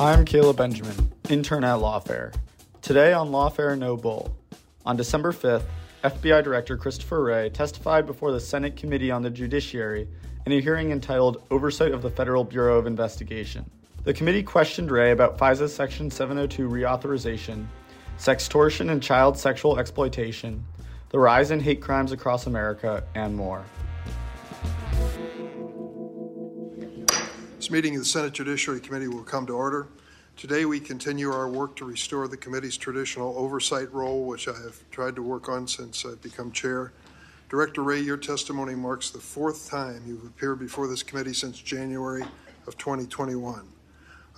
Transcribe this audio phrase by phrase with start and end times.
[0.00, 2.34] I'm Caleb Benjamin, intern at Lawfare.
[2.82, 4.36] Today on Lawfare No Bull.
[4.84, 5.62] On December 5th,
[6.02, 10.08] FBI Director Christopher Wray testified before the Senate Committee on the Judiciary
[10.46, 13.70] in a hearing entitled Oversight of the Federal Bureau of Investigation.
[14.02, 17.64] The committee questioned Wray about FISA's Section 702 reauthorization,
[18.18, 20.64] sextortion and child sexual exploitation,
[21.10, 23.64] the rise in hate crimes across America, and more.
[27.64, 29.86] This meeting of the Senate Judiciary Committee will come to order.
[30.36, 34.78] Today, we continue our work to restore the committee's traditional oversight role, which I have
[34.90, 36.92] tried to work on since I've become chair.
[37.48, 42.26] Director Wray, your testimony marks the fourth time you've appeared before this committee since January
[42.66, 43.66] of 2021.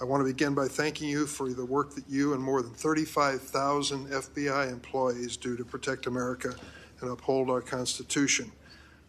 [0.01, 2.75] I want to begin by thanking you for the work that you and more than
[2.75, 6.55] 35,000 FBI employees do to protect America
[7.01, 8.53] and uphold our Constitution.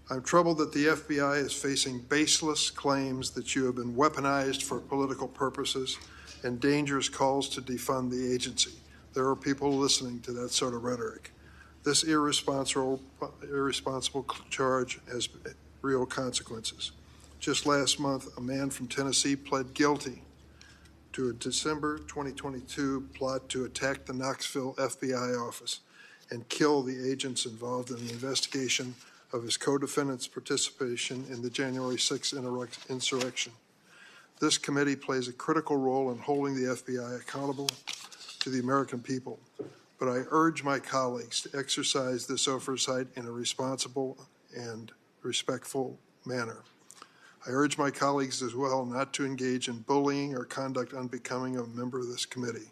[0.09, 4.80] I'm troubled that the FBI is facing baseless claims that you have been weaponized for
[4.80, 5.97] political purposes
[6.44, 8.72] and dangerous calls to defund the agency.
[9.14, 11.33] There are people listening to that sort of rhetoric.
[11.83, 13.02] This irresponsible,
[13.44, 15.27] irresponsible charge has
[15.81, 16.94] real consequences.
[17.42, 20.21] Just last month, a man from Tennessee pled guilty
[21.11, 25.81] to a December 2022 plot to attack the Knoxville FBI office
[26.30, 28.95] and kill the agents involved in the investigation
[29.33, 32.33] of his co-defendant's participation in the January 6
[32.89, 33.52] insurrection.
[34.39, 37.70] This committee plays a critical role in holding the FBI accountable
[38.39, 39.39] to the American people,
[40.00, 44.17] but I urge my colleagues to exercise this oversight in a responsible
[44.55, 44.92] and
[45.23, 46.58] respectful manner.
[47.45, 51.66] I urge my colleagues as well not to engage in bullying or conduct unbecoming of
[51.66, 52.72] a member of this committee.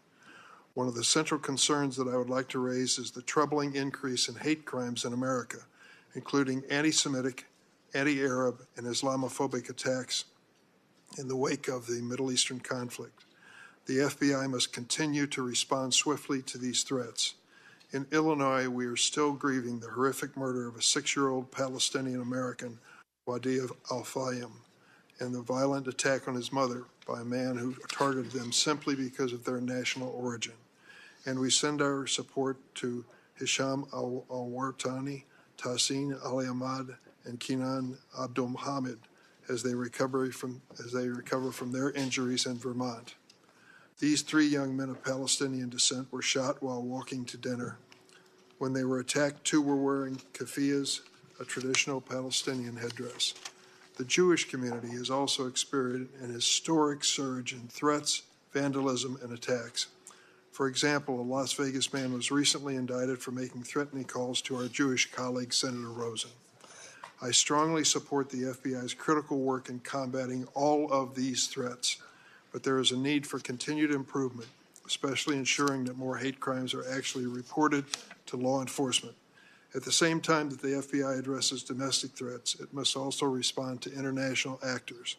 [0.73, 4.28] One of the central concerns that I would like to raise is the troubling increase
[4.28, 5.59] in hate crimes in America
[6.16, 7.45] including anti Semitic,
[7.94, 10.25] anti Arab, and Islamophobic attacks
[11.17, 13.25] in the wake of the Middle Eastern conflict.
[13.85, 17.36] The FBI must continue to respond swiftly to these threats.
[17.92, 22.21] In Illinois, we are still grieving the horrific murder of a six year old Palestinian
[22.21, 22.80] American,
[23.27, 24.61] Wadea Al Fayoume,
[25.20, 29.31] and the violent attack on his mother by a man who targeted them simply because
[29.31, 30.55] of their national origin.
[31.25, 33.05] And we send our support to
[33.36, 35.23] Hisham Awartani,
[35.65, 36.95] Tahseen Ali Ahmad
[37.26, 38.99] and Kenan Abdul Muhammad
[39.49, 43.15] as they recover from as they recover from their injuries in Vermont.
[43.99, 47.80] These three young men of Palestinian descent were shot while walking to dinner.
[48.59, 51.02] When they were attacked, two were wearing keffiyehs,
[51.39, 53.33] a traditional Palestinian headdress.
[53.98, 58.21] The Jewish community has also experienced an historic surge in threats,
[58.52, 59.87] vandalism, and attacks.
[60.55, 64.70] For example, a Las Vegas man was recently indicted for making threatening calls to our
[64.70, 66.32] Jewish colleague, Senator Rosen.
[67.21, 71.98] I strongly support the FBI's critical work in combating all of these threats,
[72.54, 74.48] but there is a need for continued improvement,
[74.88, 77.83] especially ensuring that more hate crimes are actually reported
[78.27, 79.17] to law enforcement.
[79.76, 83.93] At the same time that the FBI addresses domestic threats, it must also respond to
[83.93, 85.17] international actors.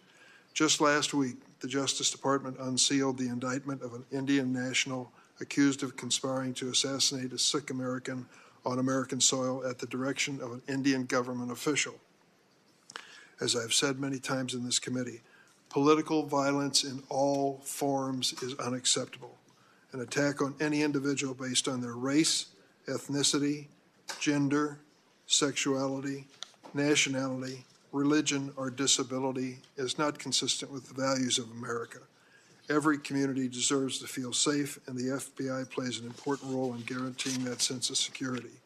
[0.54, 5.96] Just last week, the Justice Department unsealed the indictment of an Indian national accused of
[5.96, 8.26] conspiring to assassinate a Sikh American
[8.64, 11.94] on American soil at the direction of an Indian government official.
[13.40, 15.20] As I've said many times in this committee,
[15.68, 19.36] political violence in all forms is unacceptable.
[19.92, 22.46] An attack on any individual based on their race,
[22.88, 23.66] ethnicity,
[24.18, 24.80] gender,
[25.26, 26.26] sexuality,
[26.74, 31.98] nationality, religion, or disability is not consistent with the values of America.
[32.68, 37.44] Every community deserves to feel safe, and the FBI plays an important role in guaranteeing
[37.44, 38.60] that sense of security.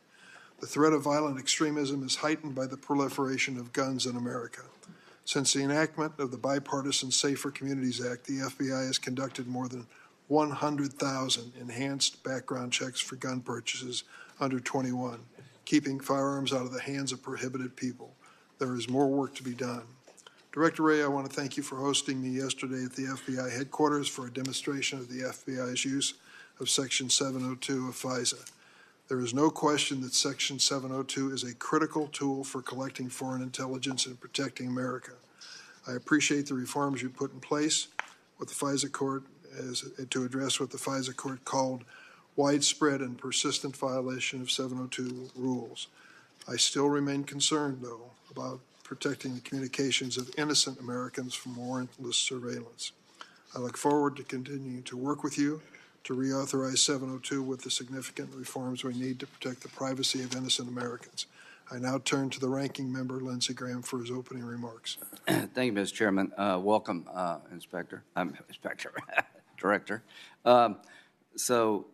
[0.60, 4.62] The threat of violent extremism is heightened by the proliferation of guns in America.
[5.26, 9.86] Since the enactment of the Bipartisan Safer Communities Act, the FBI has conducted more than
[10.28, 14.04] 100,000 enhanced background checks for gun purchases
[14.38, 15.20] under 21,
[15.66, 18.14] keeping firearms out of the hands of prohibited people.
[18.58, 19.84] There is more work to be done.
[20.52, 24.08] Director Wray, I want to thank you for hosting me yesterday at the FBI headquarters
[24.08, 26.14] for a demonstration of the FBI's use
[26.58, 28.50] of Section 702 of FISA.
[29.06, 34.06] There is no question that Section 702 is a critical tool for collecting foreign intelligence
[34.06, 35.12] and protecting America.
[35.86, 37.86] I appreciate the reforms you put in place
[38.40, 39.22] with the FISA court
[39.56, 41.84] as, to address what the FISA court called
[42.34, 45.86] widespread and persistent violation of 702 rules.
[46.48, 48.58] I still remain concerned, though, about
[48.90, 52.90] protecting the communications of innocent Americans from warrantless surveillance.
[53.54, 55.62] I look forward to continuing to work with you
[56.02, 60.68] to reauthorize 702 with the significant reforms we need to protect the privacy of innocent
[60.68, 61.26] Americans.
[61.70, 64.98] I now turn to the ranking member, Lindsey Graham, for his opening remarks.
[65.28, 65.92] Thank you, Mr.
[65.92, 66.32] Chairman.
[66.36, 68.02] Uh, welcome, uh, Inspector.
[68.16, 68.92] I'm Inspector
[69.56, 70.02] Director.
[70.44, 70.78] Um,
[71.36, 71.86] so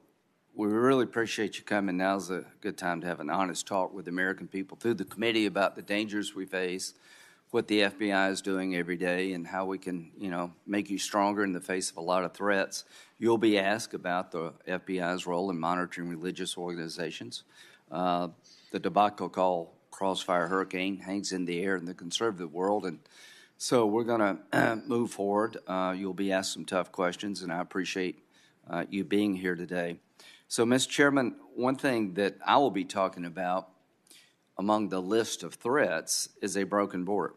[0.56, 1.99] we really appreciate you coming.
[1.99, 5.05] Now's a good time to have an honest talk with the American people through the
[5.05, 6.94] committee about the dangers we face,
[7.50, 10.97] what the FBI is doing every day, and how we can, you know, make you
[10.97, 12.85] stronger in the face of a lot of threats.
[13.19, 17.44] You'll be asked about the FBI's role in monitoring religious organizations.
[17.93, 18.29] Uh,
[18.73, 23.00] the debacle called Crossfire Hurricane hangs in the air in the conservative world, and
[23.59, 25.59] so we're going to move forward.
[25.67, 28.25] Uh, you'll be asked some tough questions, and I appreciate
[28.70, 29.99] uh, you being here today.
[30.48, 30.88] So, Mr.
[30.88, 33.69] Chairman, one thing that I will be talking about
[34.56, 37.34] among the list of threats is a broken border.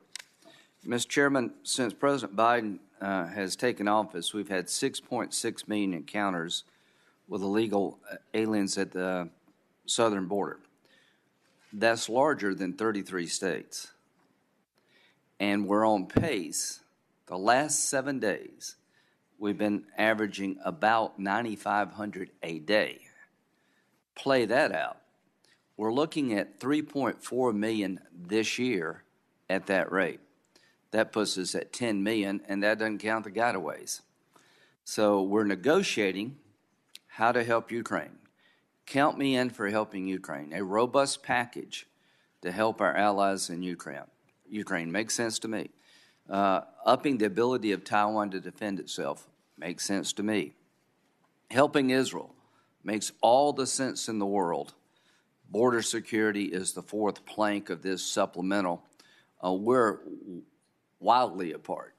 [0.86, 1.08] Mr.
[1.08, 6.64] Chairman, since President Biden uh, has taken office, we've had 6.6 million encounters
[7.28, 9.30] with illegal uh, aliens at the
[9.88, 10.60] southern border.
[11.74, 13.92] That's larger than 33 states.
[15.40, 16.82] And we're on pace.
[17.26, 18.76] The last seven days,
[19.40, 23.00] we've been averaging about 9,500 a day.
[24.16, 24.98] Play that out.
[25.78, 29.04] We're looking at 3.4 million this year
[29.50, 30.20] at that rate.
[30.92, 34.02] That puts us at 10 million, and that doesn't count the gotaways.
[34.84, 36.38] So we're negotiating
[37.08, 38.18] how to help Ukraine.
[38.86, 40.52] Count me in for helping Ukraine.
[40.52, 41.88] A robust package
[42.42, 44.02] to help our allies in Ukraine.
[44.50, 45.70] Ukraine makes sense to me.
[46.30, 49.29] Uh, upping the ability of Taiwan to defend itself
[49.60, 50.54] makes sense to me.
[51.52, 52.34] Helping Israel
[52.84, 54.74] makes all the sense in the world.
[55.50, 58.84] Border security is the fourth plank of this supplemental.
[59.44, 60.00] Uh, we're
[61.00, 61.96] wildly apart.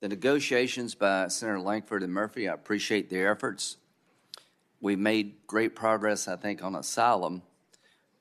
[0.00, 3.76] The negotiations by Senator Lankford and Murphy, I appreciate their efforts.
[4.80, 7.42] We've made great progress, I think, on asylum,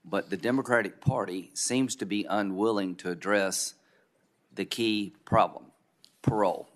[0.03, 3.75] but the Democratic Party seems to be unwilling to address
[4.53, 5.65] the key problem
[6.21, 6.69] parole.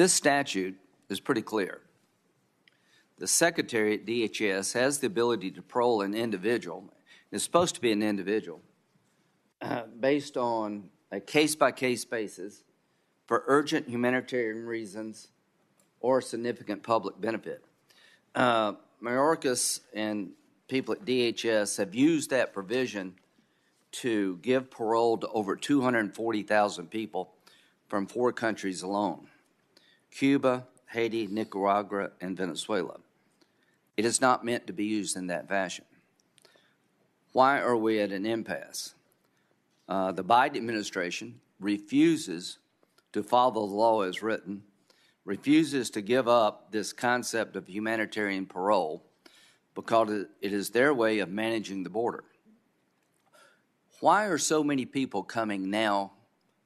[0.00, 0.78] This statute
[1.10, 1.82] is pretty clear.
[3.18, 6.90] The Secretary at DHS has the ability to parole an individual,
[7.30, 8.62] it's supposed to be an individual,
[9.60, 12.64] uh, based on a case by case basis
[13.26, 15.28] for urgent humanitarian reasons
[16.00, 17.62] or significant public benefit.
[18.34, 20.30] Uh, Mayorkas and
[20.66, 23.16] people at DHS have used that provision
[23.92, 27.34] to give parole to over 240,000 people
[27.86, 29.26] from four countries alone
[30.10, 32.98] Cuba, Haiti, Nicaragua, and Venezuela.
[33.96, 35.84] It is not meant to be used in that fashion.
[37.32, 38.94] Why are we at an impasse?
[39.88, 42.58] Uh, the Biden administration refuses
[43.12, 44.62] to follow the law as written
[45.24, 49.04] refuses to give up this concept of humanitarian parole
[49.74, 52.24] because it is their way of managing the border.
[54.00, 56.12] Why are so many people coming now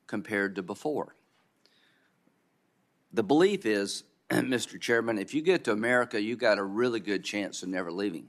[0.06, 1.14] compared to before?
[3.14, 4.81] The belief is, Mr.
[4.81, 8.26] Chairman, if you get to America, you got a really good chance of never leaving.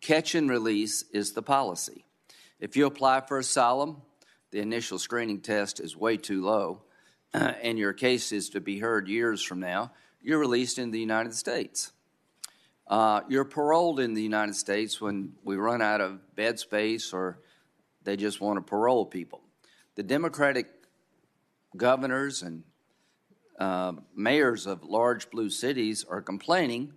[0.00, 2.06] Catch and release is the policy.
[2.60, 4.02] If you apply for asylum,
[4.52, 6.82] the initial screening test is way too low
[7.32, 9.90] and your case is to be heard years from now,
[10.22, 11.90] you're released in the United States.
[12.86, 17.40] Uh, you're paroled in the United States when we run out of bed space or
[18.04, 19.40] they just want to parole people.
[19.96, 20.68] The Democratic
[21.76, 22.62] governors and
[23.58, 26.92] uh, mayors of large blue cities are complaining,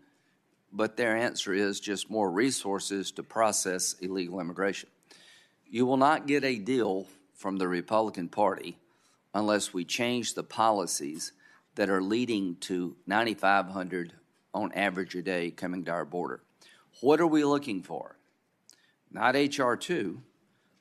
[0.71, 4.89] but their answer is just more resources to process illegal immigration.
[5.69, 8.77] You will not get a deal from the Republican Party
[9.33, 11.31] unless we change the policies
[11.75, 14.13] that are leading to 9,500
[14.53, 16.41] on average a day coming to our border.
[17.01, 18.17] What are we looking for?
[19.11, 20.19] Not HR 2,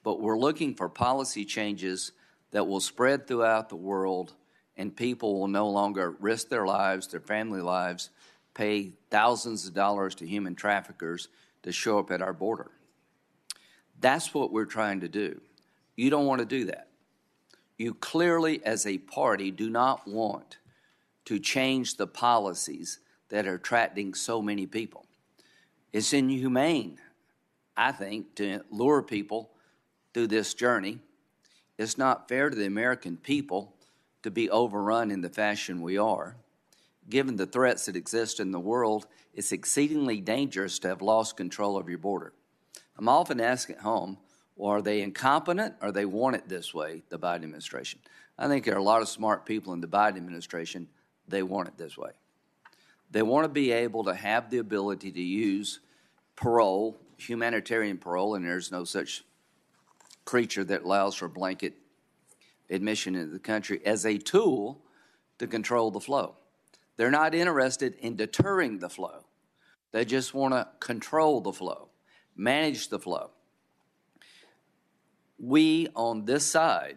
[0.02, 2.12] but we're looking for policy changes
[2.52, 4.32] that will spread throughout the world
[4.76, 8.10] and people will no longer risk their lives, their family lives,
[8.54, 11.28] pay thousands of dollars to human traffickers
[11.62, 12.70] to show up at our border.
[14.00, 15.40] That's what we're trying to do.
[15.96, 16.86] You don't want to do that
[17.78, 20.58] you clearly, as a party, do not want
[21.26, 25.06] to change the policies that are attracting so many people.
[25.92, 26.98] It's inhumane,
[27.76, 29.50] I think, to lure people
[30.14, 31.00] through this journey.
[31.78, 33.74] It's not fair to the American people
[34.26, 36.36] to be overrun in the fashion we are.
[37.08, 41.76] Given the threats that exist in the world, it's exceedingly dangerous to have lost control
[41.76, 42.32] of your border.
[42.98, 44.18] I'm often asked at home,
[44.56, 48.00] or are they incompetent or they want it this way, the Biden administration?
[48.36, 50.88] I think there are a lot of smart people in the Biden administration,
[51.28, 52.10] they want it this way.
[53.12, 55.78] They want to be able to have the ability to use
[56.34, 59.22] parole, humanitarian parole, and there's no such
[60.24, 61.74] creature that allows for blanket
[62.70, 64.82] admission into the country as a tool
[65.38, 66.36] to control the flow.
[66.96, 69.24] They're not interested in deterring the flow.
[69.92, 71.88] They just want to control the flow,
[72.34, 73.30] manage the flow.
[75.38, 76.96] We on this side,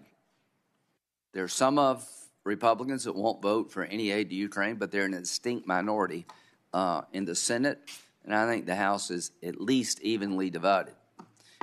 [1.34, 2.08] there's some of
[2.44, 6.26] Republicans that won't vote for any aid to Ukraine, but they're an distinct minority
[6.74, 7.80] uh, in the Senate,
[8.24, 10.94] and I think the House is at least evenly divided.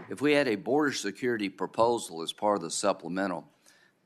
[0.09, 3.49] If we had a border security proposal as part of the supplemental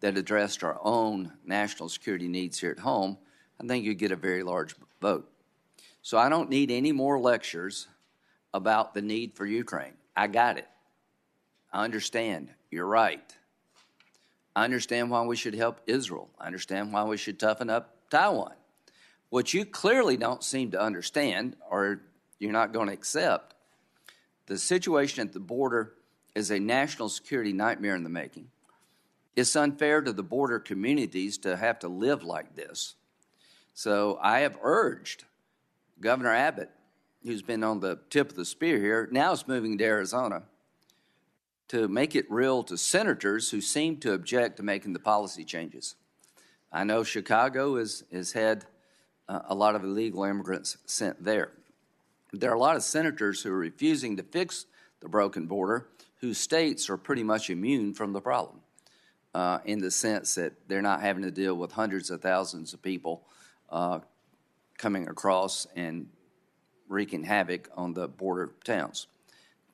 [0.00, 3.18] that addressed our own national security needs here at home,
[3.60, 5.30] I think you'd get a very large vote.
[6.02, 7.86] So I don't need any more lectures
[8.54, 9.94] about the need for Ukraine.
[10.16, 10.66] I got it.
[11.72, 12.50] I understand.
[12.70, 13.22] You're right.
[14.56, 16.30] I understand why we should help Israel.
[16.38, 18.54] I understand why we should toughen up Taiwan.
[19.28, 22.00] What you clearly don't seem to understand, or
[22.38, 23.54] you're not going to accept,
[24.46, 25.92] the situation at the border
[26.34, 28.48] is a national security nightmare in the making.
[29.36, 32.94] It's unfair to the border communities to have to live like this.
[33.74, 35.24] So I have urged
[36.00, 36.70] Governor Abbott,
[37.24, 40.42] who's been on the tip of the spear here, now is moving to Arizona,
[41.68, 45.94] to make it real to senators who seem to object to making the policy changes.
[46.72, 48.64] I know Chicago is, has had
[49.28, 51.52] uh, a lot of illegal immigrants sent there.
[52.32, 54.66] There are a lot of senators who are refusing to fix
[55.00, 55.88] the broken border
[56.20, 58.60] whose states are pretty much immune from the problem
[59.34, 62.82] uh, in the sense that they're not having to deal with hundreds of thousands of
[62.82, 63.22] people
[63.70, 64.00] uh,
[64.78, 66.08] coming across and
[66.88, 69.06] wreaking havoc on the border towns.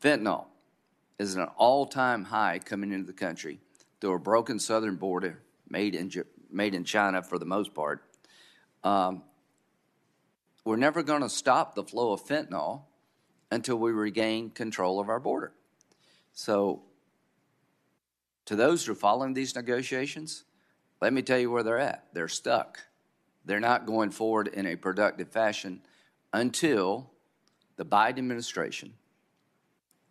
[0.02, 0.46] Fentanyl
[1.18, 3.58] is an all-time high coming into the country
[4.00, 6.10] through a broken southern border made in,
[6.50, 8.02] made in China for the most part.
[8.84, 9.22] Um,
[10.64, 12.82] we're never going to stop the flow of fentanyl
[13.50, 15.52] until we regain control of our border.
[16.32, 16.82] So,
[18.46, 20.44] to those who are following these negotiations,
[21.00, 22.06] let me tell you where they're at.
[22.12, 22.80] They're stuck.
[23.44, 25.82] They're not going forward in a productive fashion
[26.32, 27.10] until
[27.76, 28.94] the Biden administration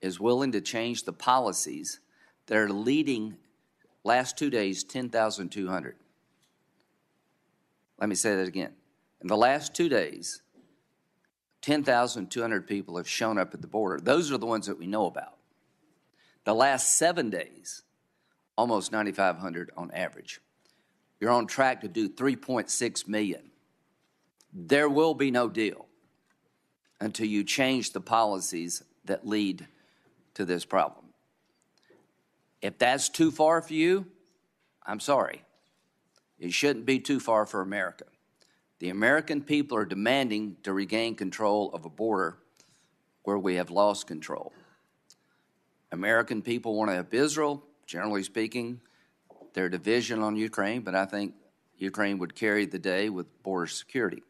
[0.02, 2.00] is willing to change the policies
[2.46, 3.36] that are leading
[4.04, 5.96] last two days 10,200.
[8.00, 8.74] Let me say that again.
[9.22, 10.42] In the last two days,
[11.62, 14.00] 10,200 people have shown up at the border.
[14.00, 15.38] Those are the ones that we know about.
[16.44, 17.82] The last seven days,
[18.58, 20.40] almost 9,500 on average.
[21.20, 23.52] You're on track to do 3.6 million.
[24.54, 25.86] There will be no deal
[27.00, 29.68] until you change the policies that lead
[30.34, 31.06] to this problem.
[32.62, 34.06] If that's too far for you,
[34.86, 35.44] I'm sorry.
[36.40, 38.06] It shouldn't be too far for America.
[38.80, 42.38] The American people are demanding to regain control of a border
[43.24, 44.54] where we have lost control.
[45.92, 48.82] American people want to help Israel, generally speaking,
[49.54, 51.34] their division on Ukraine, but I think
[51.78, 54.24] Ukraine would carry the day with border security.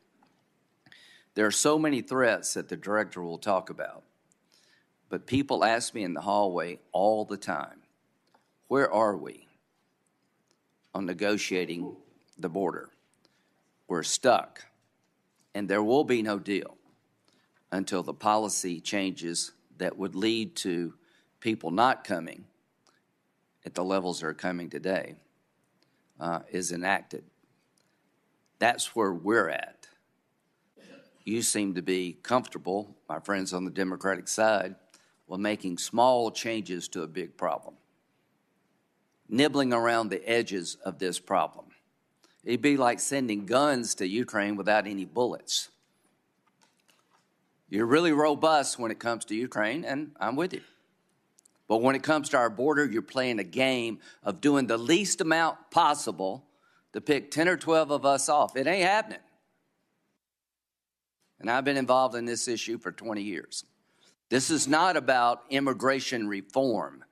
[1.33, 4.03] There are so many threats that the director will talk about,
[5.09, 7.81] but people ask me in the hallway all the time
[8.67, 9.47] where are we
[10.93, 11.95] on negotiating
[12.37, 12.89] the border?
[13.87, 14.65] we're stuck,
[15.53, 16.77] and there will be no deal
[17.71, 20.93] until the policy changes that would lead to
[21.39, 22.45] people not coming
[23.65, 25.15] at the levels that are coming today
[26.19, 27.23] uh, is enacted.
[28.59, 29.87] That's where we're at.
[31.23, 34.75] You seem to be comfortable, my friends on the Democratic side,
[35.27, 37.75] with making small changes to a big problem,
[39.27, 41.65] nibbling around the edges of this problem.
[42.43, 45.69] It'd be like sending guns to Ukraine without any bullets.
[47.69, 50.61] You're really robust when it comes to Ukraine, and I'm with you.
[51.67, 55.21] But when it comes to our border, you're playing a game of doing the least
[55.21, 56.45] amount possible
[56.93, 58.55] to pick 10 or 12 of us off.
[58.55, 59.19] It ain't happening.
[61.39, 63.65] And I've been involved in this issue for 20 years.
[64.29, 67.03] This is not about immigration reform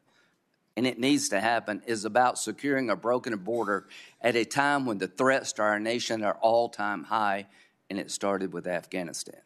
[0.75, 3.87] and it needs to happen, is about securing a broken border
[4.21, 7.45] at a time when the threats to our nation are all time high,
[7.89, 9.41] and it started with Afghanistan.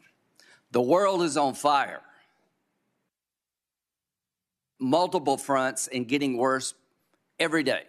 [0.72, 2.02] The world is on fire.
[4.80, 6.74] Multiple fronts and getting worse
[7.40, 7.84] every day.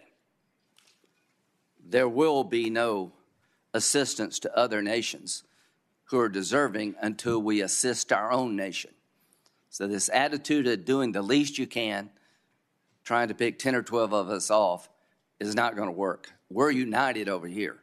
[1.87, 3.11] There will be no
[3.73, 5.43] assistance to other nations
[6.05, 8.91] who are deserving until we assist our own nation.
[9.69, 12.09] So, this attitude of doing the least you can
[13.03, 14.89] trying to pick 10 or 12 of us off
[15.39, 16.31] is not going to work.
[16.49, 17.77] We're united over here.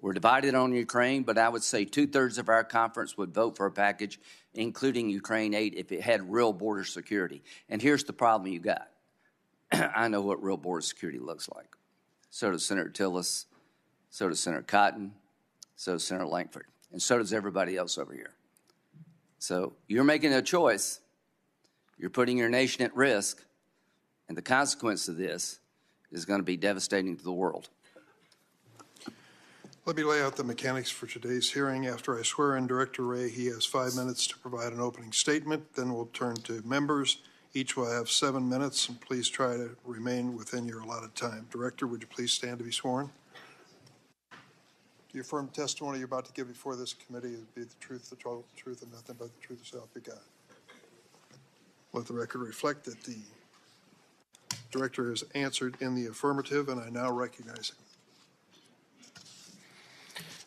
[0.00, 3.56] We're divided on Ukraine, but I would say two thirds of our conference would vote
[3.56, 4.20] for a package,
[4.54, 7.42] including Ukraine aid, if it had real border security.
[7.68, 8.88] And here's the problem you got
[9.72, 11.74] I know what real border security looks like.
[12.30, 13.46] So does Senator Tillis
[14.10, 15.12] So does Senator Cotton.
[15.76, 16.66] So does Senator Lankford.
[16.92, 18.34] And so does everybody else over here.
[19.38, 21.00] So you're making a choice.
[21.98, 23.42] You're putting your nation at risk.
[24.28, 25.60] And the consequence of this
[26.12, 27.70] is going to be devastating to the world.
[29.86, 31.86] Let me lay out the mechanics for today's hearing.
[31.86, 35.76] After I swear in Director Wray, he has five minutes to provide an opening statement.
[35.76, 37.18] Then we'll turn to members.
[37.54, 41.46] Each will have seven minutes, and please try to remain within your allotted time.
[41.52, 43.12] Director, would you please stand to be sworn?
[44.32, 44.38] Do
[45.12, 48.16] you affirm testimony you're about to give before this committee is be the truth, the
[48.16, 50.18] total truth, and nothing but the truth, so help you God?
[51.92, 53.18] Let the record reflect that the
[54.72, 57.85] director has answered in the affirmative, and I now recognize him.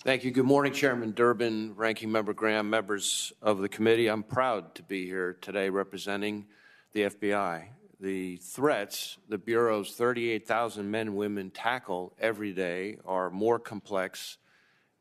[0.02, 0.32] Thank you.
[0.32, 4.08] Good morning, Chairman Durbin, Ranking Member Graham, members of the committee.
[4.08, 6.46] I'm proud to be here today representing
[6.94, 7.66] the FBI.
[8.00, 14.38] The threats the Bureau's 38,000 men and women tackle every day are more complex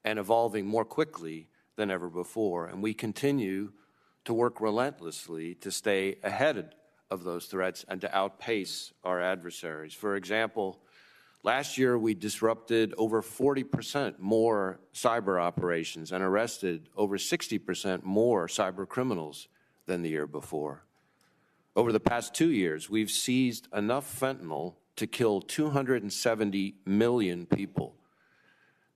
[0.05, 3.71] and evolving more quickly than ever before, and we continue
[4.25, 6.75] to work relentlessly to stay ahead
[7.09, 9.95] of those threats and to outpace our adversaries.
[9.95, 10.81] For example,
[11.45, 18.88] Last year, we disrupted over 40% more cyber operations and arrested over 60% more cyber
[18.88, 19.49] criminals
[19.87, 20.85] than the year before.
[21.76, 27.95] Over the past two years, we've seized enough fentanyl to kill 270 million people.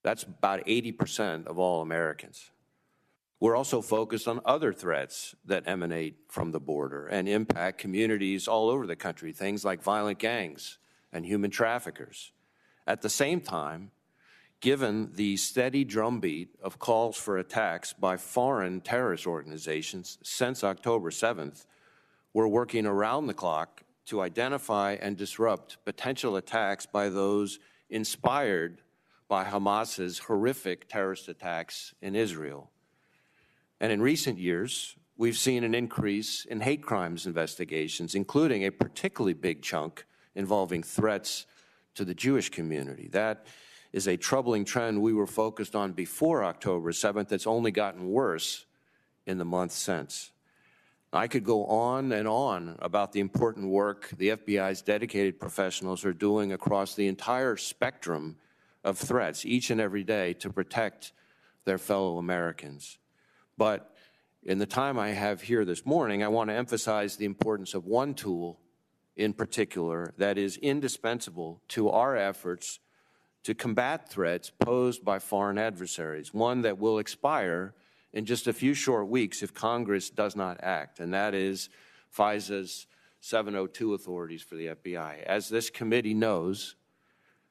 [0.02, 2.50] That's about 80% of all Americans.
[3.38, 8.68] We're also focused on other threats that emanate from the border and impact communities all
[8.68, 10.78] over the country, things like violent gangs,
[11.12, 12.32] and human traffickers.
[12.86, 13.90] At the same time,
[14.60, 21.66] given the steady drumbeat of calls for attacks by foreign terrorist organizations since October 7th,
[22.32, 27.58] we're working around the clock to identify and disrupt potential attacks by those
[27.90, 28.80] inspired
[29.28, 32.70] by Hamas's horrific terrorist attacks in Israel.
[33.80, 39.34] And in recent years, we've seen an increase in hate crimes investigations, including a particularly
[39.34, 41.46] big chunk involving threats
[41.94, 43.08] to the Jewish community.
[43.08, 43.46] That
[43.92, 48.64] is a troubling trend we were focused on before October 7th that's only gotten worse
[49.26, 50.30] in the month since.
[51.12, 56.14] I could go on and on about the important work the FBI's dedicated professionals are
[56.14, 58.36] doing across the entire spectrum
[58.82, 61.12] of threats each and every day to protect
[61.64, 62.98] their fellow Americans.
[63.58, 63.94] But
[64.42, 67.86] in the time I have here this morning, I want to emphasize the importance of
[67.86, 68.58] one tool
[69.16, 72.80] in particular that is indispensable to our efforts
[73.44, 77.74] to combat threats posed by foreign adversaries, one that will expire
[78.12, 81.68] in just a few short weeks if Congress does not act, and that is
[82.10, 82.86] FISA's
[83.20, 85.22] 702 authorities for the FBI.
[85.24, 86.76] As this committee knows,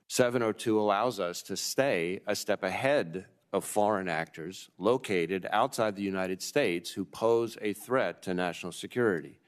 [0.07, 6.41] 702 allows us to stay a step ahead of foreign actors located outside the United
[6.41, 9.40] States who pose a threat to national security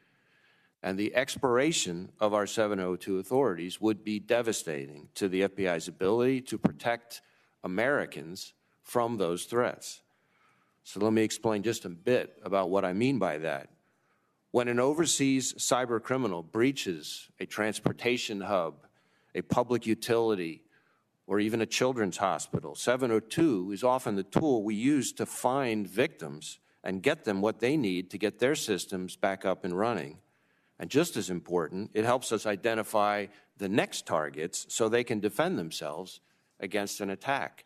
[0.84, 6.58] and the expiration of our 702 authorities would be devastating to the FBI's ability to
[6.58, 7.22] protect
[7.63, 10.02] Americans from those threats.
[10.84, 13.69] So let me explain just a bit about what I mean by that.
[14.52, 18.86] When an overseas cyber criminal breaches a transportation hub,
[19.34, 20.63] a public utility,
[21.26, 26.60] or even a children's hospital, 702 is often the tool we use to find victims
[26.84, 30.17] and get them what they need to get their systems back up and running.
[30.84, 35.58] And just as important, it helps us identify the next targets so they can defend
[35.58, 36.19] themselves
[36.60, 37.63] against an attack.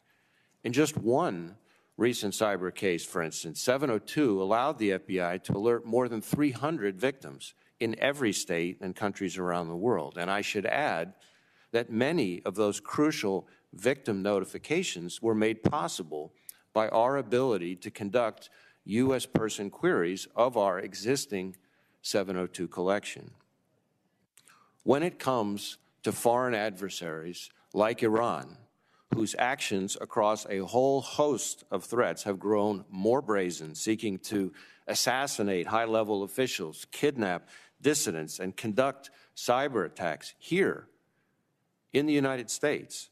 [0.63, 1.55] In just one
[1.97, 7.55] recent cyber case, for instance, 702 allowed the FBI to alert more than 300 victims
[7.79, 10.19] in every state and countries around the world.
[10.19, 11.15] And I should add
[11.71, 16.33] that many of those crucial victim notifications were made possible
[16.71, 18.51] by our ability to conduct
[18.85, 19.25] U.S.
[19.25, 21.55] person queries of our existing
[22.07, 23.31] 702 collection.
[24.83, 28.57] When it comes to foreign adversaries like Iran,
[29.13, 34.53] whose actions across a whole host of threats have grown more brazen, seeking to
[34.87, 37.49] assassinate high level officials, kidnap
[37.81, 40.87] dissidents, and conduct cyber attacks here
[41.91, 43.09] in the United States,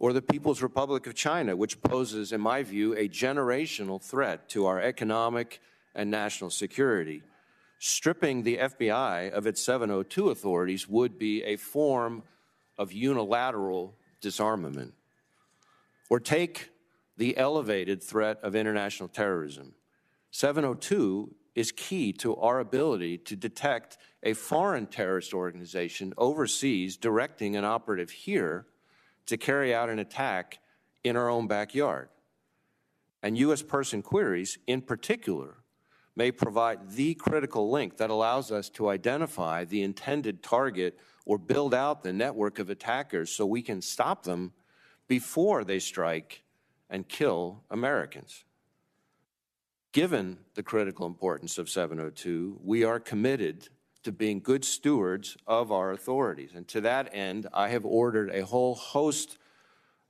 [0.00, 4.66] or the People's Republic of China, which poses, in my view, a generational threat to
[4.66, 5.60] our economic
[5.94, 7.22] and national security
[7.78, 12.22] stripping the FBI of its 702 authorities would be a form
[12.78, 14.94] of unilateral disarmament.
[16.08, 16.70] Or take
[17.16, 19.74] the elevated threat of international terrorism.
[20.30, 27.64] 702 is key to our ability to detect a foreign terrorist organization overseas directing an
[27.64, 28.66] operative here
[29.24, 30.58] to carry out an attack
[31.02, 32.08] in our own backyard.
[33.22, 33.62] And U.S.
[33.62, 35.56] person queries, in particular,
[36.16, 41.74] may provide the critical link that allows us to identify the intended target or build
[41.74, 44.52] out the network of attackers so we can stop them
[45.06, 46.42] before they strike
[46.88, 48.44] and kill Americans.
[49.92, 53.68] Given the critical importance of 702, we are committed
[54.02, 56.50] to being good stewards of our authorities.
[56.54, 59.38] And to that end, I have ordered a whole host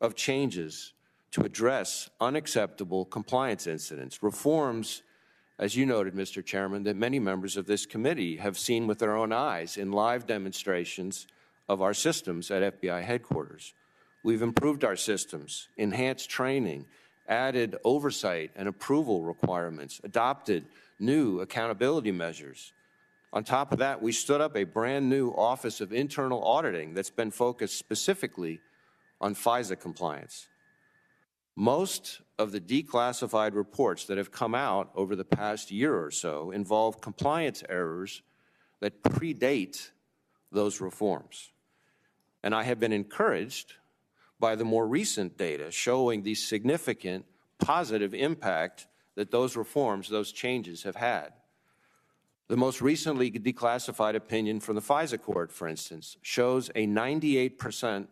[0.00, 0.92] of changes
[1.30, 5.02] to address unacceptable compliance incidents, reforms,
[5.58, 6.44] as you noted, Mr.
[6.44, 10.26] Chairman, that many members of this committee have seen with their own eyes in live
[10.26, 11.26] demonstrations
[11.68, 13.72] of our systems at FBI headquarters.
[14.22, 16.86] We've improved our systems, enhanced training,
[17.28, 20.66] added oversight and approval requirements, adopted
[20.98, 22.72] new accountability measures.
[23.32, 27.10] On top of that, we stood up a brand new Office of Internal Auditing that's
[27.10, 28.60] been focused specifically
[29.20, 30.48] on FISA compliance.
[31.56, 36.50] Most of the declassified reports that have come out over the past year or so
[36.50, 38.20] involve compliance errors
[38.80, 39.90] that predate
[40.52, 41.50] those reforms.
[42.42, 43.72] And I have been encouraged
[44.38, 47.24] by the more recent data showing the significant
[47.58, 51.32] positive impact that those reforms, those changes have had.
[52.48, 58.08] The most recently declassified opinion from the FISA court, for instance, shows a 98%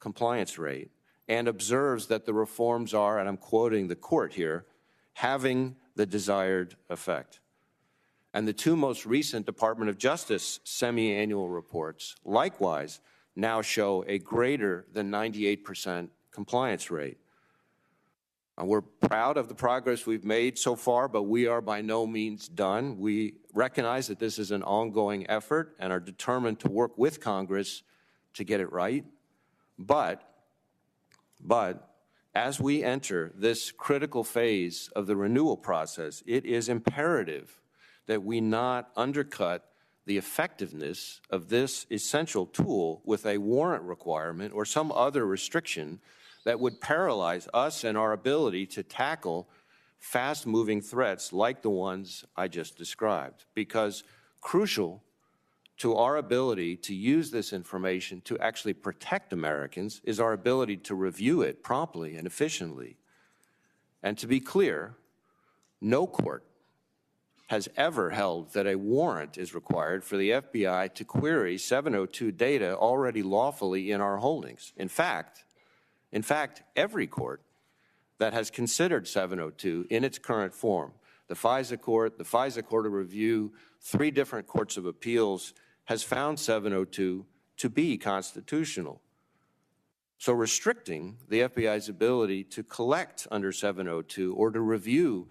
[0.00, 0.90] compliance rate
[1.28, 4.64] and observes that the reforms are, and I'm quoting the court here,
[5.12, 7.40] having the desired effect.
[8.32, 13.00] And the two most recent Department of Justice semi annual reports likewise
[13.36, 17.18] now show a greater than 98% compliance rate.
[18.60, 22.06] Uh, we're proud of the progress we've made so far, but we are by no
[22.06, 22.98] means done.
[22.98, 27.82] We recognize that this is an ongoing effort and are determined to work with Congress
[28.34, 29.04] to get it right.
[29.78, 30.27] But,
[31.40, 31.88] but
[32.34, 37.60] as we enter this critical phase of the renewal process, it is imperative
[38.06, 39.64] that we not undercut
[40.06, 46.00] the effectiveness of this essential tool with a warrant requirement or some other restriction
[46.44, 49.48] that would paralyze us and our ability to tackle
[49.98, 53.44] fast moving threats like the ones I just described.
[53.54, 54.02] Because
[54.40, 55.02] crucial
[55.78, 60.94] to our ability to use this information to actually protect Americans is our ability to
[60.94, 62.96] review it promptly and efficiently.
[64.02, 64.96] And to be clear,
[65.80, 66.44] no court
[67.48, 72.76] has ever held that a warrant is required for the FBI to query 702 data
[72.76, 74.72] already lawfully in our holdings.
[74.76, 75.44] In fact,
[76.12, 77.42] in fact, every court
[78.18, 80.92] that has considered 702 in its current form,
[81.28, 85.54] the FISA court, the FISA court of review, three different courts of appeals,
[85.88, 87.24] has found 702
[87.56, 89.00] to be constitutional.
[90.18, 95.28] So restricting the FBI's ability to collect under 702 or to review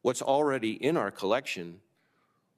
[0.00, 1.80] what's already in our collection,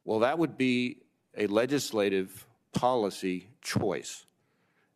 [0.04, 0.98] well, that would be
[1.36, 4.24] a legislative policy choice.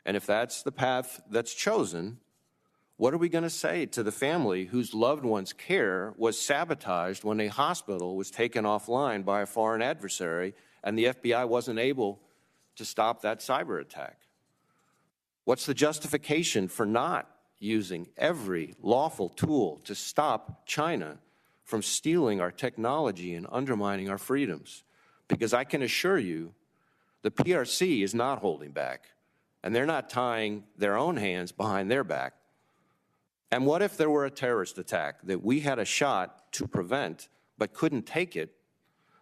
[0.05, 2.19] And if that's the path that's chosen,
[2.97, 7.25] what are we going to say to the family whose loved one's care was sabotaged
[7.25, 10.55] when a hospital was taken offline by a foreign adversary
[10.85, 12.21] and the FBI wasn't able
[12.77, 14.19] to stop that cyber attack?
[15.45, 21.19] What's the justification for not using every lawful tool to stop China
[21.65, 24.85] from stealing our technology and undermining our freedoms.
[25.29, 26.55] Because I can assure you,
[27.23, 29.07] the PRC is not holding back,
[29.65, 32.35] and they're not tying their own hands behind their back.
[33.51, 37.29] And what if there were a terrorist attack that we had a shot to prevent
[37.59, 38.53] but couldn't take it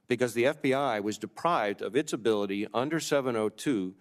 [0.09, 3.95] because the FBI was deprived of its ability under 702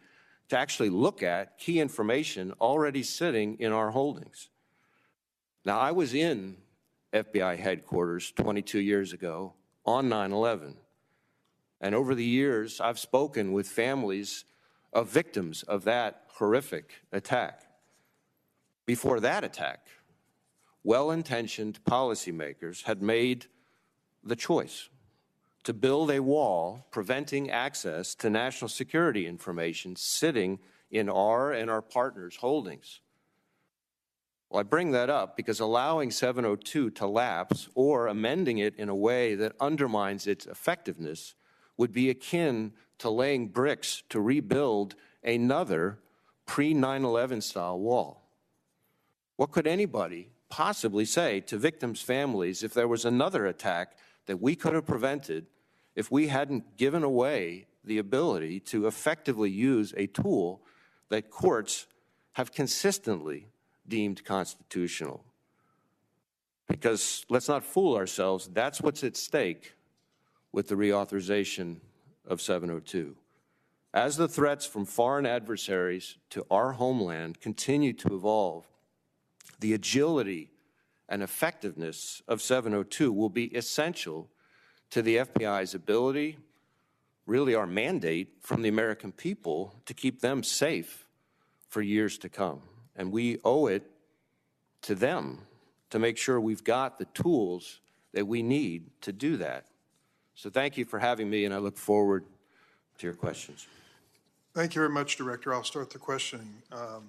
[0.50, 4.50] to actually look at key information already sitting in our holdings?
[5.66, 6.58] Now, I was in
[7.14, 9.54] FBI headquarters 22 years ago
[9.86, 10.78] on 9 11.
[11.80, 14.46] And over the years, I've spoken with families
[14.94, 17.62] of victims of that horrific attack.
[18.86, 19.88] Before that attack,
[20.84, 23.48] well intentioned policymakers had made
[24.24, 24.90] the choice
[25.64, 30.60] to build a wall preventing access to national security information sitting
[30.92, 33.00] in our and our partners' holdings.
[34.50, 38.96] Well, I bring that up because allowing 702 to lapse or amending it in a
[38.96, 41.34] way that undermines its effectiveness
[41.78, 45.98] would be akin to laying bricks to rebuild another
[46.46, 48.30] pre 9 11 style wall.
[49.38, 53.98] What could anybody possibly say to victims' families if there was another attack
[54.28, 55.48] that we could have prevented
[55.96, 60.62] if we hadn't given away the ability to effectively use a tool
[61.10, 61.88] that courts
[62.34, 63.48] have consistently
[63.88, 65.24] deemed constitutional.
[66.68, 69.74] Because let's not fool ourselves, that's what's at stake
[70.52, 71.78] with the reauthorization
[72.26, 73.16] of 702.
[73.94, 78.66] As the threats from foreign adversaries to our homeland continue to evolve,
[79.60, 80.50] the agility
[81.08, 84.30] and effectiveness of 702 will be essential
[84.94, 86.38] to the FBI's ability,
[87.26, 91.08] really our mandate from the American people, to keep them safe
[91.68, 92.62] for years to come.
[92.96, 93.90] And we owe it
[94.84, 95.48] to them
[95.90, 97.80] to make sure we've got the tools
[98.14, 99.66] that we need to do that.
[100.36, 102.24] So thank you for having me, and I look forward
[103.00, 103.66] to your questions.
[104.54, 105.56] Thank you very much, Director.
[105.56, 106.54] I'll start the questioning.
[106.72, 107.06] Um,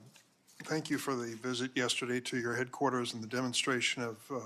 [0.63, 4.39] thank you for the visit yesterday to your headquarters and the demonstration of, uh,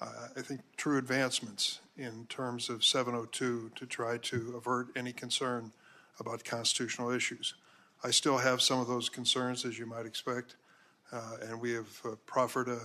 [0.00, 5.72] I think, true advancements in terms of 702 to try to avert any concern
[6.20, 7.54] about constitutional issues.
[8.04, 10.54] I still have some of those concerns, as you might expect,
[11.10, 12.78] uh, and we have uh, proffered an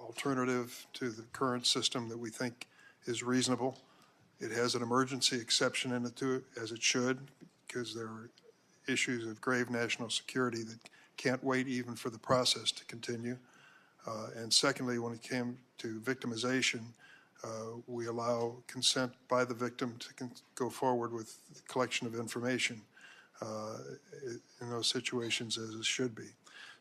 [0.00, 2.66] alternative to the current system that we think
[3.06, 3.78] is reasonable.
[4.40, 7.18] It has an emergency exception in it to it, as it should,
[7.66, 8.30] because there are
[8.88, 10.78] issues of grave national security that
[11.16, 13.36] can't wait even for the process to continue.
[14.06, 16.80] Uh, and secondly, when it came to victimization,
[17.42, 17.48] uh,
[17.86, 22.80] we allow consent by the victim to go forward with the collection of information
[23.40, 23.78] uh,
[24.60, 26.28] in those situations as it should be.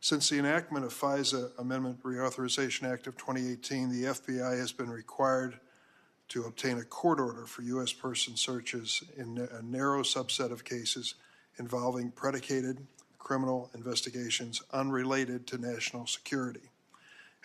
[0.01, 5.59] Since the enactment of FISA Amendment Reauthorization Act of 2018, the FBI has been required
[6.29, 7.91] to obtain a court order for U.S.
[7.91, 11.15] person searches in a narrow subset of cases
[11.57, 12.85] involving predicated
[13.17, 16.69] criminal investigations unrelated to national security.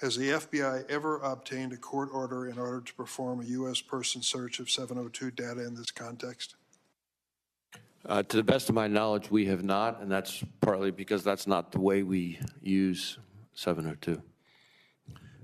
[0.00, 3.80] Has the FBI ever obtained a court order in order to perform a U.S.
[3.80, 6.57] person search of 702 data in this context?
[8.04, 11.46] Uh, to the best of my knowledge, we have not, and that's partly because that's
[11.46, 13.18] not the way we use
[13.54, 14.20] 702.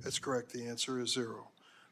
[0.03, 0.53] That's correct.
[0.53, 1.49] The answer is zero.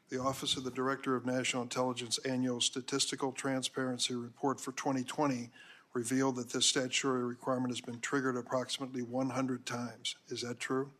[0.09, 5.49] The Office of the Director of National Intelligence Annual Statistical Transparency Report for 2020
[5.93, 10.15] revealed that this statutory requirement has been triggered approximately 100 times.
[10.27, 10.91] Is that true?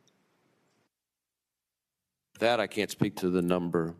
[2.40, 3.96] That I can't speak to the number.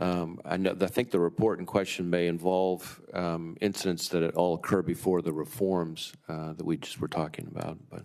[0.00, 4.54] Um, I, know, I think the report in question may involve um, incidents that all
[4.54, 7.78] occur before the reforms uh, that we just were talking about.
[7.90, 8.04] But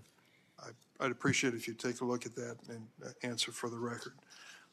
[0.59, 3.77] I, would appreciate if you take a look at that and uh, answer for the
[3.77, 4.13] record.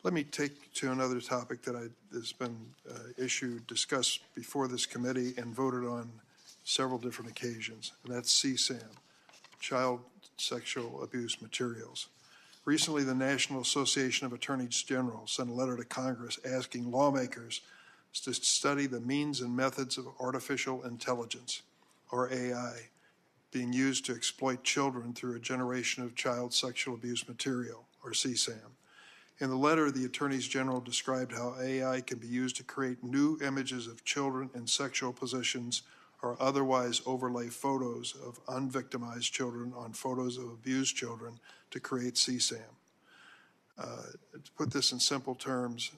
[0.03, 2.59] Let me take to another topic that has been
[2.91, 6.11] uh, issued, discussed before this committee, and voted on
[6.65, 8.83] several different occasions, and that's CSAM,
[9.61, 10.01] Child
[10.37, 12.09] Sexual Abuse Materials.
[12.65, 17.61] Recently, the National Association of Attorneys General sent a letter to Congress asking lawmakers
[18.23, 21.61] to study the means and methods of artificial intelligence,
[22.11, 22.89] or AI,
[23.51, 28.73] being used to exploit children through a generation of child sexual abuse material, or CSAM.
[29.41, 33.39] In the letter, the attorneys general described how AI can be used to create new
[33.43, 35.83] images of children in sexual positions
[36.23, 41.39] or otherwise overlay photos of unvictimized children on photos of abused children
[41.71, 42.61] to create CSAM.
[43.77, 45.91] Uh, to put this in simple terms,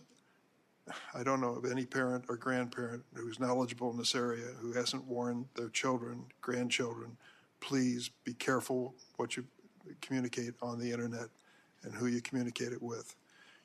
[1.15, 5.05] I don't know of any parent or grandparent who's knowledgeable in this area who hasn't
[5.05, 7.17] warned their children, grandchildren,
[7.61, 9.45] please be careful what you
[10.01, 11.29] communicate on the internet
[11.83, 13.17] and who you communicate it with.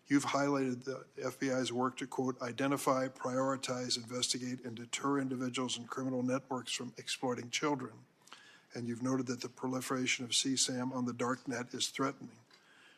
[0.08, 6.22] You've highlighted the FBI's work to, quote, identify, prioritize, investigate, and deter individuals and criminal
[6.22, 7.94] networks from exploiting children.
[8.74, 12.32] And you've noted that the proliferation of CSAM on the dark net is threatening.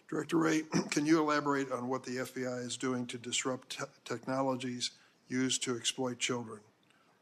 [0.09, 4.91] Director Wray, can you elaborate on what the FBI is doing to disrupt te- technologies
[5.27, 6.59] used to exploit children?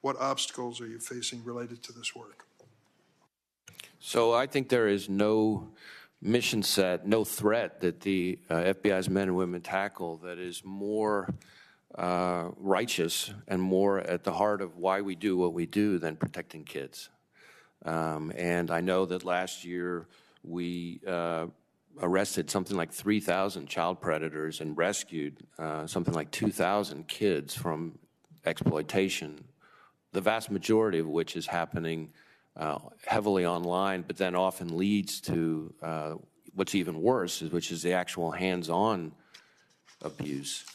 [0.02, 2.46] What obstacles are you facing related to this work?
[4.00, 5.70] So I think there is no
[6.22, 11.34] mission set, no threat that the uh, FBI's men and women tackle that is more
[11.96, 16.16] uh, righteous and more at the heart of why we do what we do than
[16.16, 17.10] protecting kids.
[17.86, 20.08] Um, and I know that last year
[20.44, 21.48] we uh,
[22.00, 27.98] arrested something like 3,000 child predators and rescued uh, something like 2,000 kids from
[28.46, 29.44] exploitation,
[30.12, 32.10] the vast majority of which is happening
[32.58, 36.14] uh, heavily online, but then often leads to uh,
[36.54, 39.12] what's even worse, which is the actual hands-on
[40.02, 40.66] abuse.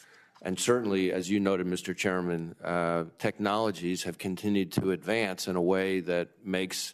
[0.43, 1.97] And certainly, as you noted, Mr.
[1.97, 6.93] Chairman, uh, technologies have continued to advance in a way that makes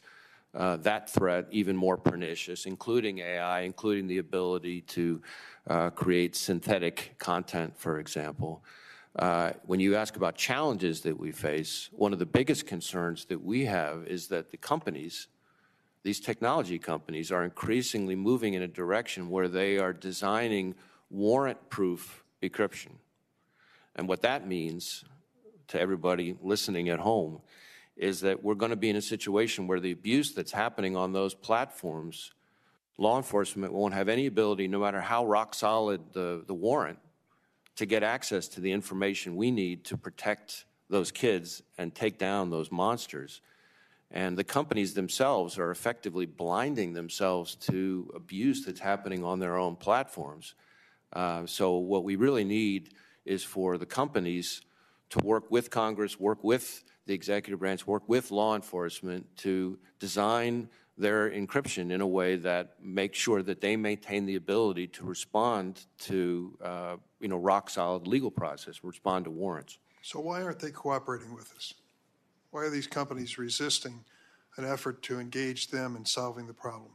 [0.55, 5.23] uh, that threat even more pernicious, including AI, including the ability to
[5.67, 8.63] uh, create synthetic content, for example.
[9.17, 13.43] Uh, when you ask about challenges that we face, one of the biggest concerns that
[13.43, 15.29] we have is that the companies,
[16.03, 20.75] these technology companies, are increasingly moving in a direction where they are designing
[21.11, 22.93] warrant proof encryption.
[23.97, 25.05] And what that means
[25.69, 27.41] to everybody listening at home
[27.97, 31.13] is that we're going to be in a situation where the abuse that's happening on
[31.13, 32.33] those platforms,
[32.99, 36.99] law enforcement won't have any ability, no matter how rock solid the, the warrant,
[37.77, 42.51] to get access to the information we need to protect those kids and take down
[42.51, 43.41] those monsters.
[44.11, 49.75] And the companies themselves are effectively blinding themselves to abuse that's happening on their own
[49.75, 50.55] platforms.
[51.15, 52.91] Uh, so, what we really need
[53.25, 54.63] is for the companies
[55.11, 60.69] to work with Congress, work with the executive branch, work with law enforcement to design
[60.97, 65.87] their encryption in a way that makes sure that they maintain the ability to respond
[65.99, 69.79] to, uh, you know, rock solid legal process, respond to warrants.
[70.03, 71.75] So why aren't they cooperating with us?
[72.51, 74.05] Why are these companies resisting
[74.57, 76.93] an effort to engage them in solving the problem?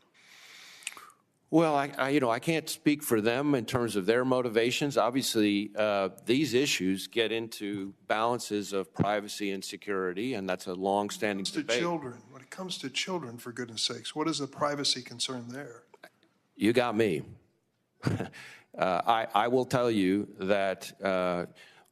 [1.49, 4.97] Well, I, I, you know, I can't speak for them in terms of their motivations.
[4.97, 11.45] Obviously, uh, these issues get into balances of privacy and security, and that's a long-standing
[11.45, 11.79] To debate.
[11.79, 15.83] children, when it comes to children, for goodness sakes, what is the privacy concern there?
[16.57, 17.21] You got me.
[18.03, 18.17] uh,
[18.77, 21.45] I, I will tell you that uh,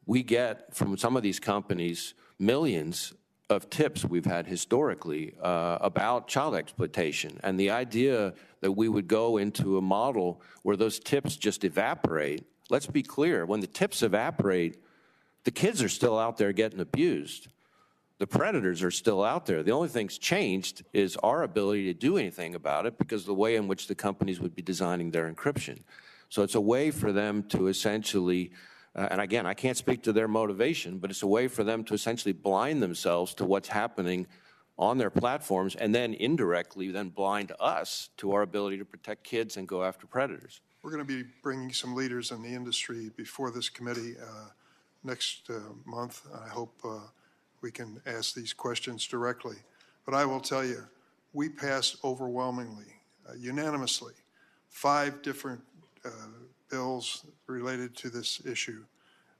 [0.05, 3.13] we get from some of these companies millions
[3.49, 7.39] of tips we've had historically uh, about child exploitation.
[7.43, 8.33] And the idea
[8.65, 13.45] that we would go into a model where those tips just evaporate, let's be clear,
[13.45, 14.81] when the tips evaporate,
[15.43, 17.47] the kids are still out there getting abused.
[18.17, 19.61] The predators are still out there.
[19.61, 23.55] The only thing's changed is our ability to do anything about it because the way
[23.55, 25.83] in which the companies would be designing their encryption.
[26.29, 28.51] So it's a way for them to essentially
[28.95, 31.83] uh, and again, I can't speak to their motivation, but it's a way for them
[31.83, 34.25] to essentially blind themselves to what's happening
[34.77, 39.57] on their platforms and then indirectly then blind us to our ability to protect kids
[39.57, 40.61] and go after predators.
[40.83, 44.49] We're going to be bringing some leaders in the industry before this committee uh,
[45.03, 46.21] next uh, month.
[46.45, 46.99] I hope uh,
[47.61, 49.55] we can ask these questions directly.
[50.05, 50.83] But I will tell you,
[51.33, 52.85] we passed overwhelmingly,
[53.27, 54.13] uh, unanimously,
[54.69, 55.61] five different
[56.05, 56.09] uh,
[56.69, 58.83] bills related to this issue.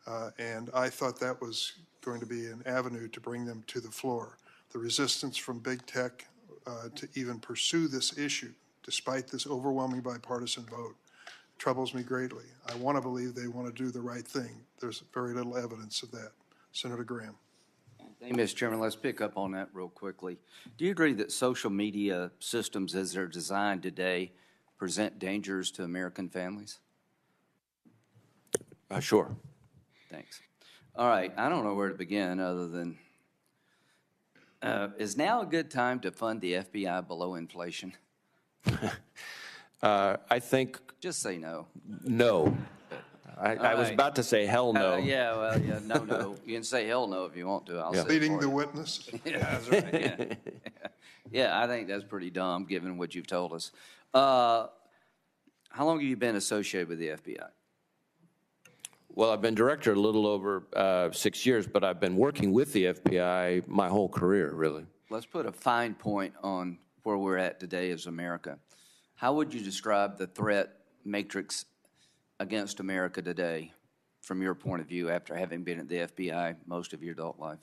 [0.08, 3.80] Uh, and I thought that was going to be an avenue to bring them to
[3.80, 4.38] the floor.
[4.72, 6.26] The resistance from big tech
[6.68, 10.96] uh, to even pursue this issue, despite this overwhelming bipartisan vote,
[11.58, 12.46] troubles me greatly.
[12.68, 14.62] I want to believe they want to do the right thing.
[14.80, 16.32] There's very little evidence of that.
[16.72, 17.36] Senator Graham.
[18.20, 18.56] Thank you, Mr.
[18.56, 18.80] Chairman.
[18.80, 20.38] Let's pick up on that real quickly.
[20.78, 24.32] Do you agree that social media systems as they're designed today
[24.78, 26.80] present dangers to American families?
[28.90, 29.36] Uh, sure.
[30.10, 30.42] Thanks.
[30.96, 32.98] All right, I don't know where to begin other than,
[34.66, 37.94] uh, is now a good time to fund the FBI below inflation?
[39.84, 41.68] Uh, I think Just say no.
[42.04, 42.58] no.
[43.38, 43.94] I, I was right.
[43.94, 44.94] about to say hell no.
[44.94, 46.38] Uh, yeah, well, yeah, no, no.
[46.46, 47.78] You can say hell no if you want to.
[47.78, 49.10] I'll say it Leading for the witness.
[49.26, 49.94] Yeah, that's right.
[49.94, 50.34] Yeah.
[51.32, 53.72] yeah, I think that's pretty dumb given what you've told us.
[54.14, 54.68] Uh,
[55.70, 57.50] how long have you been associated with the FBI?
[59.18, 62.74] Well, I've been director a little over uh, six years, but I've been working with
[62.74, 64.86] the FBI my whole career, really.
[65.10, 68.60] Let's put a fine point on where we're at today as America.
[69.16, 71.64] How would you describe the threat matrix
[72.42, 73.72] against America today
[74.22, 77.40] from your point of view after having been at the FBI most of your adult
[77.40, 77.60] life?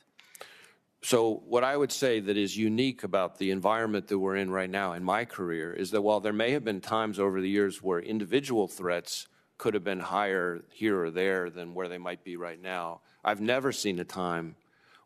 [1.03, 4.71] So, what I would say that is unique about the environment that we're in right
[4.71, 7.83] now in my career is that while there may have been times over the years
[7.83, 9.27] where individual threats
[9.59, 13.41] could have been higher here or there than where they might be right now, I've
[13.41, 14.57] never seen a time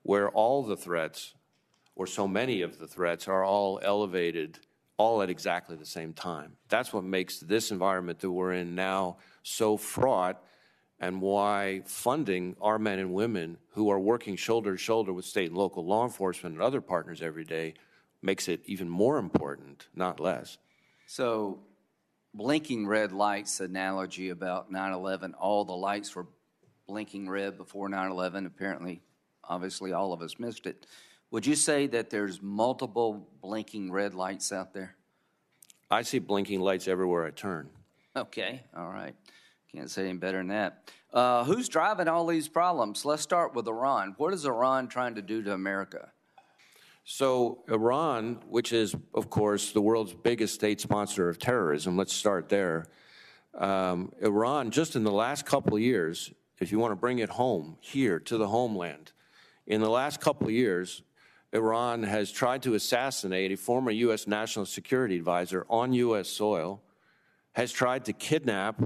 [0.03, 1.35] where all the threats,
[1.95, 4.59] or so many of the threats, are all elevated
[4.99, 6.57] all at exactly the same time.
[6.69, 10.43] That's what makes this environment that we're in now so fraught
[10.99, 15.49] and why funding our men and women who are working shoulder to shoulder with state
[15.49, 17.75] and local law enforcement and other partners every day
[18.23, 20.57] makes it even more important, not less.
[21.07, 21.61] So,
[22.37, 26.27] blinking red lights analogy about 9 11, all the lights were
[26.87, 28.47] blinking red before 9 11.
[28.47, 29.01] Apparently,
[29.43, 30.87] obviously, all of us missed it.
[31.31, 34.95] Would you say that there's multiple blinking red lights out there?
[35.91, 37.71] I see blinking lights everywhere I turn.
[38.15, 39.15] Okay, all right.
[39.73, 40.91] Can't say any better than that.
[41.13, 43.05] Uh, who's driving all these problems?
[43.05, 44.15] Let's start with Iran.
[44.19, 46.13] What is Iran trying to do to America?
[47.09, 52.49] So, Iran, which is, of course, the world's biggest state sponsor of terrorism, let's start
[52.49, 52.87] there.
[53.55, 57.29] Um, Iran, just in the last couple of years, if you want to bring it
[57.29, 59.13] home here to the homeland,
[59.69, 61.03] in the last couple of years,
[61.53, 64.27] Iran has tried to assassinate a former U.S.
[64.27, 66.29] national security advisor on U.S.
[66.29, 66.83] soil,
[67.53, 68.83] has tried to kidnap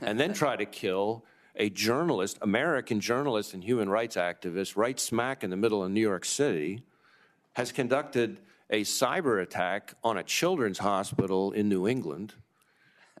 [0.00, 1.22] and then try to kill
[1.54, 6.00] a journalist, American journalist and human rights activist, right smack in the middle of New
[6.00, 6.82] York City,
[7.58, 8.38] has conducted
[8.70, 12.32] a cyber attack on a children's hospital in New England.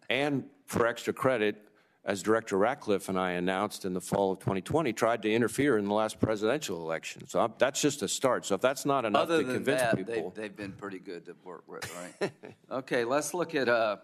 [0.08, 1.56] And for extra credit,
[2.04, 5.86] as Director Ratcliffe and I announced in the fall of 2020, tried to interfere in
[5.86, 7.26] the last presidential election.
[7.26, 8.46] So I'm, that's just a start.
[8.46, 11.00] So if that's not enough Other to than convince that, people, they've, they've been pretty
[11.00, 12.30] good to work with, right?
[12.70, 13.68] okay, let's look at.
[13.68, 13.96] Uh,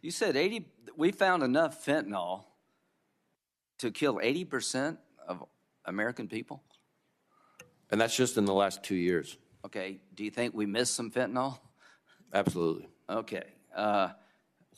[0.00, 0.64] you said 80.
[0.96, 2.44] We found enough fentanyl
[3.80, 5.44] to kill 80 percent of
[5.86, 6.62] American people.
[7.90, 9.38] and that's just in the last two years.
[9.64, 11.58] Okay, do you think we missed some fentanyl?
[12.32, 12.88] Absolutely.
[13.08, 13.44] Okay.
[13.74, 14.10] Uh,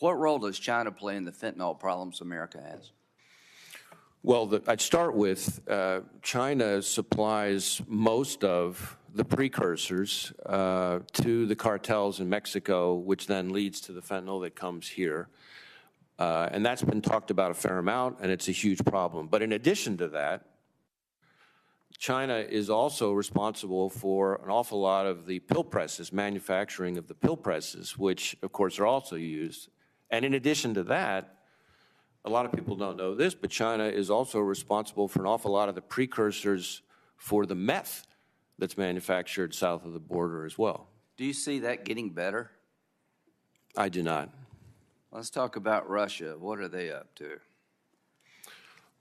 [0.00, 2.92] what role does China play in the fentanyl problems America has?
[4.22, 11.54] Well, the, I'd start with uh, China supplies most of the precursors uh, to the
[11.54, 15.28] cartels in Mexico, which then leads to the fentanyl that comes here.
[16.18, 19.28] Uh, and that's been talked about a fair amount, and it's a huge problem.
[19.28, 20.46] But in addition to that,
[21.98, 27.14] China is also responsible for an awful lot of the pill presses, manufacturing of the
[27.14, 29.68] pill presses, which, of course, are also used.
[30.10, 31.38] And in addition to that,
[32.24, 35.52] a lot of people don't know this, but China is also responsible for an awful
[35.52, 36.82] lot of the precursors
[37.16, 38.06] for the meth
[38.58, 40.88] that's manufactured south of the border as well.
[41.16, 42.50] Do you see that getting better?
[43.76, 44.30] I do not.
[45.10, 46.36] Let's talk about Russia.
[46.38, 47.38] What are they up to?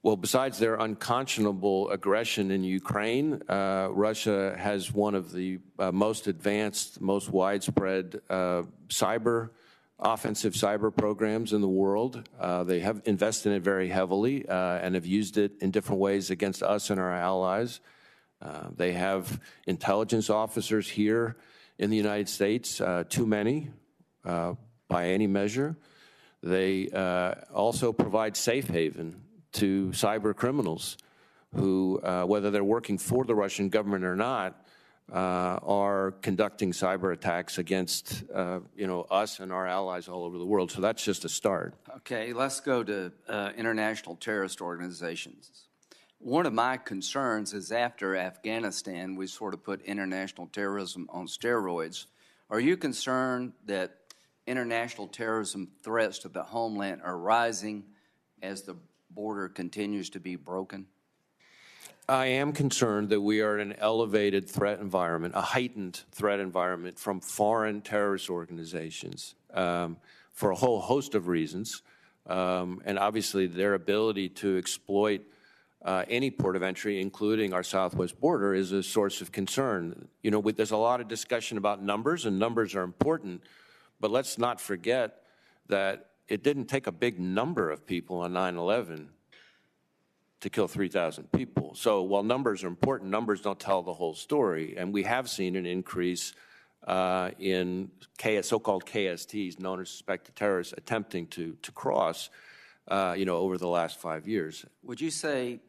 [0.04, 6.26] Well, besides their unconscionable aggression in Ukraine, uh, Russia has one of the uh, most
[6.26, 9.48] advanced, most widespread uh, cyber,
[9.98, 12.28] offensive cyber programs in the world.
[12.38, 16.02] Uh, they have invested in it very heavily uh, and have used it in different
[16.02, 17.80] ways against us and our allies.
[18.42, 21.34] Uh, they have intelligence officers here
[21.78, 23.70] in the United States, too many
[24.22, 25.78] by any measure.
[26.42, 26.90] They
[27.54, 29.23] also provide safe haven
[29.54, 30.96] to cyber criminals
[31.54, 34.64] who, uh, whether they're working for the Russian government or not,
[35.12, 40.38] uh, are conducting cyber attacks against uh, you know us and our allies all over
[40.38, 40.70] the world.
[40.70, 41.74] So that's just a start.
[41.98, 45.66] Okay, let's go to uh, international terrorist organizations.
[46.18, 52.06] One of my concerns is after Afghanistan, we sort of put international terrorism on steroids.
[52.48, 53.98] Are you concerned that
[54.46, 57.84] international terrorism threats to the homeland are rising
[58.42, 58.76] as the
[59.14, 60.86] border continues to be broken?
[62.08, 66.98] I am concerned that we are in an elevated threat environment, a heightened threat environment
[66.98, 69.96] from foreign terrorist organizations um,
[70.32, 71.80] for a whole host of reasons.
[72.26, 75.22] Um, and obviously, their ability to exploit
[75.82, 80.08] uh, any port of entry, including our southwest border, is a source of concern.
[80.22, 83.42] You know, there's a lot of discussion about numbers, and numbers are important,
[84.00, 85.22] but let's not forget
[85.68, 89.10] that it didn't take a big number of people on 9 11
[90.40, 91.74] to kill 3,000 people.
[91.74, 94.74] So while numbers are important, numbers don't tell the whole story.
[94.76, 96.34] And we have seen an increase
[96.86, 102.28] uh, in KS, so-called KSTs, known as suspected terrorists, attempting to, to cross,
[102.88, 104.66] uh, you know, over the last five years.
[104.82, 105.60] Would you say,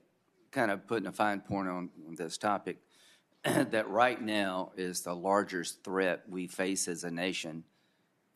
[0.52, 2.78] kind of putting a fine point on this topic,
[3.44, 7.64] that right now is the largest threat we face as a nation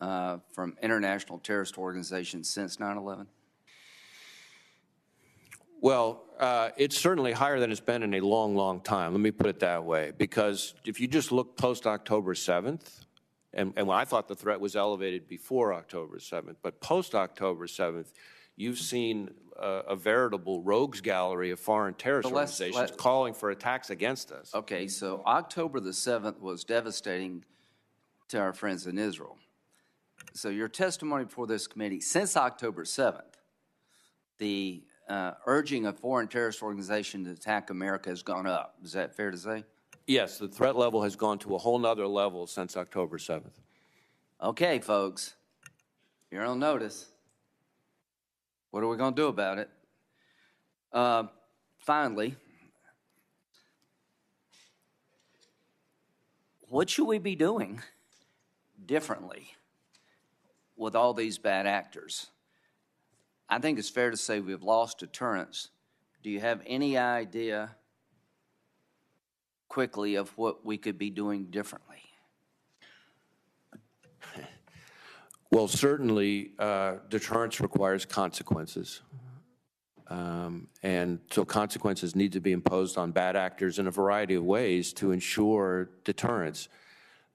[0.01, 3.27] uh, from international terrorist organizations since 9 11?
[5.81, 9.13] Well, uh, it's certainly higher than it's been in a long, long time.
[9.13, 10.11] Let me put it that way.
[10.17, 13.05] Because if you just look post October 7th,
[13.53, 18.11] and, and I thought the threat was elevated before October 7th, but post October 7th,
[18.57, 23.89] you've seen a, a, veritable rogues gallery of foreign terrorist organizations let, calling for attacks
[23.89, 24.53] against us.
[24.53, 27.43] Okay, so October the 7th was devastating
[28.27, 29.37] to our friends in Israel.
[30.33, 33.23] So your testimony before this committee, since October 7th,
[34.37, 38.75] the uh, urging a foreign terrorist organization to attack America has gone up.
[38.83, 39.63] Is that fair to say?
[40.07, 43.59] Yes, the threat level has gone to a whole nother level since October 7th.
[44.41, 45.35] Okay, folks,
[46.31, 47.07] you're on notice.
[48.71, 49.69] What are we going to do about it?
[50.93, 51.23] Uh,
[51.79, 52.35] finally,
[56.69, 57.81] what should we be doing
[58.85, 59.49] differently?
[60.79, 62.27] With all these bad actors.
[63.49, 65.69] I think it's fair to say we've lost deterrence.
[66.23, 67.75] Do you have any idea
[69.67, 71.97] quickly of what we could be doing differently?
[75.51, 79.01] Well, certainly, uh, deterrence requires consequences.
[80.05, 84.43] Um, and so consequences need to be imposed on bad actors in a variety of
[84.43, 86.69] ways to ensure deterrence.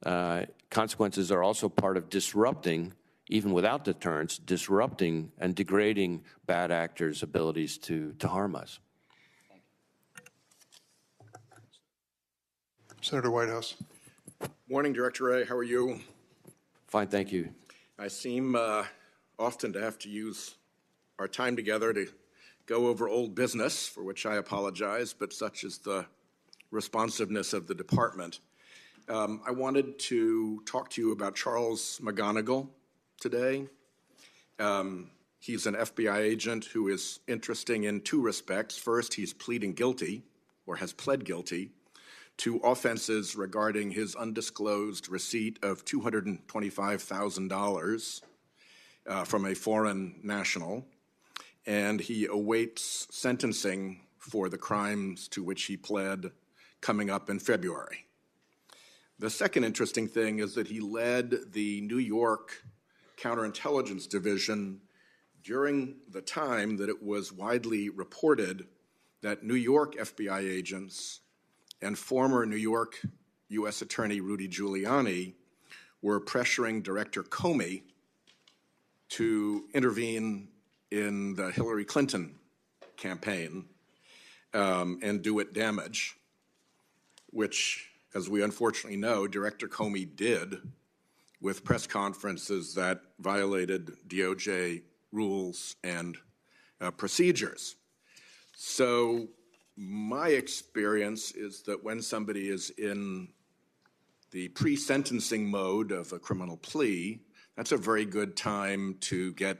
[0.07, 2.93] Uh, consequences are also part of disrupting
[3.35, 8.78] even without deterrence, disrupting and degrading bad actors' abilities to, to harm us.
[13.01, 13.74] Senator Whitehouse.
[14.70, 15.45] Morning, Director Wray.
[15.45, 15.99] How are you?
[16.87, 17.49] Fine, thank you.
[17.99, 18.85] I seem uh,
[19.37, 20.55] often to have to use
[21.18, 22.07] our time together to
[22.66, 26.07] go over old business, for which I apologize, but such is the
[26.70, 28.39] responsiveness of the department.
[29.09, 32.68] Um, I wanted to talk to you about Charles McGonigal
[33.21, 33.69] today.
[34.59, 35.11] Um,
[35.41, 38.77] he's an FBI agent who is interesting in two respects.
[38.79, 40.23] First, he's pleading guilty,
[40.67, 41.71] or has pled guilty,
[42.39, 48.23] to offenses regarding his undisclosed receipt of $225,000
[49.07, 50.87] uh, from a foreign national,
[51.67, 56.33] and he awaits sentencing for the crimes to which he pled
[56.81, 58.07] coming up in February.
[59.19, 62.65] The second interesting thing is that he led the New York
[63.17, 64.81] Counterintelligence Division
[65.43, 68.67] during the time that it was widely reported
[69.21, 71.21] that New York FBI agents
[71.83, 73.01] and former New York
[73.49, 73.83] U.S.
[73.83, 75.35] Attorney Rudy Giuliani
[76.03, 77.83] were pressuring Director Comey
[79.11, 80.49] to intervene
[80.91, 82.35] in the Hillary Clinton
[82.97, 83.67] campaign
[84.53, 86.17] um, and do it damage,
[87.31, 90.57] which, as we unfortunately know, Director Comey did
[91.45, 94.81] with press conferences that violated DOJ
[95.13, 96.17] rules and
[96.81, 97.77] uh, procedures.
[98.57, 99.29] So
[99.77, 103.29] my experience is that when somebody is in
[104.31, 107.21] the pre sentencing mode of a criminal plea,
[107.59, 109.59] that's a very good time to get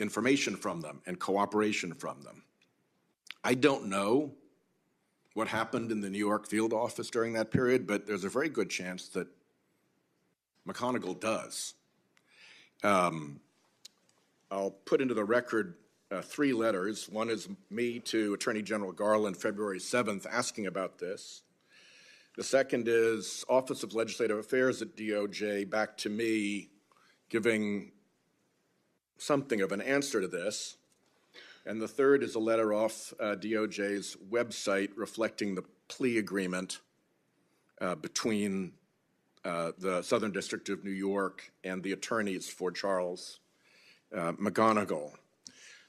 [0.00, 2.44] information from them and cooperation from them.
[3.42, 4.34] I don't know
[5.32, 8.50] what happened in the New York field office during that period, but there's a very
[8.50, 9.28] good chance that
[10.66, 11.74] McGonigal does.
[12.82, 13.40] Um,
[14.50, 15.74] I'll put into the record
[16.10, 17.08] uh, three letters.
[17.08, 21.42] One is me to Attorney General Garland February 7th asking about this.
[22.36, 26.68] The second is Office of Legislative Affairs at DOJ back to me
[27.28, 27.92] giving
[29.18, 30.76] something of an answer to this.
[31.66, 36.80] And the third is a letter off uh, DOJ's website reflecting the plea agreement
[37.80, 38.72] uh, between
[39.44, 43.40] uh, the Southern District of New York and the attorneys for Charles
[44.16, 45.12] uh, McGonigal.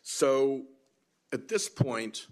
[0.01, 0.63] So
[1.31, 2.27] at this point,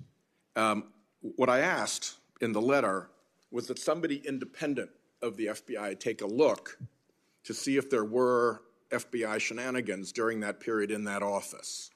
[0.55, 0.85] um,
[1.21, 3.09] what I asked in the letter
[3.51, 4.89] was that somebody independent
[5.21, 6.77] of the FBI take a look
[7.45, 8.61] to see if there were
[8.91, 11.89] FBI shenanigans during that period in that office.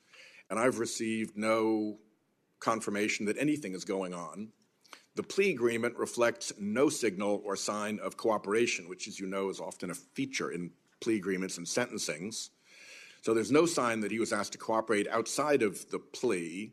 [0.49, 1.97] And I've received no
[2.59, 4.49] confirmation that anything is going on.
[5.17, 9.59] The plea agreement reflects no signal or sign of cooperation, which, as you know, is
[9.59, 10.69] often a feature in
[11.01, 12.49] plea agreements and sentencings.
[13.23, 16.71] So there's no sign that he was asked to cooperate outside of the plea.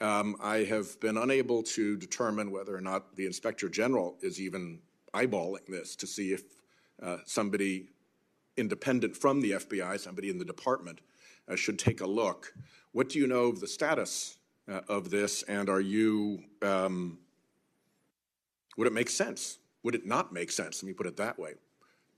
[0.00, 4.78] Um, I have been unable to determine whether or not the inspector general is even
[5.12, 6.44] eyeballing this to see if
[7.02, 7.90] uh, somebody
[8.56, 11.02] independent from the FBI, somebody in the department,
[11.46, 12.54] uh, should take a look.
[12.92, 17.18] What do you know of the status uh, of this, and are you, um,
[18.76, 19.58] would it make sense?
[19.82, 21.52] Would it not make sense, let me put it that way,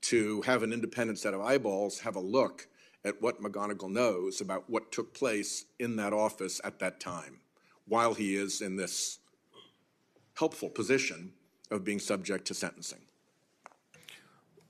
[0.01, 2.67] to have an independent set of eyeballs have a look
[3.05, 7.39] at what McGonigal knows about what took place in that office at that time
[7.87, 9.19] while he is in this
[10.35, 11.33] helpful position
[11.71, 12.99] of being subject to sentencing.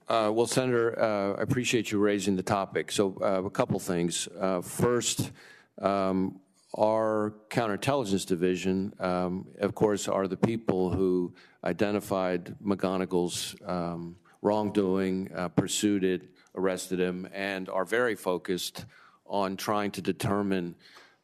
[0.07, 2.91] Uh, well, Senator, uh, I appreciate you raising the topic.
[2.91, 4.27] So, uh, a couple things.
[4.39, 5.31] Uh, first,
[5.79, 6.39] um,
[6.77, 15.49] our counterintelligence division, um, of course, are the people who identified McGonigal's um, wrongdoing, uh,
[15.49, 18.85] pursued it, arrested him, and are very focused
[19.25, 20.75] on trying to determine,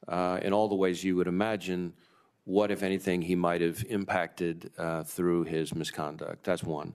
[0.08, 1.94] uh, in all the ways you would imagine,
[2.44, 6.44] what, if anything, he might have impacted uh, through his misconduct.
[6.44, 6.94] That's one.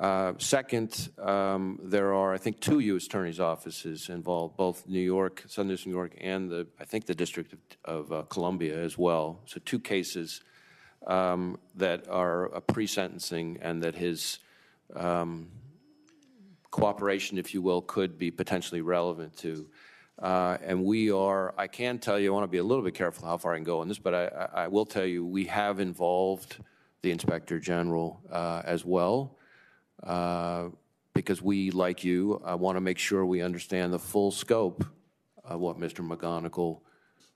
[0.00, 3.04] Uh, second, um, there are, I think, two U.S.
[3.04, 7.52] attorneys' offices involved, both New York, Southern New York, and the, I think, the District
[7.52, 9.40] of, of uh, Columbia as well.
[9.44, 10.40] So, two cases
[11.06, 14.38] um, that are a pre-sentencing, and that his
[14.96, 15.48] um,
[16.70, 19.66] cooperation, if you will, could be potentially relevant to.
[20.18, 22.94] Uh, and we are, I can tell you, I want to be a little bit
[22.94, 25.44] careful how far I can go on this, but I, I will tell you, we
[25.44, 26.56] have involved
[27.02, 29.39] the Inspector General uh, as well, uh,
[30.00, 34.84] because we, like you, I want to make sure we understand the full scope
[35.44, 36.06] of what Mr.
[36.06, 36.80] McGonigal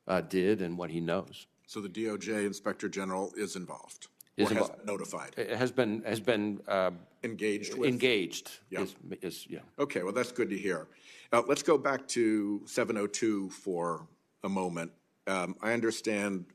[0.06, 1.46] uh, did and what he knows.
[1.66, 4.08] So the DOJ Inspector General is involved.
[4.36, 6.90] Is Or has invo- notified, It has been, has been uh,
[7.22, 7.88] engaged with?
[7.88, 8.50] engaged.
[8.68, 8.82] Yeah.
[8.82, 9.60] is- Is, yeah.
[9.78, 10.88] Okay, well, that's good to hear.
[11.32, 14.06] Uh, Let's go back to 702 for
[14.42, 14.90] a moment.
[15.26, 16.46] Um, I understand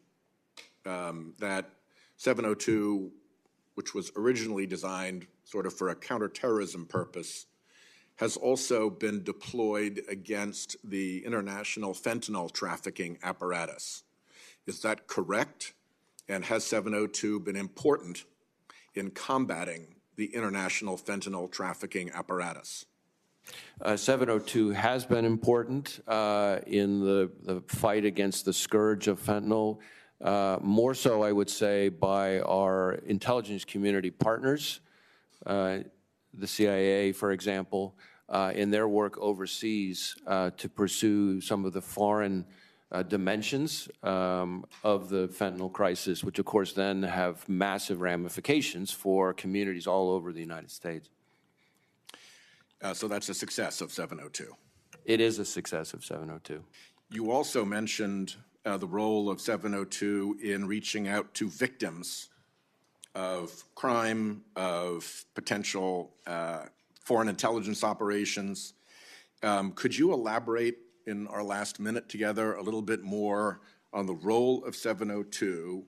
[0.86, 1.70] um, that
[2.18, 3.10] 702,
[3.76, 7.48] which was originally designed sort of for a counterterrorism purpose,
[8.18, 14.04] has also been deployed against the international fentanyl trafficking apparatus.
[14.68, 15.74] Is that correct?
[16.28, 18.26] And has 702 been important
[18.94, 22.86] in combating the international fentanyl trafficking apparatus?
[23.82, 29.80] Uh, 702 has been important uh, in the, the fight against the scourge of fentanyl,
[30.22, 34.82] uh, more so, I would say, by our intelligence community partners,
[35.46, 37.96] the CIA, for example,
[38.30, 42.46] uh, in their work overseas uh, to pursue some of the foreign
[42.92, 49.34] uh, dimensions um, of the fentanyl crisis, which of course then have massive ramifications for
[49.34, 51.10] communities all over the United States.
[52.82, 54.56] Uh, So that's a success of 702.
[55.06, 56.64] It is a success of 702.
[57.12, 58.36] You also mentioned
[58.66, 62.30] uh, the role of 702 in reaching out to victims
[63.20, 66.64] of crime, of potential uh,
[67.02, 68.76] foreign intelligence operations.
[69.44, 73.60] Um, Could you elaborate in our last minute together a little bit more
[73.92, 75.84] on the role of 702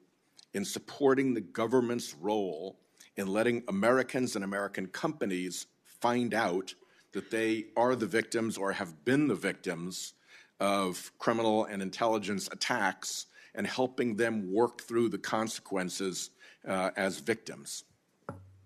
[0.53, 2.77] in supporting the government's role
[3.15, 6.73] in letting Americans and American companies find out
[7.13, 10.15] that they are the victims or have been the victims
[10.59, 16.32] of criminal and intelligence attacks and helping them work through the consequences
[16.68, 17.84] uh, as victims?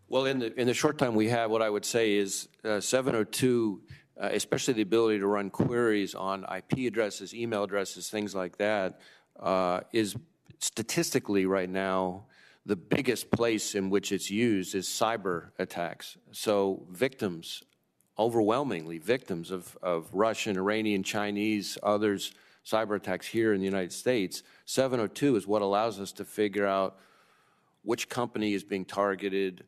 [0.08, 2.80] Well, in the, in the short time we have, what I would say is uh,
[2.80, 3.82] 702,
[4.22, 9.02] uh, especially the ability to run queries on IP addresses, email addresses, things like that,
[9.40, 10.16] uh, is
[10.60, 12.26] statistically right now
[12.66, 16.18] the biggest place in which it's used is cyber attacks.
[16.32, 17.64] So victims,
[18.18, 22.32] overwhelmingly victims of, of Russian, Iranian, Chinese, others,
[22.66, 26.98] cyber attacks here in the United States, 702 is what allows us to figure out
[27.86, 29.64] which company is being targeted,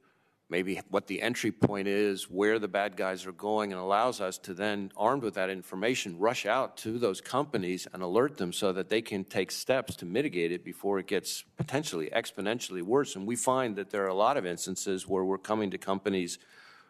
[0.50, 4.38] maybe what the entry point is, where the bad guys are going, and allows us
[4.40, 8.74] to then, armed with that information, rush out to those companies and alert them so
[8.74, 13.16] that they can take steps to mitigate it before it gets potentially exponentially worse.
[13.16, 16.40] And we find that there are a lot of instances where we're coming to companies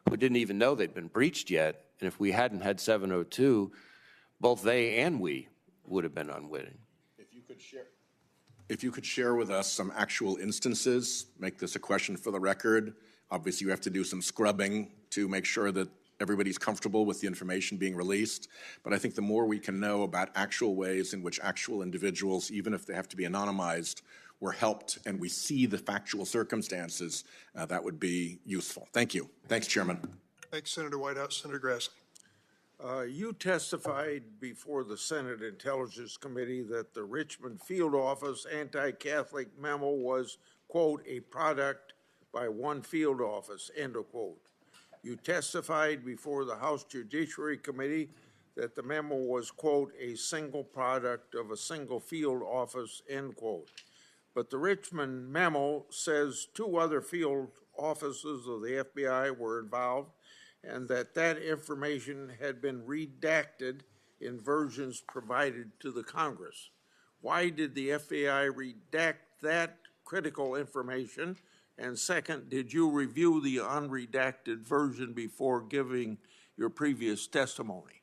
[0.09, 1.84] who didn't even know they'd been breached yet.
[1.99, 3.71] And if we hadn't had 702,
[4.39, 5.49] both they and we
[5.86, 6.78] would have been unwitting.
[7.17, 7.88] If you could share.
[8.70, 12.39] If you could share with us some actual instances, make this a question for the
[12.39, 12.95] record.
[13.32, 15.88] Obviously, you have to do some scrubbing to make sure that
[16.20, 18.49] everybody's comfortable with the information being released.
[18.84, 22.51] But I think the more we can know about actual ways in which actual individuals,
[22.51, 24.01] even if they have to be anonymized,
[24.41, 27.24] were helped and we see the factual circumstances,
[27.55, 28.88] uh, that would be useful.
[28.91, 29.30] Thank you.
[29.47, 29.99] Thanks, Chairman.
[30.51, 31.38] Thanks, Senator Whitehouse.
[31.38, 31.89] Senator Grassley.
[32.84, 39.89] Uh, You testified before the Senate Intelligence Committee that the Richmond Field Office anti-Catholic memo
[39.89, 41.93] was, quote, "a product
[42.32, 44.39] by one field office," end of quote.
[45.01, 48.13] You testified before the House Judiciary Committee
[48.53, 53.71] that the memo was, quote, "a single product of a single field office," end quote.
[54.36, 60.11] But the Richmond memo says two other field offices of the FBI were involved
[60.68, 63.82] and that that information had been redacted
[64.20, 66.70] in versions provided to the Congress.
[67.22, 71.38] Why did the FBI redact that critical information?
[71.78, 76.18] And second, did you review the unredacted version before giving
[76.57, 78.01] your previous testimony?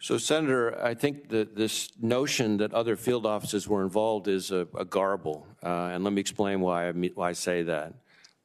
[0.00, 4.66] So, Senator, I think that this notion that other field offices were involved is a,
[4.76, 7.94] a garble, uh, and let me explain why I, why I say that.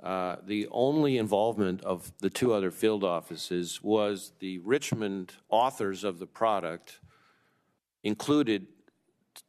[0.04, 6.20] Uh, the only involvement of the two other field offices was the Richmond authors of
[6.20, 6.99] the product
[8.04, 8.68] included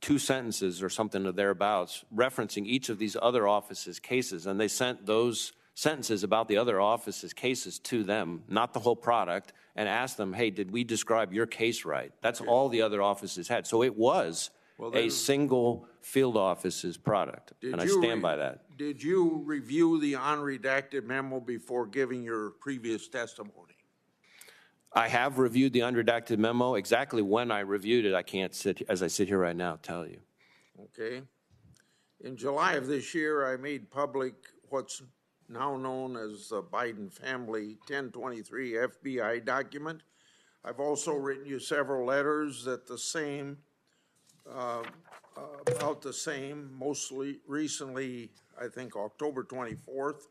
[0.01, 4.69] two sentences or something of thereabouts referencing each of these other offices' cases, and they
[4.69, 9.89] sent those sentences about the other offices' cases to them, not the whole product, and
[9.89, 12.13] asked them, hey, did we describe your case right?
[12.21, 13.67] That's all the other offices had.
[13.67, 18.23] So it was Well, a single field office's product, Did and I you stand re-
[18.23, 18.77] by that.
[18.77, 23.75] Did you review the unredacted memo before giving your previous testimony?
[24.93, 26.75] I have reviewed the unredacted memo.
[26.75, 30.07] Exactly when I reviewed it, I can't sit, as I sit here right now, tell
[30.07, 30.21] you.
[30.81, 31.23] Okay.
[32.21, 34.35] In July of this year, I made public
[34.69, 35.03] what's
[35.49, 40.03] now known as the Biden Family 1023 FBI document.
[40.65, 43.59] I've also written you several letters that the same,
[44.51, 44.83] uh,
[45.37, 48.31] about the same, mostly recently
[48.61, 50.29] I think, October 24th.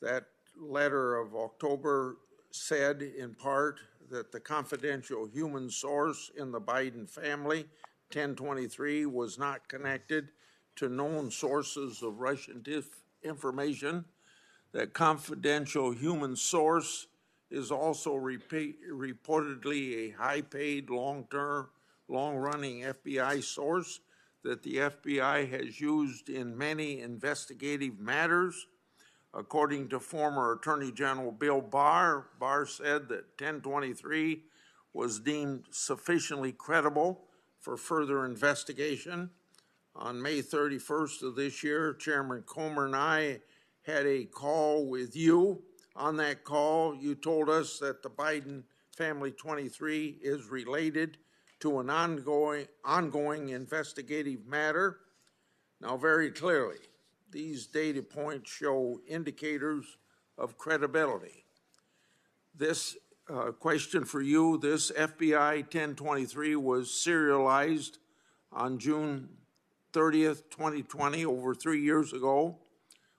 [0.00, 0.26] That
[0.56, 2.16] letter of October
[2.50, 3.80] said in part
[4.10, 7.68] that the confidential human source in the Biden family,
[8.08, 10.28] 1023, was not connected
[10.76, 14.04] to known sources of Russian disinformation.
[14.72, 17.06] That confidential human source
[17.50, 21.68] is also reportedly a high-paid, long-term,
[22.08, 24.00] long-running FBI source
[24.42, 28.66] that the FBI has used in many investigative matters.
[29.34, 34.42] According to former Attorney General Bill Barr, Barr said that 1023
[34.92, 37.24] was deemed sufficiently credible
[37.58, 39.30] for further investigation.
[39.94, 43.40] On May 31st of this year, Chairman Comer and I
[43.86, 45.62] had a call with you.
[45.96, 48.64] On that call, you told us that the Biden
[48.96, 51.18] Family 23 is related
[51.62, 54.98] to an ongoing, ongoing investigative matter.
[55.80, 56.78] Now, very clearly,
[57.30, 59.96] these data points show indicators
[60.36, 61.44] of credibility.
[62.54, 62.96] This
[63.30, 67.98] uh, question for you this FBI 1023 was serialized
[68.50, 69.28] on June
[69.92, 72.58] 30th, 2020, over three years ago.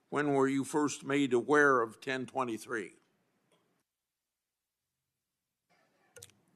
[0.10, 2.92] When were you first made aware of 1023?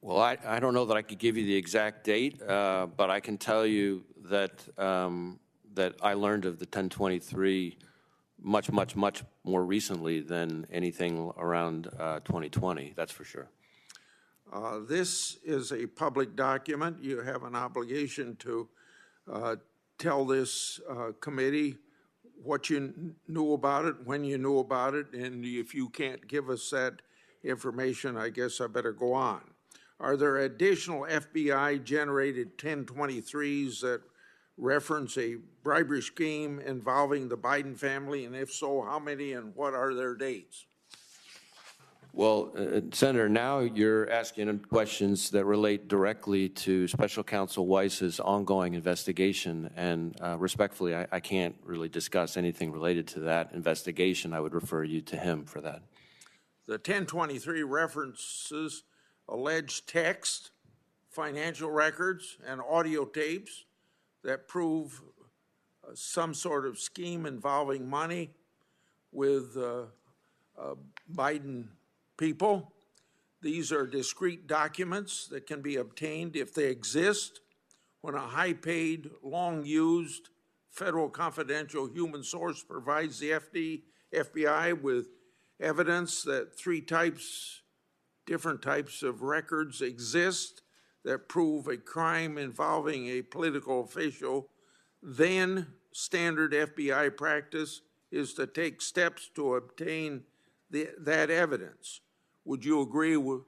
[0.01, 3.09] Well, I, I don't know that I could give you the exact date, uh, but
[3.09, 5.39] I can tell you that, um,
[5.73, 7.77] that I learned of the 1023
[8.39, 13.49] much, much, much more recently than anything around uh, 2020, that's for sure.
[14.53, 16.97] Uh, This is a public document.
[17.01, 18.69] You have an obligation to
[19.31, 19.55] uh,
[19.97, 21.77] tell this uh, committee
[22.43, 26.27] what you kn- knew about it, when you knew about it, and if you can't
[26.27, 27.01] give us that
[27.43, 29.41] information, I guess I better go on.
[29.99, 34.01] Are there additional FBI-generated 1023s that
[34.57, 38.25] reference a bribery scheme involving the Biden family?
[38.25, 40.65] And if so, how many and what are their dates?
[42.13, 48.73] Well, uh, Senator, now you're asking questions that relate directly to Special Counsel Weiss's ongoing
[48.73, 54.33] investigation, and uh, respectfully, I, I can't really discuss anything related to that investigation.
[54.33, 55.83] I would refer you to him for that.
[56.65, 58.83] The 1023 references
[59.29, 60.51] alleged text,
[61.09, 63.65] financial records, and audio tapes
[64.23, 65.01] that prove
[65.83, 68.31] uh, some sort of scheme involving money
[69.11, 69.83] with uh,
[70.59, 70.75] uh,
[71.13, 71.67] Biden
[72.17, 72.73] people.
[73.41, 77.41] These are discrete documents that can be obtained if they exist
[78.01, 80.29] when a high-paid, long-used
[80.71, 83.81] federal confidential human source provides the FD,
[84.13, 85.07] FBI with
[85.59, 87.61] evidence that three types
[88.27, 90.61] different types of records exist
[91.03, 94.49] that prove a crime involving a political official,
[95.01, 100.23] then standard FBI practice is to take steps to obtain
[100.69, 102.01] the, that evidence.
[102.45, 103.41] Would you agree with,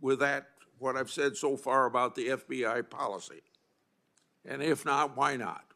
[0.00, 0.46] with that,
[0.78, 3.42] what I've said so far about the FBI policy?
[4.44, 5.71] And if not, why not?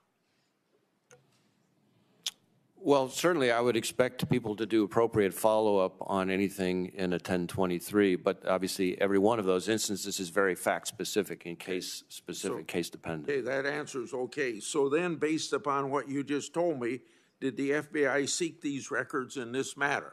[2.86, 8.14] Well, certainly I would expect people to do appropriate follow-up on anything in a 1023,
[8.14, 13.28] but obviously every one of those instances is very fact-specific and case-specific, case-dependent.
[13.28, 14.60] Okay, that answer's okay.
[14.60, 17.00] So then, based upon what you just told me,
[17.40, 20.12] did the FBI seek these records in this matter?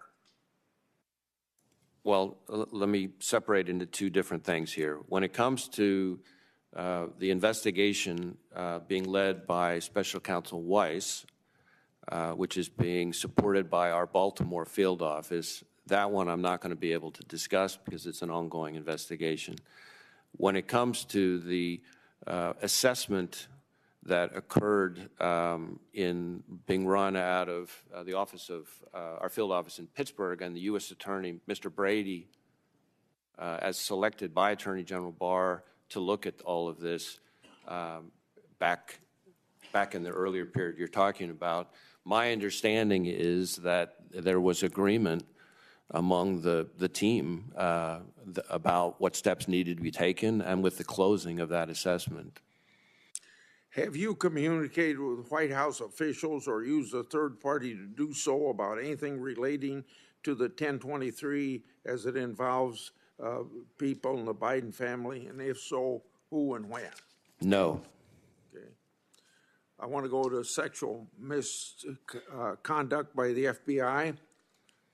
[2.03, 4.97] Well, l- let me separate into two different things here.
[5.09, 6.19] When it comes to
[6.75, 11.27] uh, the investigation uh, being led by Special Counsel Weiss,
[12.09, 16.71] uh, which is being supported by our Baltimore field office, that one I'm not going
[16.71, 19.55] to be able to discuss because it's an ongoing investigation.
[20.37, 21.81] When it comes to the
[22.25, 23.47] uh, assessment
[24.05, 29.51] that occurred um, in being run out of uh, the office of uh, our field
[29.51, 30.91] office in Pittsburgh and the U.S.
[30.91, 31.73] Attorney, Mr.
[31.73, 32.27] Brady,
[33.39, 37.19] uh, as selected by Attorney General Barr to look at all of this
[37.67, 38.11] um,
[38.59, 38.99] back
[39.71, 41.71] back in the earlier period you're talking about.
[42.05, 45.23] My understanding is that there was agreement
[45.91, 50.77] among the, the team uh, th- about what steps needed to be taken and with
[50.77, 52.39] the closing of that assessment.
[53.69, 58.49] Have you communicated with White House officials or used a third party to do so
[58.49, 59.83] about anything relating
[60.23, 62.91] to the 1023 as it involves
[63.23, 63.39] uh,
[63.77, 65.25] people in the Biden family?
[65.27, 66.91] And if so, who and when?
[67.41, 67.81] No.
[69.83, 74.15] I want to go to sexual misconduct by the FBI.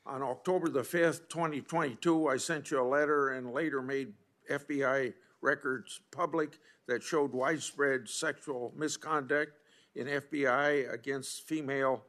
[0.07, 4.13] On October the 5th, 2022, I sent you a letter and later made
[4.49, 9.59] FBI records public that showed widespread sexual misconduct
[9.93, 12.03] in FBI against female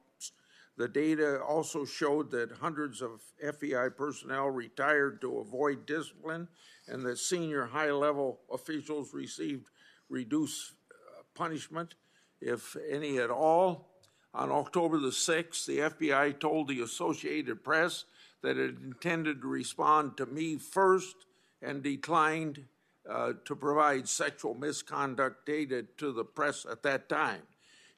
[0.79, 6.49] The data also showed that hundreds of FBI personnel retired to avoid discipline
[6.89, 9.69] and that senior high level officials received
[10.09, 11.95] reduced uh, punishment,
[12.41, 13.89] if any at all.
[14.33, 18.05] On October the 6th, the FBI told the Associated Press
[18.43, 21.17] that it intended to respond to me first
[21.61, 22.65] and declined
[23.09, 27.43] uh, to provide sexual misconduct data to the press at that time.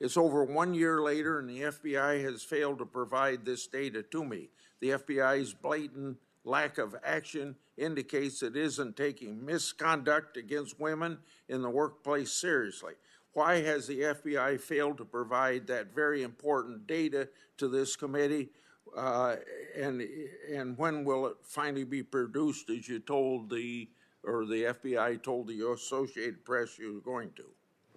[0.01, 4.24] It's over one year later, and the FBI has failed to provide this data to
[4.24, 4.49] me.
[4.80, 11.18] The FBI's blatant lack of action indicates it isn't taking misconduct against women
[11.49, 12.95] in the workplace seriously.
[13.35, 18.51] Why has the FBI failed to provide that very important data to this committee?
[18.95, 19.37] Uh,
[19.74, 20.03] and
[20.53, 23.89] and when will it finally be produced, as you told the
[24.22, 27.45] or the FBI told the Associated Press you were going to?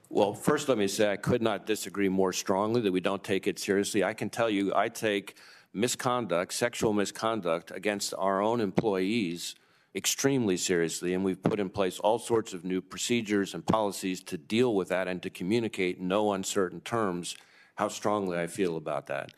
[0.09, 3.47] Well, first, let me say I could not disagree more strongly that we don't take
[3.47, 4.03] it seriously.
[4.03, 5.35] I can tell you, I take
[5.73, 9.55] misconduct, sexual misconduct against our own employees
[9.95, 14.37] extremely seriously, and we've put in place all sorts of new procedures and policies to
[14.37, 17.35] deal with that and to communicate in no uncertain terms
[17.75, 19.31] how strongly I feel about that.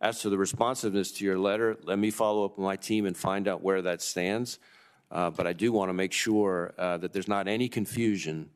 [0.00, 3.16] As to the responsiveness to your letter, let me follow up with my team and
[3.16, 4.58] find out where that stands.
[5.10, 8.50] Uh, but I do want to make sure uh, that there's not any confusion,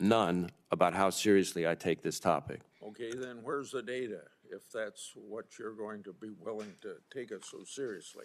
[0.00, 2.60] none, about how seriously I take this topic.
[2.82, 7.30] Okay, then where's the data if that's what you're going to be willing to take
[7.30, 8.24] it so seriously?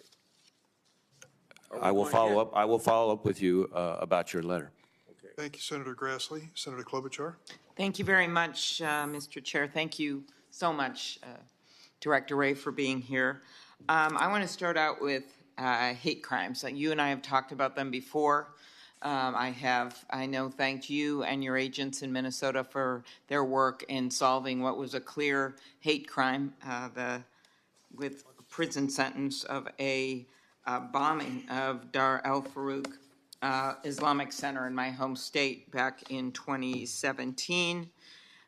[1.70, 2.46] Are we I will going follow ahead?
[2.48, 2.56] up.
[2.56, 4.70] I will follow up with you uh, about your letter.
[5.36, 6.48] Thank you, Senator Grassley.
[6.54, 7.34] Senator Klobuchar?
[7.76, 9.42] Thank you very much, uh, Mr.
[9.42, 9.66] Chair.
[9.66, 11.26] Thank you so much, uh,
[12.00, 13.42] Director Wray, for being here.
[13.88, 15.24] Um, I want to start out with
[15.58, 16.64] uh, hate crimes.
[16.64, 18.54] You and I have talked about them before.
[19.02, 23.84] Um, I have, I know, thanked you and your agents in Minnesota for their work
[23.88, 27.22] in solving what was a clear hate crime, uh, the,
[27.94, 30.26] with a prison sentence of a
[30.66, 32.92] uh, bombing of Dar al Farooq
[33.42, 37.90] uh, Islamic Center in my home state back in 2017.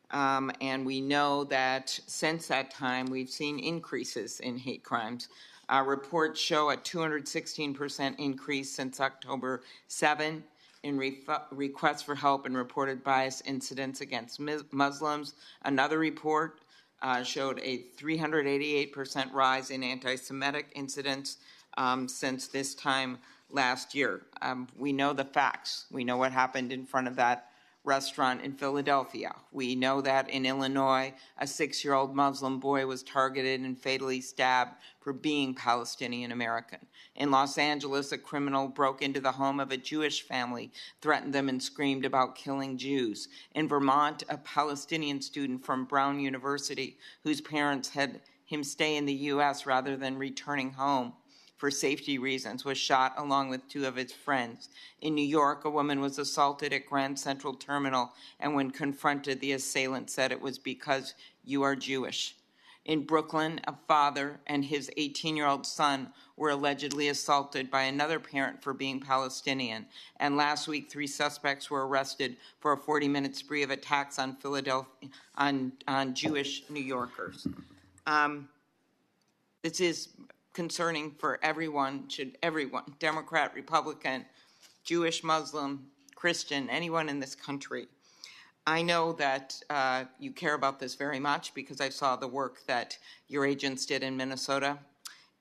[0.09, 5.27] Um, and we know that since that time, we've seen increases in hate crimes.
[5.69, 10.43] Our reports show a 216% increase since October 7
[10.83, 10.97] in
[11.51, 15.33] requests for help and reported bias incidents against Mus- Muslims.
[15.63, 16.61] Another report
[17.01, 21.37] uh, showed a 388% rise in anti Semitic incidents
[21.77, 23.17] um, since this time
[23.49, 24.23] last year.
[24.41, 25.85] Um, we know the facts.
[25.91, 27.51] We know what happened in front of that
[27.87, 29.33] restaurant in Philadelphia.
[29.53, 34.19] We know that in Illinois, a six year old Muslim boy was targeted and fatally
[34.19, 36.85] stabbed for being Palestinian American.
[37.15, 40.71] In Los Angeles, a criminal broke into the home of a Jewish family,
[41.01, 43.29] threatened them, and screamed about killing Jews.
[43.55, 49.13] In Vermont, a Palestinian student from Brown University, whose parents had him stay in the
[49.13, 49.65] U.S.
[49.65, 51.13] rather than returning home,
[51.57, 54.69] for safety reasons, was shot along with two of his friends.
[55.01, 59.51] In New York, a woman was assaulted at Grand Central Terminal, and when confronted, the
[59.51, 62.35] assailant said it was because you are Jewish.
[62.87, 68.17] In Brooklyn, a father and his 18 year old son were allegedly assaulted by another
[68.17, 69.85] parent for being Palestinian.
[70.21, 74.37] And last week, three suspects were arrested for a 40 minute spree of attacks on
[74.37, 77.45] Philadelphia, on, on Jewish New Yorkers.
[78.05, 78.47] Um,
[79.63, 80.09] this is
[80.57, 84.25] concerning for everyone, should everyone, Democrat, Republican,
[84.83, 85.85] Jewish, Muslim,
[86.15, 87.87] Christian, anyone in this country.
[88.65, 92.65] I know that uh, you care about this very much because I saw the work
[92.65, 92.97] that
[93.27, 94.79] your agents did in Minnesota.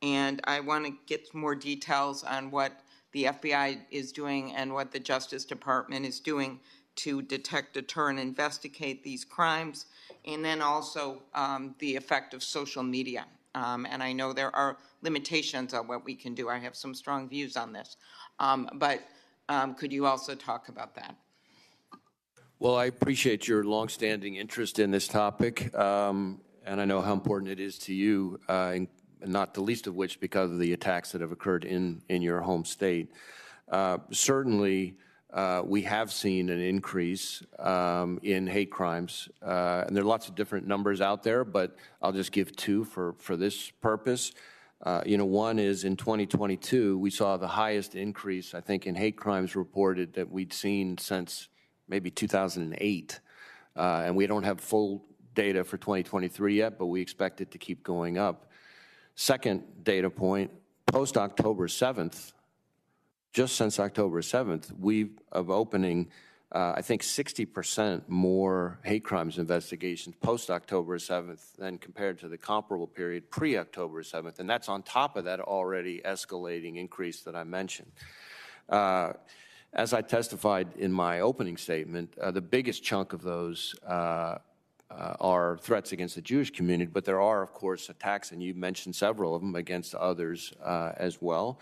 [0.02, 2.72] And I want to get more details on what
[3.12, 6.60] the FBI is doing and what the Justice Department is doing
[6.96, 9.86] to detect, deter, and investigate these crimes.
[10.26, 13.24] And then also um, the effect of social media.
[13.56, 16.50] Um, and I know there are limitations on what we can do.
[16.50, 17.96] I have some strong views on this.
[18.38, 19.00] Um, but
[19.48, 21.16] um, could you also talk about that?
[22.58, 27.50] Well, I appreciate your longstanding interest in this topic, um, and I know how important
[27.50, 28.88] it is to you, uh, and
[29.24, 32.40] not the least of which because of the attacks that have occurred in, in your
[32.40, 33.10] home state.
[33.70, 34.96] Uh, certainly,
[35.32, 40.28] uh, we have seen an increase um, in hate crimes, uh, and there are lots
[40.28, 44.32] of different numbers out there, but I'll just give two for, for this purpose.
[44.82, 48.94] Uh, you know, one is in 2022, we saw the highest increase, I think, in
[48.94, 51.48] hate crimes reported that we'd seen since
[51.88, 53.20] maybe 2008.
[53.74, 55.04] Uh, and we don't have full
[55.34, 58.50] data for 2023 yet, but we expect it to keep going up.
[59.14, 60.50] Second data point,
[60.86, 62.32] post October 7th,
[63.36, 66.08] just since October 7th, we of opening
[66.52, 72.38] uh, I think 60% more hate crimes investigations post October 7th than compared to the
[72.38, 74.38] comparable period pre October 7th.
[74.38, 77.90] And that's on top of that already escalating increase that I mentioned.
[78.70, 79.12] Uh,
[79.74, 83.90] as I testified in my opening statement, uh, the biggest chunk of those uh,
[84.90, 88.54] uh, are threats against the Jewish community, but there are, of course, attacks, and you
[88.54, 91.60] mentioned several of them against others uh, as well.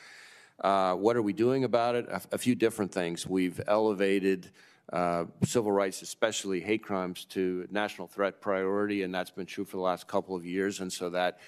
[0.62, 2.07] What are we doing about it?
[2.09, 3.26] A, a few different things.
[3.26, 4.50] We've elevated
[4.92, 9.76] uh, civil rights, especially hate crimes, to national threat priority, and that's been true for
[9.76, 10.80] the last couple of years.
[10.80, 11.38] And so that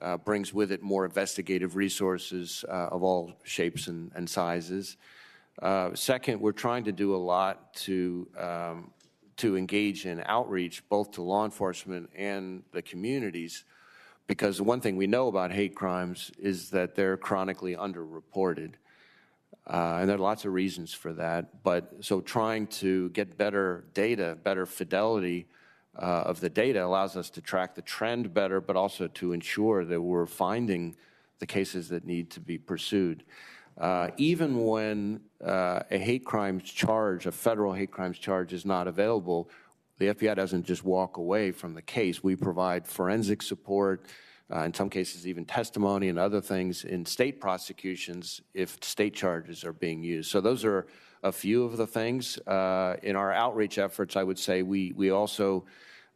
[0.00, 4.96] uh, brings with it more investigative resources uh, of all shapes and, and sizes.
[5.60, 8.90] Uh, second, we're trying to do a lot to um,
[9.36, 13.64] to engage in outreach, both to law enforcement and the communities,
[14.26, 18.74] because the one thing we know about hate crimes is that they're chronically underreported.
[19.66, 21.62] Uh, and there are lots of reasons for that.
[21.62, 25.46] But so trying to get better data, better fidelity
[25.98, 29.84] uh, of the data allows us to track the trend better, but also to ensure
[29.84, 30.96] that we're finding
[31.38, 33.24] the cases that need to be pursued.
[33.78, 38.88] Uh, even when uh, a hate crimes charge, a federal hate crimes charge, is not
[38.88, 39.50] available,
[39.98, 42.22] the FBI doesn't just walk away from the case.
[42.22, 44.06] We provide forensic support,
[44.52, 49.64] uh, in some cases even testimony and other things in state prosecutions if state charges
[49.64, 50.30] are being used.
[50.30, 50.86] So those are
[51.22, 52.38] a few of the things.
[52.46, 55.64] Uh, in our outreach efforts, I would say we, we also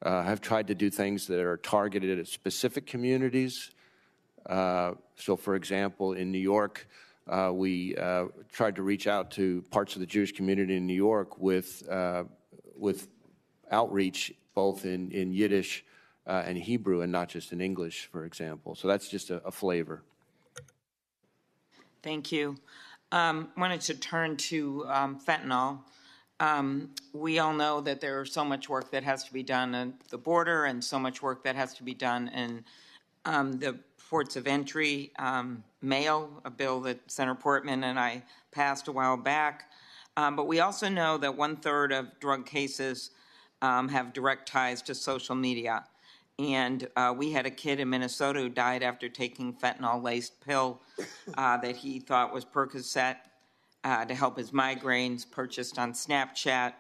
[0.03, 3.71] uh, have tried to do things that are targeted at specific communities.
[4.47, 6.87] Uh, so, for example, in New York,
[7.29, 10.95] uh, we uh, tried to reach out to parts of the Jewish community in New
[10.95, 11.83] York with,
[12.77, 13.09] with
[13.71, 15.85] outreach both in, in Yiddish
[16.27, 18.75] uh, and Hebrew and not just in English, for example.
[18.75, 20.03] So that's just a, a flavor.
[22.03, 22.57] Thank you.
[23.13, 25.81] Um, wanted to turn to um, fentanyl.
[26.39, 30.09] Um, we all know that there's so much work that has to be done at
[30.09, 32.65] the border and so much work that has to be done in
[33.27, 35.11] um, the ports of entry.
[35.19, 39.71] Um, mail, a bill that Senator Portman and I passed a while back.
[40.17, 43.11] Um, but we also know that one third of drug cases
[43.63, 45.85] have direct ties to social media.
[46.39, 50.81] And uh, we had a kid in Minnesota who died after taking fentanyl laced pill
[51.37, 53.17] uh, that he thought was Percocet
[53.85, 56.73] uh, to help his migraines, purchased on Snapchat.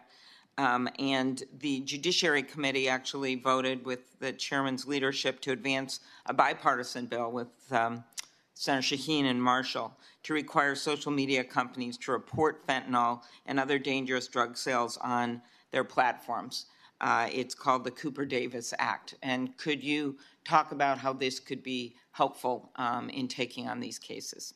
[0.57, 7.07] Um, and the Judiciary Committee actually voted with the chairman's leadership to advance a bipartisan
[7.07, 8.05] bill with um,
[8.55, 14.29] Senator Shaheen and Marshall to require social media companies to report fentanyl and other dangerous
[14.29, 15.41] drug sales on
[15.71, 16.67] their platforms.
[17.01, 19.15] Uh, it's called the Cooper Davis Act.
[19.23, 23.99] And could you talk about how this could be helpful um, in taking on these
[23.99, 24.55] cases?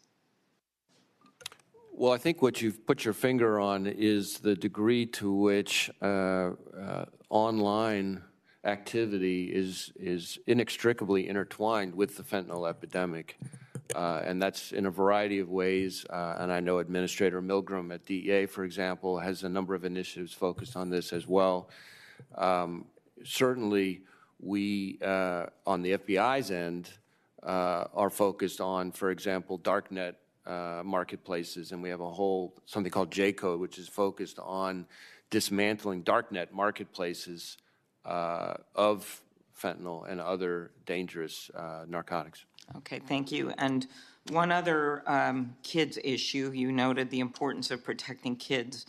[1.97, 6.51] Well, I think what you've put your finger on is the degree to which uh,
[6.77, 8.23] uh, online
[8.65, 13.39] activity is is inextricably intertwined with the fentanyl epidemic,
[13.95, 16.07] uh, and that's in a variety of ways.
[16.09, 20.33] Uh, and I know Administrator Milgram at DEA, for example, has a number of initiatives
[20.33, 21.69] focused on this as well.
[22.37, 22.87] Um,
[23.25, 24.03] certainly,
[24.41, 26.91] we, uh, on the FBI's end,
[27.43, 30.15] uh, are focused on, for example, darknet
[30.47, 34.87] uh, marketplaces, and we have a whole something called J Code, which is focused on
[35.31, 37.59] dismantling darknet marketplaces
[38.05, 39.21] uh, of
[39.59, 41.51] fentanyl and other dangerous
[41.87, 42.45] narcotics.
[42.77, 43.53] Okay, thank you.
[43.59, 43.87] And
[44.31, 48.87] one other um, kids issue, you noted the importance of protecting kids.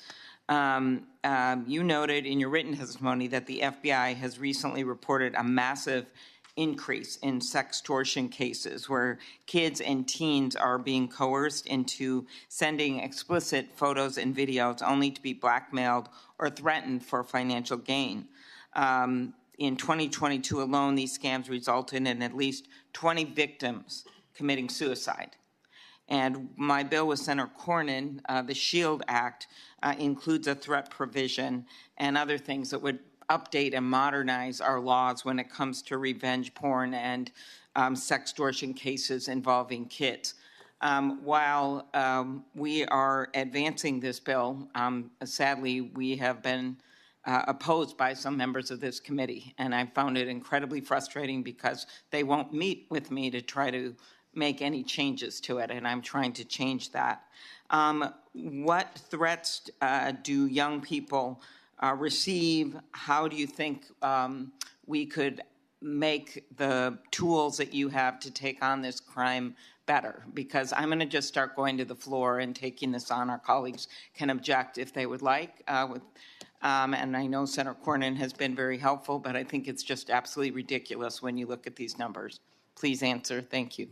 [0.47, 5.43] Um, um, you noted in your written testimony that the FBI has recently reported a
[5.43, 6.11] massive
[6.55, 14.17] increase in sextortion cases where kids and teens are being coerced into sending explicit photos
[14.17, 16.07] and videos only to be blackmailed
[16.39, 18.25] or threatened for financial gain.
[18.73, 25.35] Um, in 2022 alone, these scams resulted in at least 20 victims committing suicide.
[26.07, 29.47] And my bill with Senator Cornyn, uh, the SHIELD Act,
[29.81, 31.65] uh, includes a threat provision
[31.97, 32.99] and other things that would
[33.29, 37.31] update and modernize our laws when it comes to revenge porn and
[37.75, 40.35] um, sextortion cases involving kids.
[40.81, 46.77] Um, while um, we are advancing this bill, um, sadly, we have been
[47.25, 51.87] uh, opposed by some members of this committee, and I found it incredibly frustrating because
[52.11, 53.95] they won't meet with me to try to
[54.33, 57.23] make any changes to it, and I'm trying to change that.
[57.69, 61.41] Um, what threats uh, do young people
[61.81, 62.77] uh, receive?
[62.91, 64.51] How do you think um,
[64.85, 65.41] we could
[65.81, 69.55] make the tools that you have to take on this crime
[69.85, 70.23] better?
[70.33, 73.29] Because I'm going to just start going to the floor and taking this on.
[73.29, 75.63] Our colleagues can object if they would like.
[75.67, 76.01] Uh, with
[76.65, 80.09] Um, And I know Senator Cornyn has been very helpful, but I think it's just
[80.09, 82.39] absolutely ridiculous when you look at these numbers.
[82.73, 83.39] Please answer.
[83.41, 83.87] Thank you.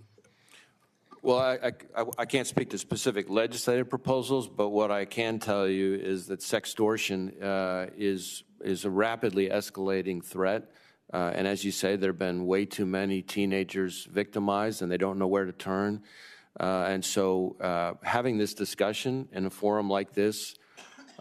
[1.21, 5.67] Well, I, I, I can't speak to specific legislative proposals, but what I can tell
[5.67, 10.71] you is that sextortion uh, is, is a rapidly escalating threat.
[11.13, 14.97] Uh, and as you say, there have been way too many teenagers victimized and they
[14.97, 16.01] don't know where to turn.
[16.59, 20.55] Uh, and so uh, having this discussion in a forum like this,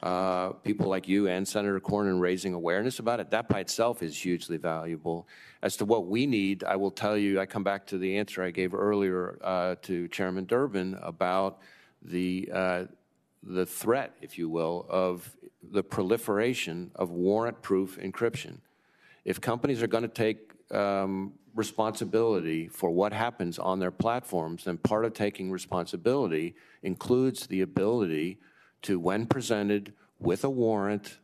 [0.02, 4.16] uh, people like you and Senator Cornyn raising awareness about it, that by itself is
[4.20, 5.28] hugely valuable.
[5.62, 8.42] As to what we need, I will tell you, I come back to the answer
[8.42, 11.60] I gave earlier uh, to Chairman Durbin about
[12.02, 12.84] the, uh,
[13.42, 18.58] the threat, if you will, of the proliferation of warrant-proof encryption.
[19.24, 24.78] If companies are going to take um, responsibility for what happens on their platforms, then
[24.78, 28.38] part of taking responsibility includes the ability
[28.82, 31.18] to, when presented with a warrant,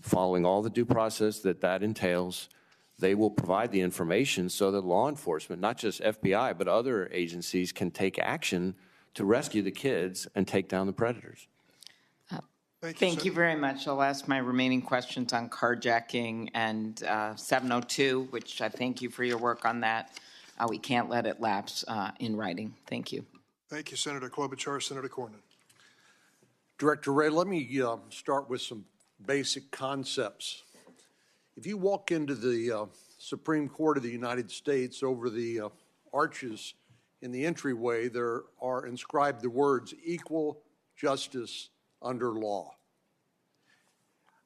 [0.00, 2.48] following all the due process that that entails,
[2.98, 7.72] they will provide the information so that law enforcement, not just FBI, but other agencies
[7.72, 8.74] can take action
[9.14, 11.46] to rescue the kids and take down the predators.
[12.82, 13.86] Thank you very much.
[13.86, 19.22] I'll ask my remaining questions on carjacking and uh, 702, which I thank you for
[19.22, 20.18] your work on that.
[20.58, 22.74] Uh, We can't let it lapse uh, in writing.
[22.86, 23.26] Thank you.
[23.68, 24.82] Thank you, Senator Klobuchar.
[24.82, 25.40] Senator Cornyn.
[26.80, 28.86] Director Wray, let me uh, start with some
[29.26, 30.62] basic concepts.
[31.54, 32.86] If you walk into the uh,
[33.18, 35.68] Supreme Court of the United States over the uh,
[36.14, 36.72] arches
[37.20, 40.62] in the entryway, there are inscribed the words equal
[40.96, 41.68] justice
[42.00, 42.70] under law.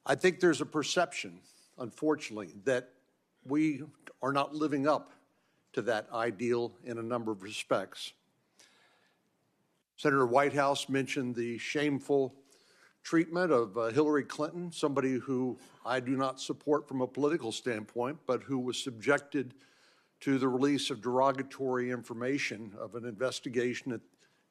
[0.05, 1.39] I think there's a perception,
[1.77, 2.89] unfortunately, that
[3.45, 3.83] we
[4.21, 5.13] are not living up
[5.71, 8.11] to that ideal in a number of respects.
[9.97, 12.35] Senator Whitehouse mentioned the shameful
[13.01, 18.17] treatment of uh, Hillary Clinton, somebody who I do not support from a political standpoint,
[18.27, 19.53] but who was subjected
[20.21, 24.01] to the release of derogatory information of an investigation that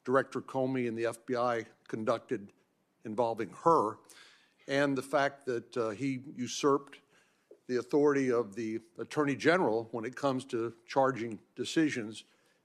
[0.05, 2.53] Director Comey and the FBI conducted
[3.05, 3.99] involving her,
[4.66, 7.01] and the fact that uh, he usurped
[7.68, 12.24] the authority of the Attorney General when it comes to charging decisions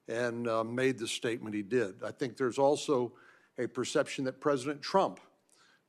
[0.10, 2.04] and uh, made the statement he did.
[2.04, 3.14] I think there's also
[3.60, 5.20] a perception that President Trump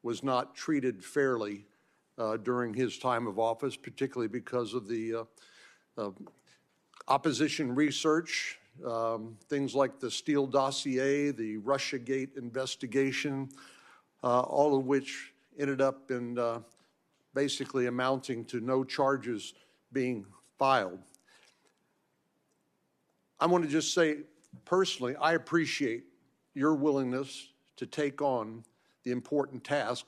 [0.02, 1.64] was not treated fairly
[2.18, 5.26] uh, during his time of office, particularly because of the
[5.96, 6.10] uh,
[7.08, 13.48] opposition research, um, things like the Steele dossier, the Russiagate investigation,
[14.22, 16.60] uh, all of which ended up in uh,
[17.34, 19.54] basically amounting to no charges
[19.92, 20.26] being
[20.58, 21.00] filed.
[23.40, 24.18] I want to just say
[24.66, 26.04] personally, I appreciate
[26.54, 28.64] your willingness to take on
[29.04, 30.04] the important task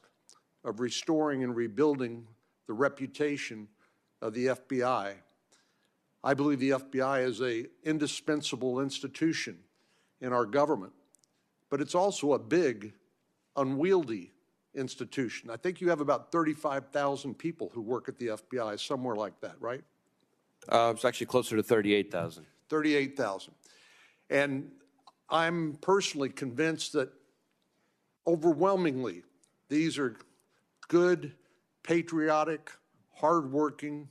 [0.64, 2.26] of restoring and rebuilding
[2.66, 3.68] the reputation
[4.20, 5.14] of the FBI.
[6.22, 9.58] I believe the FBI is an indispensable institution
[10.20, 10.92] in our government,
[11.70, 12.92] but it's also a big,
[13.56, 14.30] unwieldy
[14.74, 15.50] institution.
[15.50, 19.56] I think you have about 35,000 people who work at the FBI, somewhere like that,
[19.58, 19.82] right?
[20.68, 22.46] Uh, it's actually closer to 38,000.
[22.72, 23.52] 38,000.
[24.30, 24.70] And
[25.28, 27.10] I'm personally convinced that
[28.26, 29.24] overwhelmingly
[29.68, 30.16] these are
[30.88, 31.34] good,
[31.82, 32.70] patriotic,
[33.12, 34.08] hardworking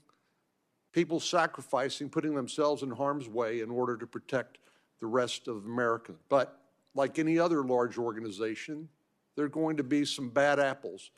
[0.92, 4.60] people sacrificing, putting themselves in harm's way in order to protect
[5.00, 6.14] the rest of America.
[6.30, 6.60] But
[6.94, 8.90] like any other large organization,
[9.36, 11.10] there are going to be some bad apples,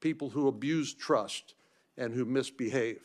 [0.00, 1.54] people who abuse trust
[1.96, 3.00] and who misbehave.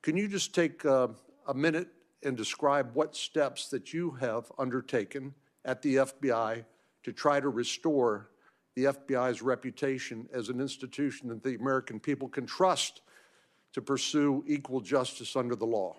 [0.00, 1.08] Can you just take uh,
[1.46, 1.88] a minute
[2.24, 5.34] and describe what steps that you have undertaken
[5.64, 6.64] at the FBI
[7.02, 8.28] to try to restore
[8.74, 13.02] the FBI's reputation as an institution that the American people can trust
[13.72, 15.96] to pursue equal justice under the law?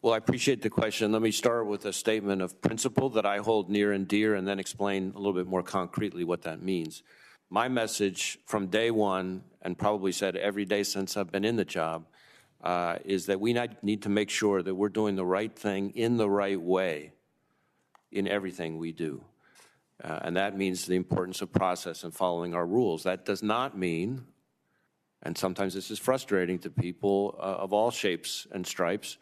[0.00, 1.12] Well, I appreciate the question.
[1.12, 4.48] Let me start with a statement of principle that I hold near and dear and
[4.48, 7.04] then explain a little bit more concretely what that means.
[7.50, 11.64] My message from day one, and probably said every day since I've been in the
[11.64, 12.06] job,
[12.62, 13.52] uh, is that we
[13.82, 17.12] need to make sure that we're doing the right thing in the right way
[18.10, 19.24] in everything we do.
[20.02, 23.04] Uh, and that means the importance of process and following our rules.
[23.04, 24.24] That does not mean,
[25.22, 29.18] and sometimes this is frustrating to people uh, of all shapes and stripes,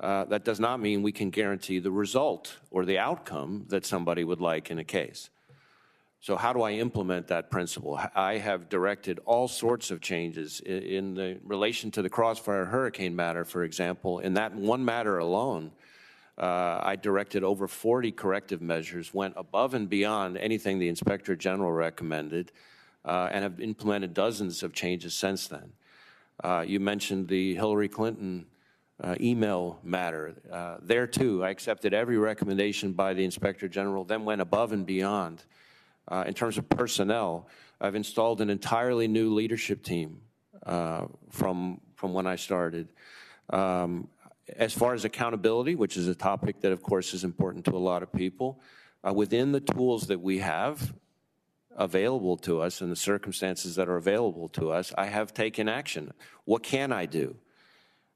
[0.00, 4.22] uh, that does not mean we can guarantee the result or the outcome that somebody
[4.22, 5.30] would like in a case.
[6.20, 8.00] So how do I implement that principle?
[8.14, 13.44] I have directed all sorts of changes in, the relation to the Crossfire Hurricane matter,
[13.44, 14.18] for example.
[14.18, 15.70] In that one matter alone,
[16.36, 21.72] uh, I directed over 40 corrective measures, went above and beyond anything the Inspector General
[21.72, 22.50] recommended,
[23.04, 25.72] uh, and have implemented dozens of changes since then.
[26.42, 28.46] Uh, you mentioned the Hillary Clinton
[29.02, 30.34] uh, email matter.
[30.50, 34.84] Uh, there, too, I accepted every recommendation by the Inspector General, then went above and
[34.84, 35.44] beyond.
[36.10, 37.48] Uh, in terms of personnel,
[37.80, 40.22] I've installed an entirely new leadership team
[40.64, 42.88] uh, from, from when I started.
[43.50, 44.08] Um,
[44.56, 47.78] as far as accountability, which is a topic that, of course, is important to a
[47.78, 48.60] lot of people,
[49.06, 50.94] uh, within the tools that we have
[51.76, 56.12] available to us and the circumstances that are available to us, I have taken action.
[56.44, 57.36] What can I do?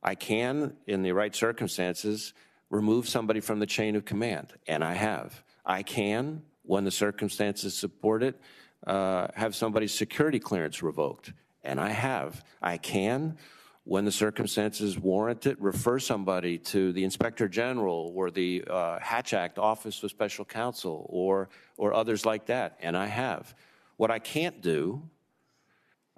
[0.03, 2.35] I can, in the right circumstances,
[2.71, 5.45] remove somebody from the chain of command, and I have.
[5.65, 8.41] I can, when the circumstances support it,
[8.87, 11.33] uh, have somebody's security clearance revoked,
[11.63, 12.45] and I have.
[12.61, 13.37] I can,
[13.85, 19.35] when the circumstances warrant it, refer somebody to the Inspector General or the uh, Hatch
[19.35, 23.55] Act Office of Special Counsel or, or others like that, and I have.
[23.97, 25.03] What I can't do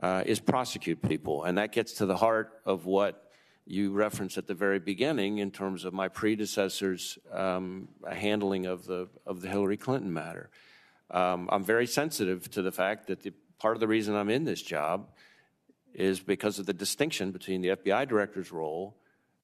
[0.03, 3.23] uh, is prosecute people, and that gets to the heart of what
[3.66, 9.09] you referenced at the very beginning in terms of my predecessor's um, handling of the,
[9.27, 10.51] of the Hillary Clinton matter.
[11.11, 14.45] Um, I'm very sensitive to the fact that the, part of the reason I'm in
[14.45, 15.09] this job
[15.95, 18.97] is because of the distinction between the FBI director's role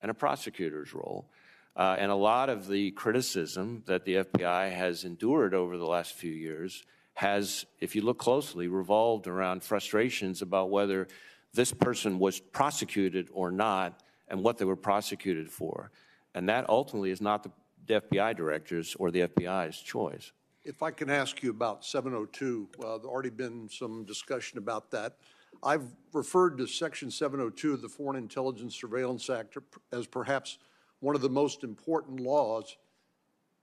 [0.03, 1.31] and a prosecutor's role.
[1.77, 6.13] Uh, and a lot of the criticism that the FBI has endured over the last
[6.13, 6.85] few years
[7.15, 11.07] has, if you look closely, revolved around frustrations about whether
[11.55, 15.91] this person was prosecuted or not and what they were prosecuted for.
[16.35, 17.51] And that ultimately is not the,
[17.89, 20.31] FBI director's or the FBI's choice.
[20.63, 25.17] If I can ask you about 702, uh, there's already been some discussion about that.
[25.63, 25.83] I've
[26.13, 29.59] referred to Section 702 of the Foreign Intelligence Surveillance Act
[29.93, 30.59] as perhaps
[31.01, 32.77] one of the most important laws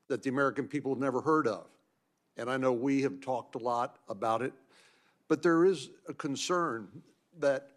[0.10, 1.68] that the American people have never heard of.
[2.35, 4.52] And I know we have talked a lot about it,
[5.30, 6.88] but there is a concern
[7.39, 7.72] that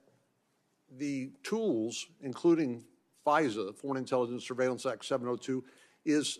[0.98, 2.84] the tools, including
[3.26, 5.64] FISA, Foreign Intelligence Surveillance Act 702,
[6.04, 6.38] is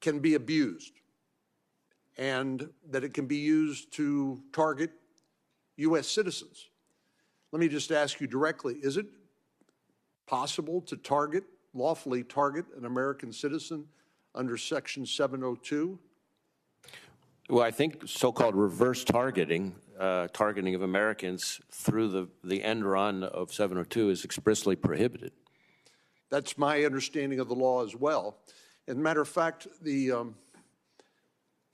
[0.00, 0.92] can be abused
[2.18, 4.90] and that it can be used to target
[5.76, 6.06] U.S.
[6.06, 6.70] citizens.
[7.52, 9.06] Let me just ask you directly is it
[10.26, 11.44] possible to target,
[11.74, 13.84] lawfully target, an American citizen
[14.34, 15.98] under Section 702?
[17.48, 22.84] Well, I think so called reverse targeting, uh, targeting of Americans through the, the end
[22.84, 25.32] run of 702 is expressly prohibited.
[26.30, 28.38] That's my understanding of the law as well.
[28.88, 30.34] As a matter of fact, the um,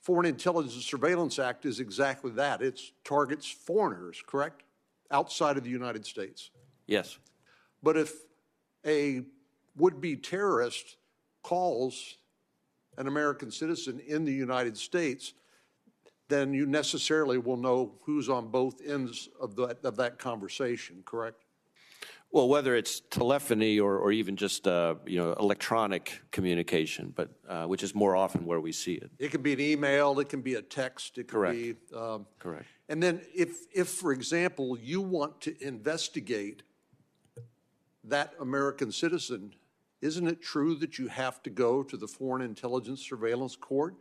[0.01, 2.61] Foreign Intelligence Surveillance Act is exactly that.
[2.61, 4.63] It targets foreigners, correct?
[5.11, 6.51] Outside of the United States.
[6.87, 7.17] Yes.
[7.81, 8.13] But if
[8.85, 9.21] a
[9.75, 10.97] would be terrorist
[11.41, 12.17] calls
[12.97, 15.33] an American citizen in the United States,
[16.29, 21.43] then you necessarily will know who's on both ends of that, of that conversation, correct?
[22.31, 27.65] Well, whether it's telephony or, or even just uh, you know electronic communication, but uh,
[27.65, 29.11] which is more often where we see it.
[29.19, 31.55] It can be an email, it can be a text, it can Correct.
[31.55, 31.75] be.
[31.95, 32.65] Um, Correct.
[32.89, 36.63] And then, if, if, for example, you want to investigate
[38.03, 39.53] that American citizen,
[40.01, 43.95] isn't it true that you have to go to the Foreign Intelligence Surveillance Court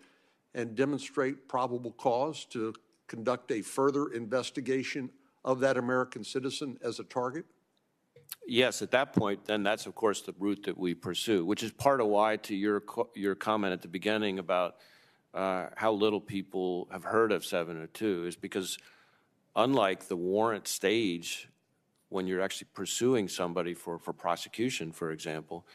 [0.55, 2.75] and demonstrate probable cause to
[3.07, 5.11] conduct a further investigation
[5.45, 7.45] of that American citizen as a target?
[8.47, 11.71] Yes, at that point, then that's of course the route that we pursue, which is
[11.71, 12.83] part of why, to your
[13.15, 14.77] your comment at the beginning about
[15.35, 18.79] uh, how little people have heard of 702, is because
[19.55, 21.49] unlike the warrant stage,
[22.09, 25.67] when you're actually pursuing somebody for, for prosecution, for example,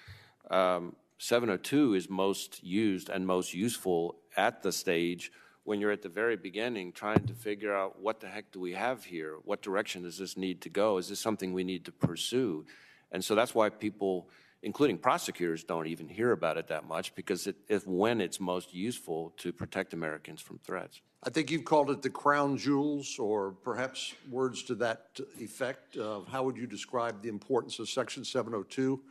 [0.52, 5.32] um, 702 is most used and most useful at the stage
[5.64, 8.74] when you're at the very beginning trying to figure out what the heck do we
[8.74, 9.36] have here?
[9.44, 10.98] What direction does this need to go?
[10.98, 12.66] Is this something we need to pursue?
[13.12, 14.30] And so that's why people,
[14.62, 18.74] including prosecutors, don't even hear about it that much because it is when it's most
[18.74, 21.02] useful to protect Americans from threats.
[21.24, 25.98] I think you've called it the crown jewels, or perhaps words to that effect.
[25.98, 29.02] Uh, how would you describe the importance of Section 702?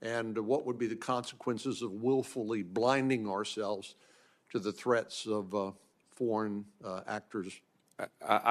[0.00, 3.94] And what would be the consequences of willfully blinding ourselves
[4.52, 5.72] to the threats of uh,
[6.14, 7.60] foreign uh, actors?
[7.98, 8.06] I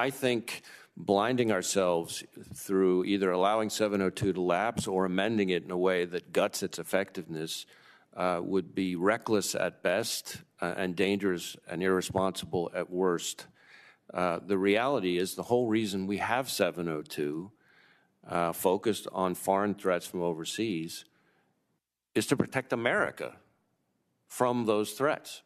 [0.05, 0.63] I think
[0.97, 2.23] blinding ourselves
[2.53, 6.79] through either allowing 702 to lapse or amending it in a way that guts its
[6.79, 7.65] effectiveness
[8.15, 13.47] uh, would be reckless at best uh, and dangerous and irresponsible at worst.
[14.13, 17.51] Uh, the reality is the whole reason we have 702
[18.27, 21.05] uh, focused on foreign threats from overseas
[22.13, 23.37] is to protect America
[24.27, 25.41] from those threats.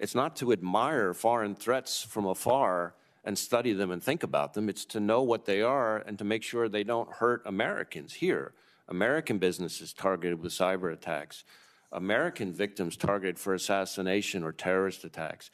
[0.00, 4.70] It's not to admire foreign threats from afar and study them and think about them.
[4.70, 8.54] It's to know what they are and to make sure they don't hurt Americans here.
[8.88, 11.44] American businesses targeted with cyber attacks,
[11.92, 15.50] American victims targeted for assassination or terrorist attacks.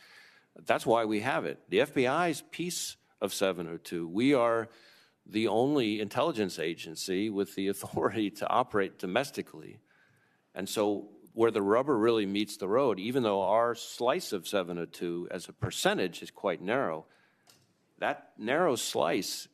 [0.65, 1.59] That's why we have it.
[1.69, 4.69] The FBI's piece of 702, we are
[5.27, 9.81] the only intelligence agency with the authority to operate domestically.
[10.55, 15.29] And so, where the rubber really meets the road, even though our slice of 702
[15.31, 17.05] as a percentage is quite narrow,
[17.99, 19.47] that narrow slice,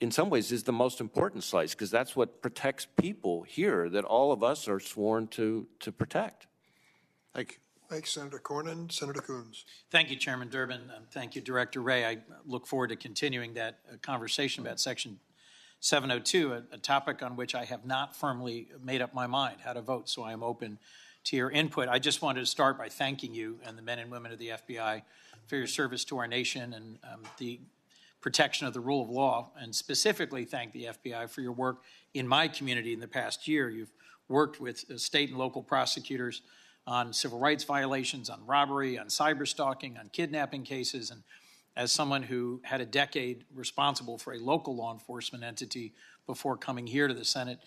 [0.00, 4.04] in some ways, is the most important slice because that's what protects people here that
[4.04, 6.48] all of us are sworn to, to protect.
[7.32, 7.58] Thank you.
[7.88, 8.90] Thanks, Senator Cornyn.
[8.90, 9.64] Senator Coons.
[9.92, 10.90] Thank you, Chairman Durbin.
[10.94, 12.04] Um, thank you, Director Wray.
[12.04, 15.20] I look forward to continuing that uh, conversation about Section
[15.78, 19.72] 702, a, a, topic on which I have not firmly made up my mind how
[19.72, 20.80] to vote, so I am open
[21.28, 21.90] to your input.
[21.90, 24.48] I just wanted to start by thanking you and the men and women of the
[24.48, 25.02] FBI
[25.46, 27.60] for your service to our nation and um, the
[28.22, 31.82] protection of the rule of law, and specifically thank the FBI for your work
[32.14, 33.68] in my community in the past year.
[33.68, 33.92] You've
[34.28, 36.40] worked with uh, state and local prosecutors
[36.86, 41.10] on civil rights violations, on robbery, on cyber stalking, on kidnapping cases.
[41.10, 41.22] And
[41.76, 45.92] as someone who had a decade responsible for a local law enforcement entity
[46.26, 47.58] before coming here to the Senate,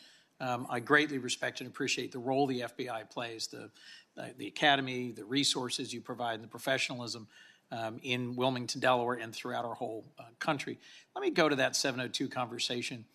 [0.42, 3.70] um, I greatly respect and appreciate the role the FBI plays, the,
[4.18, 7.28] uh, the academy, the resources you provide, and the professionalism
[7.72, 10.80] um, in Wilmington, Delaware, and throughout our whole uh, country.
[11.16, 13.06] Let me go to that 702 conversation.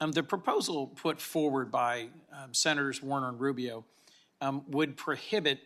[0.00, 3.84] Um, the proposal put forward by um, Senators Warner and Rubio
[4.40, 5.60] um, would prohibit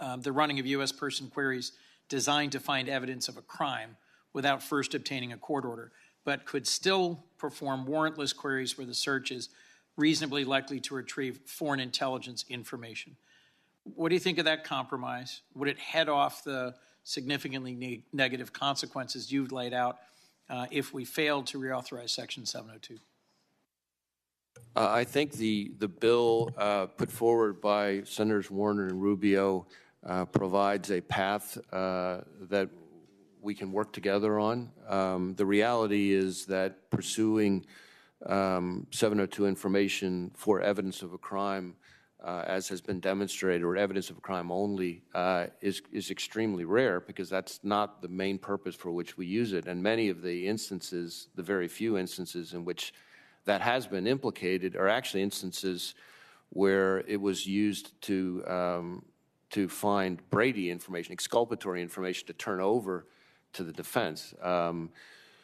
[0.00, 0.92] um, the running of U.S.
[0.92, 1.72] person queries
[2.08, 3.96] designed to find evidence of a crime
[4.32, 5.92] without first obtaining a court order,
[6.24, 9.50] but could still perform warrantless queries where the search is
[9.96, 13.16] reasonably likely to retrieve foreign intelligence information.
[13.84, 15.42] What do you think of that compromise?
[15.54, 19.98] Would it head off the significantly ne- negative consequences you've laid out
[20.48, 22.98] uh, if we failed to reauthorize Section 702?
[24.76, 29.66] Uh, I think the, the bill uh, put forward by Senators Warner and Rubio
[30.06, 32.68] uh, provides a path uh, that
[33.42, 34.70] we can work together on.
[34.88, 37.64] Um, the reality is that pursuing
[38.26, 41.76] um, 702 information for evidence of a crime,
[42.22, 46.64] uh, as has been demonstrated, or evidence of a crime only, uh, is, is extremely
[46.64, 49.66] rare because that's not the main purpose for which we use it.
[49.66, 52.92] And many of the instances, the very few instances in which
[53.46, 55.94] that has been implicated are actually instances
[56.50, 59.02] where it was used to um,
[59.50, 63.06] to find Brady information, exculpatory information to turn over
[63.52, 64.32] to the defense.
[64.42, 64.90] Um,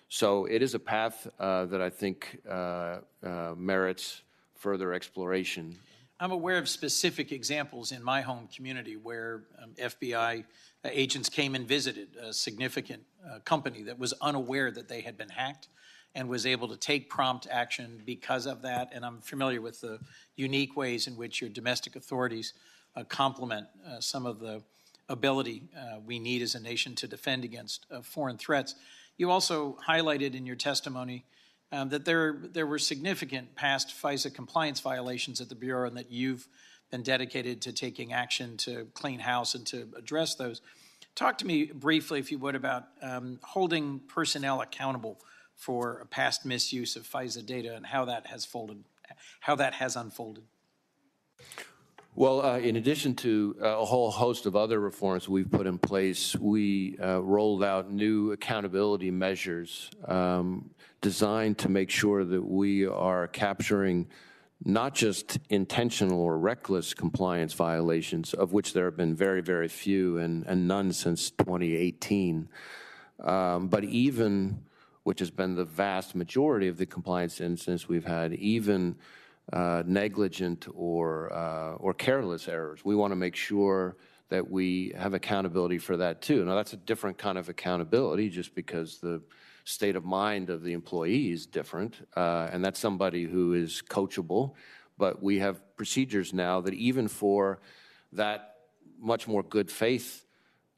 [0.08, 4.22] so it is a path uh, that I think uh, uh, merits
[4.54, 5.76] further exploration.
[6.18, 10.44] I'm aware of specific examples in my home community where um, FBI
[10.84, 15.28] agents came and visited a significant uh, company that was unaware that they had been
[15.28, 15.68] hacked
[16.14, 18.90] and was able to take prompt action because of that.
[18.92, 19.98] And I'm familiar with the
[20.36, 22.54] unique ways in which your domestic authorities
[22.96, 24.62] uh, complement uh, some of the
[25.08, 28.74] ability uh, we need as a nation to defend against uh, foreign threats.
[29.16, 31.24] You also highlighted in your testimony
[31.72, 36.10] um, that there, there were significant past FISA compliance violations at the Bureau and that
[36.10, 36.46] you've
[36.90, 40.60] been dedicated to taking action to clean house and to address those.
[41.14, 45.18] Talk to me briefly, if you would, about um, holding personnel accountable
[45.56, 48.84] for a past misuse of FISA data and how that has folded,
[49.40, 50.44] how that has unfolded?
[52.18, 55.76] Well, uh, in addition to uh, a whole host of other reforms we've put in
[55.76, 60.70] place, we uh, rolled out new accountability measures um,
[61.02, 64.06] designed to make sure that we are capturing
[64.64, 70.16] not just intentional or reckless compliance violations, of which there have been very, very few
[70.16, 72.48] and, and none since 2018,
[73.24, 74.64] um, but even
[75.02, 78.96] which has been the vast majority of the compliance incidents we've had, even
[79.52, 82.84] uh, negligent or uh, or careless errors.
[82.84, 83.96] We want to make sure
[84.28, 86.44] that we have accountability for that too.
[86.44, 89.22] Now that's a different kind of accountability, just because the
[89.64, 94.54] state of mind of the employee is different, uh, and that's somebody who is coachable.
[94.98, 97.60] But we have procedures now that even for
[98.12, 98.54] that
[98.98, 100.25] much more good faith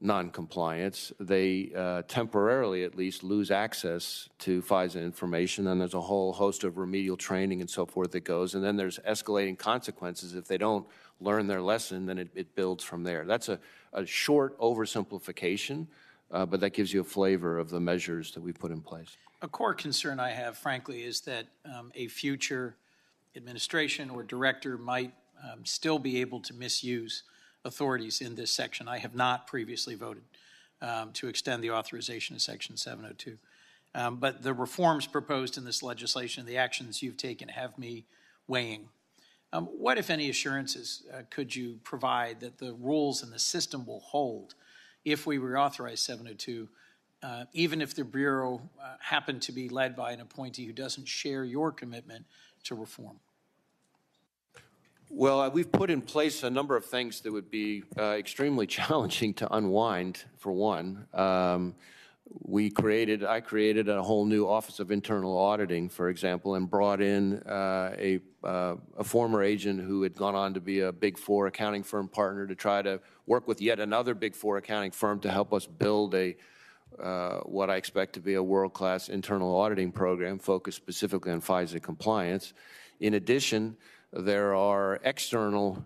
[0.00, 5.66] noncompliance, they uh, temporarily at least lose access to FISA information.
[5.66, 8.54] And there's a whole host of remedial training and so forth that goes.
[8.54, 10.34] And then there's escalating consequences.
[10.34, 10.86] If they don't
[11.20, 13.24] learn their lesson, then it, it builds from there.
[13.24, 13.58] That's a,
[13.92, 15.88] a short oversimplification,
[16.30, 19.16] uh, but that gives you a flavor of the measures that we put in place.
[19.42, 22.76] A core concern I have, frankly, is that um, a future
[23.36, 25.12] administration or director might
[25.42, 27.24] um, still be able to misuse
[27.64, 28.88] authorities in this section.
[28.88, 30.22] I have not previously voted
[30.80, 33.38] um, to extend the authorization of Section 702.
[33.94, 38.04] Um, But the reforms proposed in this legislation, the actions you've taken have me
[38.46, 38.88] weighing.
[39.52, 43.86] Um, What, if any, assurances uh, could you provide that the rules and the system
[43.86, 44.54] will hold
[45.04, 46.68] if we reauthorize 702,
[47.22, 51.08] uh, even if the Bureau uh, happened to be led by an appointee who doesn't
[51.08, 52.24] share your commitment
[52.64, 53.18] to reform?
[55.10, 58.66] Well, uh, we've put in place a number of things that would be uh, extremely
[58.78, 61.06] challenging to unwind, for one.
[61.14, 61.74] Um,
[62.42, 67.00] we created, I created a whole new Office of Internal Auditing, for example, and brought
[67.00, 71.16] in uh, a, uh, a former agent who had gone on to be a Big
[71.16, 75.20] Four accounting firm partner to try to work with yet another Big Four accounting firm
[75.20, 76.36] to help us build a
[77.02, 81.82] uh, what I expect to be a world-class internal auditing program focused specifically on FISA
[81.82, 82.54] compliance.
[83.00, 83.76] In addition,
[84.12, 85.84] there are external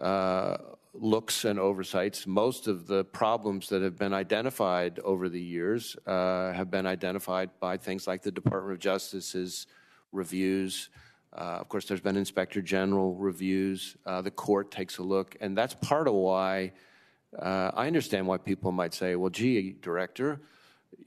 [0.00, 0.56] uh,
[0.94, 2.26] looks and oversights.
[2.26, 7.50] Most of the problems that have been identified over the years uh, have been identified
[7.60, 9.66] by things like the Department of Justice's
[10.12, 10.88] reviews.
[11.32, 13.96] Uh, of course, there's been Inspector General reviews.
[14.06, 16.72] Uh, the court takes a look, and that's part of why
[17.38, 20.40] uh, I understand why people might say, well, gee, director,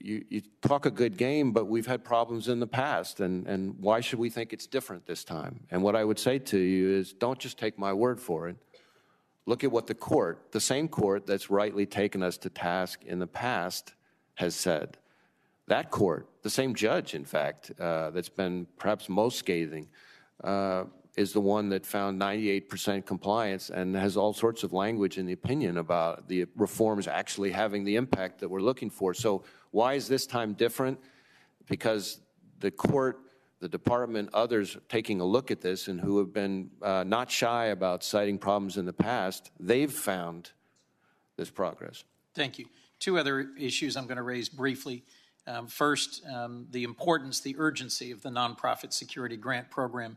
[0.00, 3.76] you, you, talk a good game, but we've had problems in the past, and, and
[3.78, 5.60] why should we think it's different this time?
[5.70, 8.56] And what I would say to you is don't just take my word for it.
[9.46, 13.18] Look at what the court, the same court that's rightly taken us to task in
[13.18, 13.94] the past,
[14.34, 14.98] has said.
[15.66, 19.88] That court, the same judge, in fact, uh, that's been perhaps most scathing,
[20.42, 20.84] uh,
[21.16, 25.32] is the one that found 98% compliance and has all sorts of language in the
[25.32, 29.12] opinion about the reforms actually having the impact that we're looking for.
[29.12, 30.98] So why is this time different?
[31.68, 32.20] Because
[32.60, 33.20] the court,
[33.60, 37.66] the department, others taking a look at this and who have been uh, not shy
[37.66, 40.50] about citing problems in the past, they've found
[41.36, 42.04] this progress.
[42.34, 42.66] Thank you.
[42.98, 45.04] Two other issues I'm going to raise briefly.
[45.46, 50.16] Um, first, um, the importance, the urgency of the nonprofit security grant program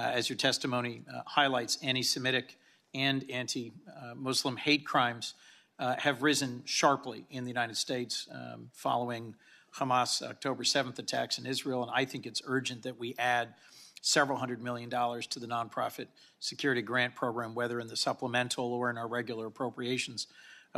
[0.00, 2.56] as your testimony uh, highlights, anti Semitic
[2.94, 3.72] and anti
[4.14, 5.34] Muslim hate crimes
[5.78, 9.34] uh, have risen sharply in the United States um, following
[9.74, 11.82] Hamas October 7th attacks in Israel.
[11.82, 13.54] And I think it's urgent that we add
[14.00, 16.06] several hundred million dollars to the nonprofit
[16.40, 20.28] security grant program, whether in the supplemental or in our regular appropriations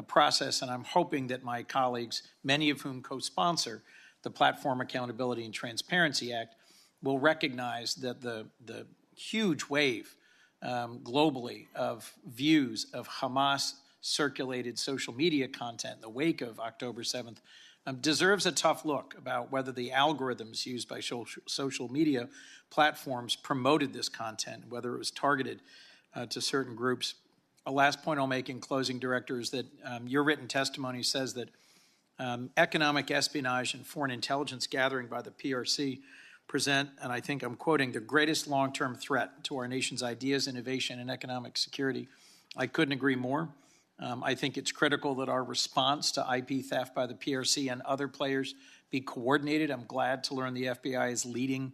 [0.07, 0.63] process.
[0.63, 3.83] And I'm hoping that my colleagues, many of whom co sponsor
[4.23, 6.55] the Platform Accountability and Transparency Act,
[7.03, 8.87] will recognize that the, the
[9.19, 10.15] huge wave
[10.63, 17.03] um, globally of views of Hamas circulated social media content in the wake of October
[17.03, 17.39] 7th
[17.87, 22.29] um, deserves a tough look about whether the algorithms used by social media
[22.71, 25.63] platforms promoted this content, whether it was targeted
[26.15, 27.15] uh, to certain groups.
[27.67, 31.35] A last point I'll make in closing, Director, is that um, your written testimony says
[31.35, 31.49] that
[32.19, 36.01] um, economic espionage and foreign intelligence gathering by the PRC
[36.49, 40.49] present, and I think I'm quoting, the greatest long term threat to our nation's ideas,
[40.49, 42.09] innovation, and economic security.
[42.57, 43.51] I couldn't agree more.
[44.01, 47.83] Um, I think it's critical that our response to IP theft by the PRC and
[47.83, 48.55] other players
[48.91, 49.71] be coordinated.
[49.71, 51.73] I'm glad to learn the FBI is leading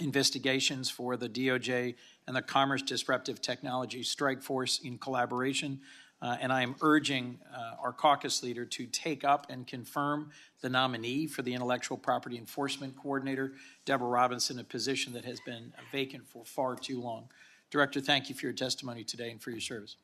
[0.00, 1.94] investigations for the DOJ
[2.26, 5.80] and the Commerce Disruptive Technology Strike Force in collaboration.
[6.20, 10.30] Uh, and I am urging uh, our caucus leader to take up and confirm
[10.60, 13.52] the nominee for the Intellectual Property Enforcement Coordinator,
[13.84, 17.28] Deborah Robinson, a position that has been vacant for far too long.
[17.70, 19.96] Director, thank you for your testimony today and for your service.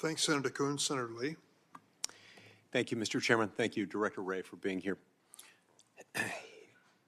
[0.00, 0.84] Thanks, Senator Coons.
[0.84, 1.36] Senator Lee.
[2.72, 3.22] Thank you, Mr.
[3.22, 3.50] Chairman.
[3.56, 4.98] Thank you, Director Wray, for being here.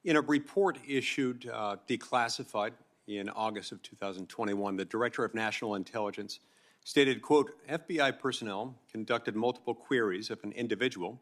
[0.05, 2.73] In a report issued uh, declassified
[3.09, 6.39] in August of 2021, the Director of National Intelligence
[6.87, 11.21] stated, quote, FBI personnel conducted multiple queries of an individual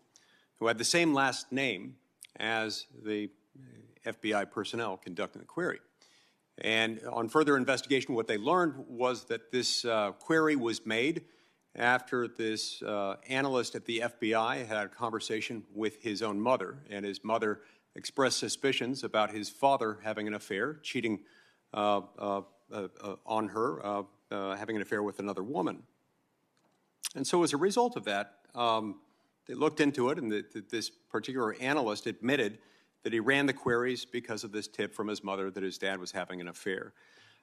[0.59, 1.97] who had the same last name
[2.37, 3.31] as the
[4.05, 5.79] FBI personnel conducting the query.
[6.59, 11.25] And on further investigation, what they learned was that this uh, query was made
[11.75, 17.07] after this uh, analyst at the FBI had a conversation with his own mother, and
[17.07, 17.63] his mother
[17.97, 21.21] expressed suspicions about his father having an affair, cheating
[21.73, 24.05] uh, uh, uh on her
[24.35, 25.83] uh, having an affair with another woman.
[27.15, 28.97] And so, as a result of that, um,
[29.47, 32.59] they looked into it, and the, the, this particular analyst admitted
[33.03, 36.01] that he ran the queries because of this tip from his mother that his dad
[36.01, 36.93] was having an affair.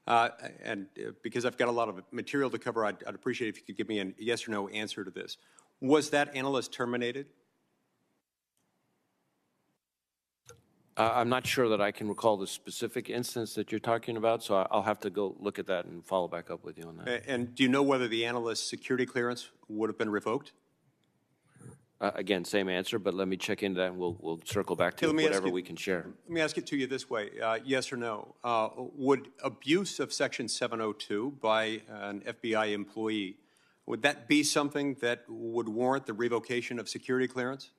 [0.07, 0.29] Uh,
[0.63, 3.57] and uh, because I've got a lot of material to cover, I'd, I'd appreciate if
[3.57, 5.37] you could give me a yes or no answer to this.
[5.79, 7.27] Was that analyst terminated?
[11.13, 14.67] I'm not sure that I can recall the specific instance that you're talking about, so
[14.71, 17.23] I'll have to go look at that and follow back up with you on that.
[17.27, 20.51] And do you know whether the analyst's security clearance would have been revoked?
[22.01, 24.97] Uh, again, same answer, but let me check into that and we'll, we'll circle back
[24.97, 26.07] to Hey, let me ask whatever you- we can share.
[26.25, 28.33] Let me ask it to you this way, uh, yes or no?
[28.43, 33.37] Uh, Would abuse of Section 702 by an FBI employee,
[33.85, 37.69] would that be something that would warrant the revocation of security clearance?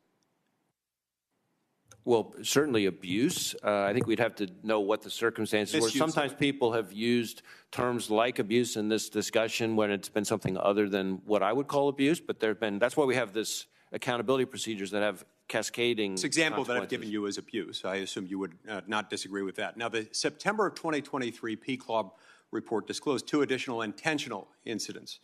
[2.04, 3.54] Well, certainly abuse.
[3.62, 5.88] Uh, I think we'd have to know what the circumstances were.
[5.88, 10.88] Sometimes people have used terms like abuse in this discussion when it's been something other
[10.88, 13.66] than what I would call abuse, but there have been, that's why we have this
[13.92, 17.84] accountability procedures that have cascading This example that I've given you is abuse.
[17.84, 19.76] I assume you would uh, not disagree with that.
[19.76, 22.10] Now, the September of 2023 PCLOB
[22.50, 25.20] report disclosed two additional intentional incidents,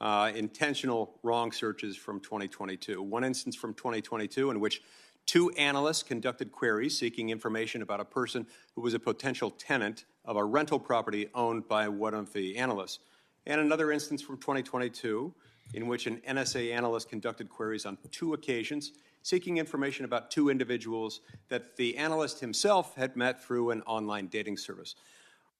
[0.00, 3.02] uh, intentional wrong searches from 2022.
[3.02, 4.82] One instance from 2022 in which
[5.26, 10.36] two analysts conducted queries seeking information about a person who was a potential tenant of
[10.36, 12.98] a rental property owned by one of the analysts.
[13.46, 15.34] And another instance from 2022
[15.74, 18.92] in which an NSA analyst conducted queries on two occasions
[19.22, 24.56] seeking information about two individuals that the analyst himself had met through an online dating
[24.56, 24.96] service.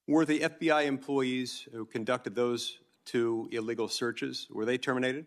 [0.07, 5.25] Were the FBI employees who conducted those two illegal searches, were they terminated?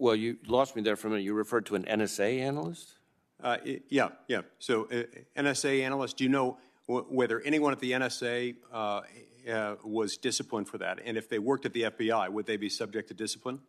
[0.00, 1.24] Well, you lost me there for a minute.
[1.24, 2.94] You referred to an NSA analyst?
[3.42, 3.58] Uh,
[3.90, 4.40] yeah, yeah.
[4.58, 5.02] So, uh,
[5.36, 6.56] NSA analyst, do you know
[6.88, 9.02] w- whether anyone at the NSA uh,
[9.50, 11.00] uh, was disciplined for that?
[11.04, 13.60] And if they worked at the FBI, would they be subject to discipline?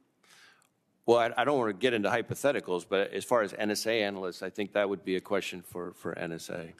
[1.05, 4.41] Well, I, I don't want to get into hypotheticals, but as far as NSA analysts,
[4.41, 6.71] I think that would be a question for, for NSA.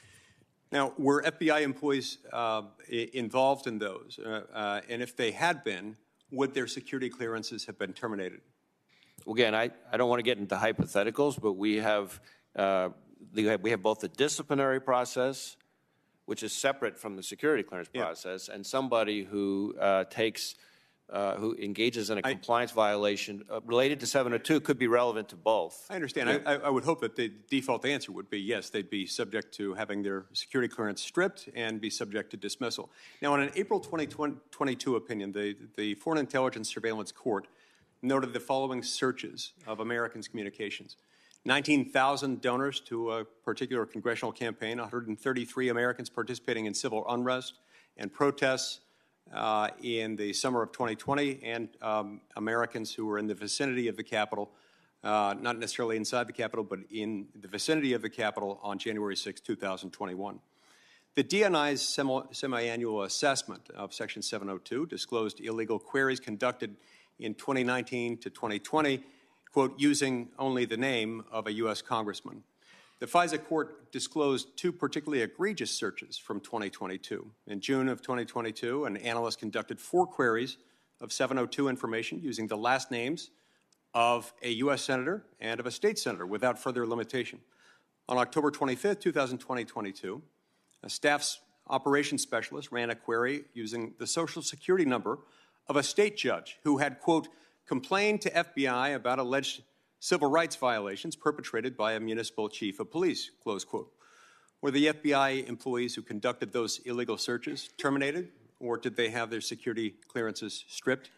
[0.72, 4.18] Now, were FBI employees uh, involved in those?
[4.18, 5.98] Uh, uh, and if they had been,
[6.32, 8.40] would their security clearances have been terminated?
[9.30, 12.20] Again, I, I don't want to get into hypotheticals, but we have,
[12.56, 12.90] uh,
[13.34, 15.58] the- we have both the disciplinary process,
[16.26, 18.04] which is separate from the security clearance Yeah.
[18.06, 20.56] process, and somebody who uh, takes,
[21.10, 25.36] uh, who engages in a compliance violation uh, related to 702 could be relevant to
[25.36, 25.86] both.
[25.90, 26.30] I understand.
[26.30, 29.54] I, I I would hope that the default answer would be yes, they'd be subject
[29.56, 32.90] to having their security clearance stripped and be subject to dismissal.
[33.22, 37.48] Now, in an April 2022 opinion, the, the Foreign Intelligence Surveillance Court
[38.02, 40.98] noted the following searches of Americans' communications
[41.44, 47.56] 19,000 donors to a particular congressional campaign, 133 Americans participating in civil unrest
[47.98, 48.82] and protests
[49.34, 53.98] uh, in the summer of 2020, and um, Americans who were in the vicinity of
[53.98, 54.52] the Capitol,
[55.04, 59.16] uh, not necessarily inside the Capitol, but in the vicinity of the Capitol on January
[59.16, 60.40] 6, 2021.
[61.16, 66.78] The DNI's semi- semi-annual assessment of Section 702 disclosed illegal queries conducted
[67.22, 69.04] in 2019 to 2020,
[69.52, 71.82] quote, using only the name of a U.S.
[71.82, 72.44] congressman.
[73.00, 77.26] The FISA court disclosed two particularly egregious searches from 2022.
[77.48, 80.58] In June of 2022, an analyst conducted four queries
[81.00, 83.32] of 702 information using the last names
[83.94, 84.84] of a U.S.
[84.84, 87.40] Senator and of a state senator without further limitation.
[88.08, 90.22] On October 25, 2022,
[90.84, 95.20] a staff's operations specialist ran a query using the social security number
[95.72, 97.30] of a state judge who had, quote,
[97.66, 99.64] complained to FBI about alleged
[100.02, 103.90] civil rights violations perpetrated by a municipal chief of police, close quote.
[104.62, 109.40] Were the FBI employees who conducted those illegal searches terminated, or did they have their
[109.40, 111.10] security clearances stripped?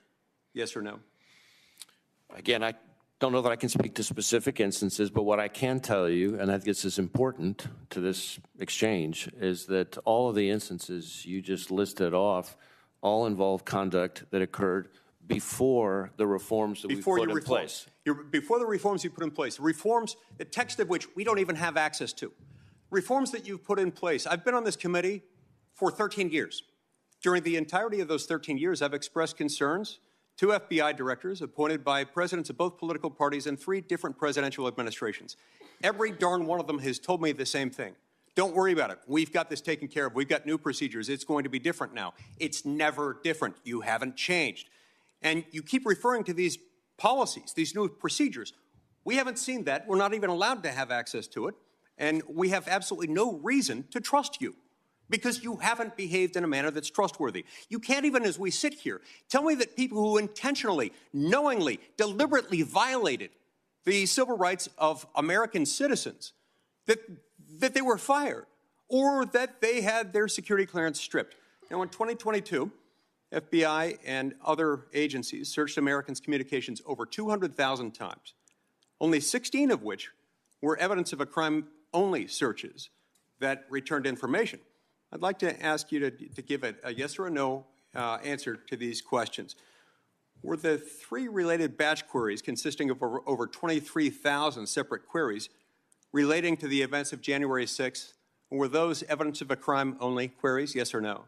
[0.54, 1.00] Yes or no?
[2.36, 2.76] Again, I
[3.20, 6.40] don't know that I can speak to specific instances, but what I can tell you,
[6.40, 11.26] and I think this is important to this exchange, is that all of the instances
[11.26, 12.56] you just listed off
[13.04, 14.88] all involve conduct that occurred
[15.28, 17.86] before the reforms that before we put in place.
[18.32, 21.56] Before the reforms you put in place, reforms, the text of which we don't even
[21.56, 22.32] have access to,
[22.90, 24.26] reforms that you've put in place.
[24.26, 25.22] I've been on this committee
[25.74, 26.64] for 13 years.
[27.22, 30.00] During the entirety of those 13 years, I've expressed concerns
[30.38, 35.38] to FBI directors appointed by presidents of both political parties in three different presidential administrations.
[35.84, 37.96] Every darn one of them has told me the same thing.
[38.36, 39.00] Don't worry about it.
[39.08, 40.16] We've got this taken care of.
[40.16, 41.08] We've got new procedures.
[41.10, 42.14] It's going to be different now.
[42.40, 43.56] It's never different.
[43.64, 44.70] You haven't changed.
[45.22, 46.58] And you keep referring to these
[46.98, 48.54] policies, these new procedures.
[49.06, 49.88] We haven't seen that.
[49.88, 51.56] We're not even allowed to have access to it.
[51.98, 54.56] And we have absolutely no reason to trust you
[55.10, 57.46] because you haven't behaved in a manner that's trustworthy.
[57.70, 62.64] You can't even, as we sit here, tell me that people who intentionally, knowingly, deliberately
[62.64, 63.30] violated
[63.86, 66.34] the civil rights of American citizens,
[66.88, 67.00] that,
[67.60, 68.46] that they were fired
[68.88, 71.36] or that they had their security clearance stripped.
[71.72, 72.72] Now, in 2022,
[73.34, 78.36] FBI and other agencies searched Americans' communications over 200,000 times,
[79.02, 80.12] only 16 of which
[80.62, 82.90] were evidence of a crime only searches
[83.40, 84.60] that returned information.
[85.12, 87.66] I'd like to ask you to, to give a, a yes or a no
[87.96, 89.56] uh, answer to these questions.
[90.42, 95.50] were the three related batch queries consisting of over, over 23,000 separate queries
[96.18, 98.14] relating to the events of January 6th,
[98.50, 101.26] were those evidence of a crime only queries, yes or no?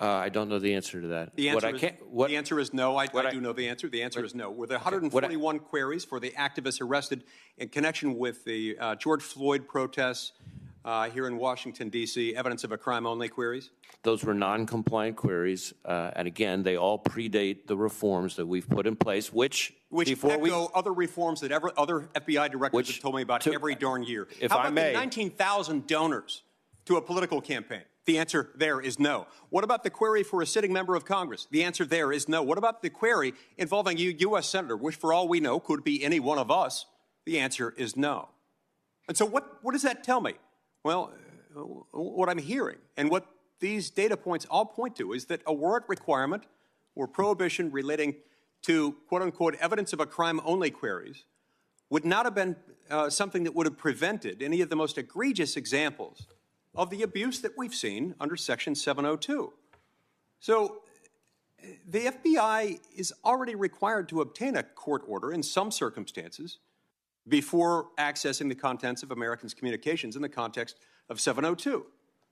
[0.00, 1.34] Uh, I don't know the answer to that.
[1.34, 2.96] The What answer, I is, what- the answer is no.
[2.96, 3.88] I, what I I- do know the answer.
[3.88, 4.48] The answer is no.
[4.48, 7.24] Were there what I- 141 queries for the activists arrested
[7.56, 10.32] in connection with the uh, George Floyd protests
[10.88, 13.70] uh, here in Washington, D.C., evidence of a crime only queries?
[14.04, 18.86] Those were non-compliant queries, uh, and again, they all predate the reforms that we've put
[18.86, 22.88] in place, which, Which before echo we, other reforms that ever, other FBI directors Which
[22.94, 24.28] have told me about to- every darn year.
[24.40, 26.42] if How I about may- the 19,000 donors
[26.86, 27.82] to a political campaign?
[28.06, 29.26] The answer there is no.
[29.50, 31.46] What about the query for a sitting member of Congress?
[31.50, 32.42] The answer there is no.
[32.42, 34.48] What about the query involving a U.S.
[34.48, 36.86] Senator, which for all we know could be any one of us?
[37.26, 38.30] The answer is no.
[39.06, 40.34] And so what, what does that tell me?
[40.84, 41.12] Well,
[41.92, 43.26] what I'm hearing and what
[43.60, 46.44] these data points all point to is that a warrant requirement
[46.94, 48.14] or prohibition relating
[48.62, 51.24] to quote unquote evidence of a crime only queries
[51.90, 52.56] would not have been
[52.90, 56.26] uh, something that would have prevented any of the most egregious examples
[56.74, 59.52] of the abuse that we've seen under Section 702.
[60.40, 60.82] So
[61.88, 66.58] the FBI is already required to obtain a court order in some circumstances
[67.28, 70.76] before accessing the contents of Americans' communications in the context
[71.08, 71.84] of 702.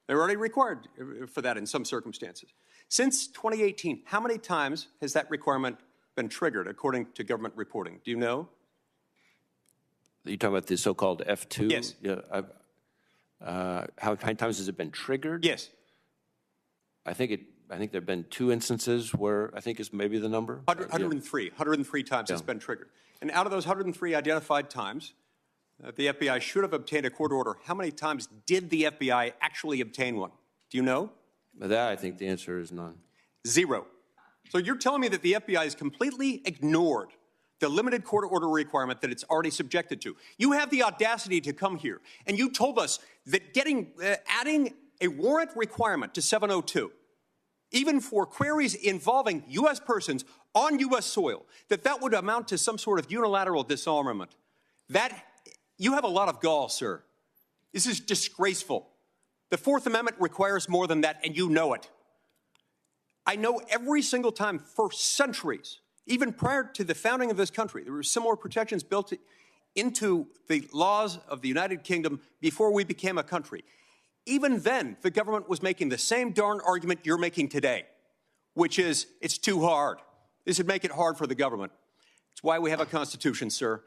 [0.06, 2.52] They're already required uh, for that in some circumstances.
[2.89, 5.78] Since 2018, how many times has that requirement
[6.14, 8.01] been triggered according to government reporting?
[8.05, 8.48] Do you know?
[10.24, 11.70] You're talking about the so-called F2?
[11.70, 11.94] Yes.
[12.01, 12.20] Yeah,
[13.44, 15.44] uh, how many times has it been triggered?
[15.44, 15.68] Yes.
[17.05, 17.40] I think it,
[17.70, 20.62] I think there've been two instances where, I think is maybe the number.
[20.66, 20.93] 100, Uh, yeah.
[20.93, 21.51] 103.
[21.51, 22.88] 103 times it's been triggered.
[23.20, 25.14] And out of those 103 identified times,
[25.82, 27.56] uh, the FBI should have obtained a court order.
[27.64, 30.30] How many times did the FBI actually obtain one?
[30.70, 31.10] Do you know?
[31.59, 32.97] But That, I think the answer is none.
[33.47, 33.86] Zero.
[34.51, 37.09] So you're telling me that the FBI has completely ignored
[37.59, 40.14] the limited court order requirement that it's already subjected to.
[40.38, 44.74] You have the audacity to come here and you told us that getting uh, adding
[45.01, 46.93] a warrant requirement to 702
[47.70, 50.24] even for queries involving US persons
[50.55, 54.36] on US soil that that would amount to some sort of unilateral disarmament.
[54.88, 55.12] That
[55.78, 57.02] you have a lot of gall, sir.
[57.72, 58.88] This is disgraceful.
[59.51, 61.90] The 4th Amendment requires more than that and you know it.
[63.26, 67.82] I know every single time for centuries, even prior to the founding of this country,
[67.82, 69.12] there were similar protections built
[69.74, 73.64] into the laws of the United Kingdom before we became a country.
[74.26, 77.86] Even then, the government was making the same darn argument you're making today,
[78.54, 79.98] which is it's too hard.
[80.44, 81.72] This would make it hard for the government.
[82.32, 83.82] It's why we have a constitution, sir,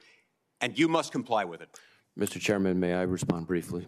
[0.62, 1.70] and you must comply with it.
[2.18, 2.40] Mr.
[2.40, 3.86] Chairman, may I respond briefly?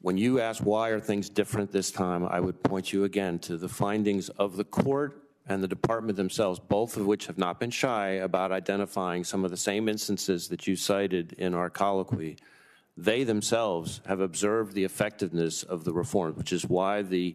[0.00, 3.56] When you ask why are things different this time, I would point you again to
[3.56, 7.70] the findings of the court and the department themselves, both of which have not been
[7.70, 12.36] shy about identifying some of the same instances that you cited in our colloquy.
[12.96, 17.34] They themselves have observed the effectiveness of the reforms, which is why the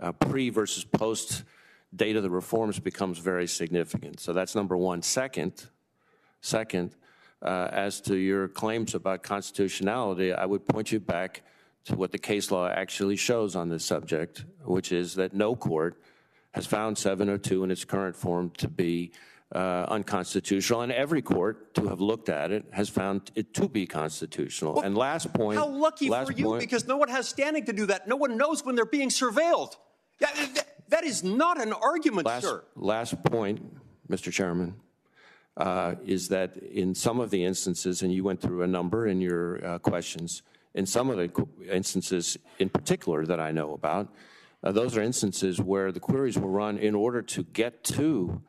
[0.00, 1.44] uh, pre versus post
[1.94, 4.20] date of the reforms becomes very significant.
[4.20, 5.02] So that's number one.
[5.02, 5.68] Second,
[6.40, 6.94] Second,
[7.42, 11.42] uh, as to your claims about constitutionality, I would point you back
[11.86, 16.00] to what the case law actually shows on this subject, which is that no court
[16.52, 19.12] has found 702 in its current form to be
[19.54, 23.86] uh, unconstitutional, and every court to have looked at it has found it to be
[23.86, 24.74] constitutional.
[24.74, 25.58] Well, and last point.
[25.58, 28.06] How lucky for you, point- because no one has standing to do that.
[28.06, 29.76] No one knows when they're being surveilled.
[30.20, 32.64] Yeah, that- that is not an argument, last, sir.
[32.74, 33.60] Last point,
[34.10, 34.32] Mr.
[34.32, 34.74] Chairman,
[35.56, 39.20] uh, is that in some of the instances, and you went through a number in
[39.20, 40.42] your uh, questions,
[40.74, 44.14] in some of the instances in particular that I know about,
[44.62, 48.40] uh, those are instances where the queries were run in order to get to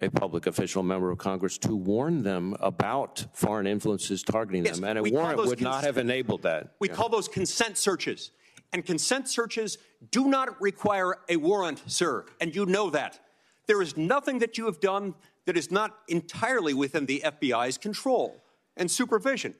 [0.00, 4.84] a public official member of Congress to warn them about foreign influences targeting Yes, them.
[4.84, 6.74] And a warrant would not have enabled that.
[6.80, 6.94] We Yeah.
[6.94, 8.30] call those consent searches.
[8.72, 9.76] And consent searches
[10.10, 13.20] do not require a warrant, sir, and you know that.
[13.66, 15.14] There is nothing that you have done
[15.44, 18.42] that is not entirely within the FBI's control
[18.76, 19.54] and supervision.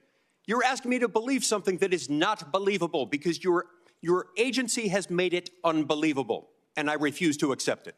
[0.47, 3.67] You're asking me to believe something that is not believable because your,
[4.01, 7.95] your agency has made it unbelievable, and I refuse to accept it.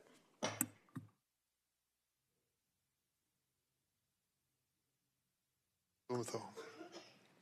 [6.14, 6.48] Blumenthal.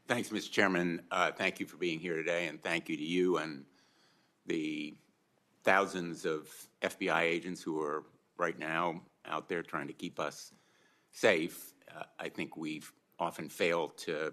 [0.08, 0.50] Thanks, Mr.
[0.50, 1.02] Chairman.
[1.10, 3.66] Uh, Thank you for being here today, and thank you to you and
[4.46, 4.94] the
[5.62, 6.48] thousands of
[6.80, 8.04] FBI agents who are
[8.38, 10.54] right now out there trying to keep us
[11.10, 11.74] safe.
[11.94, 14.32] Uh, I think we've often failed to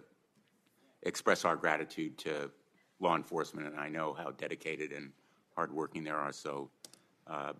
[1.03, 2.49] express our gratitude to
[3.01, 5.11] law enforcement, and I know how dedicated and
[5.53, 6.31] hardworking they are.
[6.31, 6.69] So
[7.27, 7.51] uh,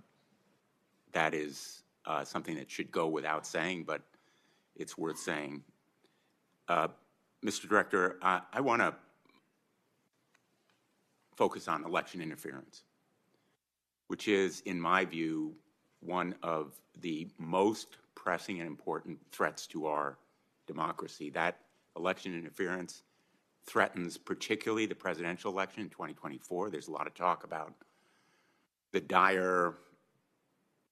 [1.11, 4.01] that is uh, something that should go without saying, but
[4.77, 5.64] it's worth saying.
[6.70, 6.88] Uh,
[7.44, 7.68] Mr.
[7.68, 8.94] Director, I, I want to
[11.36, 12.84] focus on election interference,
[14.08, 15.56] which is, in my view,
[16.02, 20.20] one of the most pressing and important threats to our
[20.68, 21.32] democracy.
[21.32, 21.58] That
[21.98, 23.02] election interference
[23.66, 26.70] threatens particularly the presidential election in 2024.
[26.70, 27.74] There's a lot of talk about
[28.91, 29.74] the dire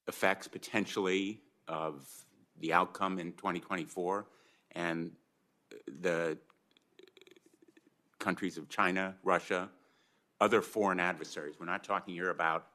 [0.07, 2.07] effects potentially of
[2.59, 4.25] the outcome in 2024
[4.71, 5.11] and
[6.01, 6.37] the
[8.19, 9.69] countries of China, Russia,
[10.39, 11.55] other foreign adversaries.
[11.59, 12.67] We're not talking here about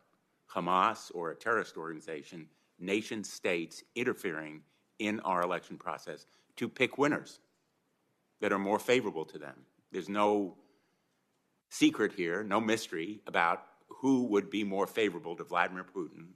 [0.52, 2.48] Hamas or a terrorist organization,
[2.78, 4.62] nation states interfering
[4.98, 7.40] in our election process to pick winners
[8.40, 9.54] that are more favorable to them.
[9.90, 10.56] There's no
[11.68, 16.26] secret here, no mystery about who would be more favorable to Vladimir Putin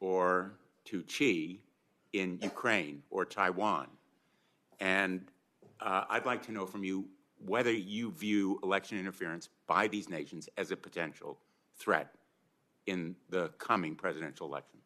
[0.00, 0.54] or
[0.86, 1.60] to Xi
[2.12, 3.86] in Ukraine or Taiwan.
[4.80, 5.26] And
[5.80, 7.06] uh, I'd like to know from you
[7.44, 11.38] whether you view election interference by these nations as a potential
[11.76, 12.14] threat
[12.86, 14.80] in the coming presidential election.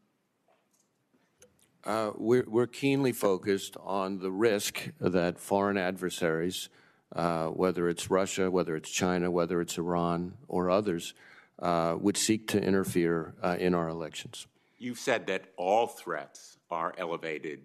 [1.85, 6.71] Uh, we're, we're, keenly focused on the risk that foreign adversaries,
[7.15, 11.12] uh, whether it's Russia, whether it's China, whether it's Iran, or others,
[11.59, 14.47] uh, would seek to interfere uh, in our elections.
[14.79, 17.61] You've said that all threats are elevated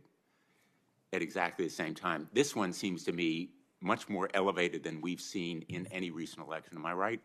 [1.14, 2.28] at exactly the same time.
[2.34, 3.50] This one seems to me
[3.82, 6.78] much more elevated than we've seen in any recent election.
[6.78, 7.22] Am I right?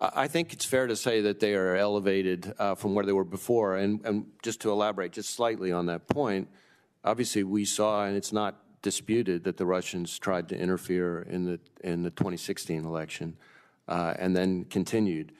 [0.00, 3.24] I think it's fair to say that they are elevated uh, from where they were
[3.24, 3.76] before.
[3.76, 6.48] And, and, just to elaborate just slightly on that point,
[7.04, 11.58] obviously we saw, and it's not disputed, that the Russians tried to interfere in the
[11.82, 13.36] in the 2016 election,
[13.88, 15.32] uh, and then continued.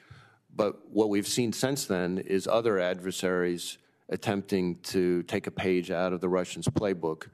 [0.53, 3.77] But what we've seen since then is other adversaries
[4.09, 7.27] attempting to take a page out of the Russians' playbook,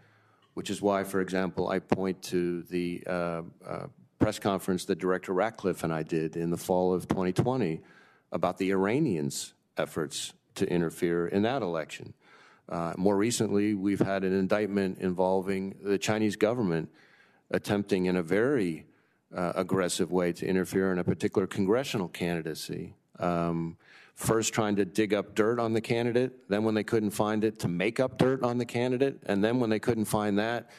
[0.54, 3.88] which is why, for example, I point to the uh, uh
[4.20, 7.82] press conference that Director Ratcliffe and I did in the fall of 2020
[8.32, 12.14] about the Iranians' efforts to interfere in that election.
[12.68, 16.90] Uh, more recently, we've had an indictment involving the Chinese government
[17.52, 18.86] attempting in a very
[19.36, 22.96] uh, aggressive way to interfere in a particular congressional candidacy.
[23.20, 23.78] Um,
[24.16, 27.60] first trying to dig up dirt on the candidate, then when they couldn't find it,
[27.60, 30.70] to make up dirt on the candidate, and then when they couldn't find that,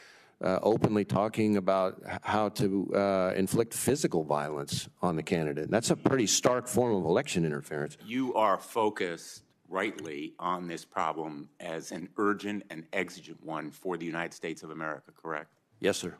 [0.42, 5.70] uh, openly talking about how to uh, inflict physical violence on the candidate.
[5.70, 7.96] That's a pretty stark form of election interference.
[8.04, 14.06] You are focused rightly on this problem as an urgent and exigent one for the
[14.06, 15.50] United States of America, correct?
[15.80, 16.14] Yes, sir.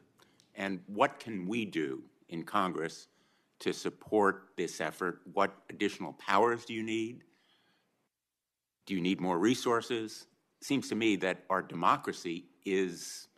[0.55, 3.09] And what can we do in Congress
[3.61, 5.21] to support this effort?
[5.33, 7.25] What additional powers do you need?
[8.87, 10.27] Do you need more resources?
[10.61, 13.29] It seems to me that our democracy is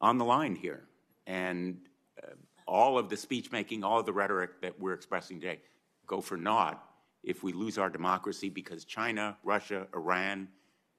[0.00, 0.84] on the line here.
[1.26, 1.78] And
[2.22, 2.32] uh,
[2.66, 5.60] all of the speech making, all of the rhetoric that we're expressing today
[6.06, 6.82] go for naught
[7.24, 10.48] if we lose our democracy because China, Russia, Iran,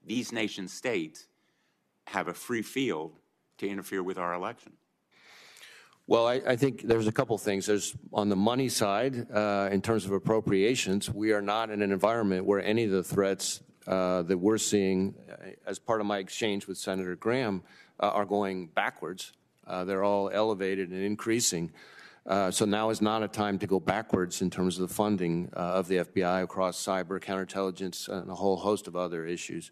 [0.05, 1.27] these nation states
[2.07, 3.19] have a free field
[3.57, 4.73] to interfere with our election.
[6.09, 7.65] Well, I, I, think there's a couple things.
[7.65, 11.91] There's on the money side, uh, in terms of appropriations, we are not in an
[11.91, 16.19] environment where any of the threats uh, that we're seeing, uh, as part of my
[16.19, 17.61] exchange with Senator Graham,
[17.99, 19.33] uh, are going backwards.
[19.67, 21.73] Uh, they're all elevated and increasing.
[22.25, 25.49] Uh, so now is not a time to go backwards in terms of the funding
[25.51, 29.71] of the FBI across cyber, counterintelligence, and a whole host of other issues.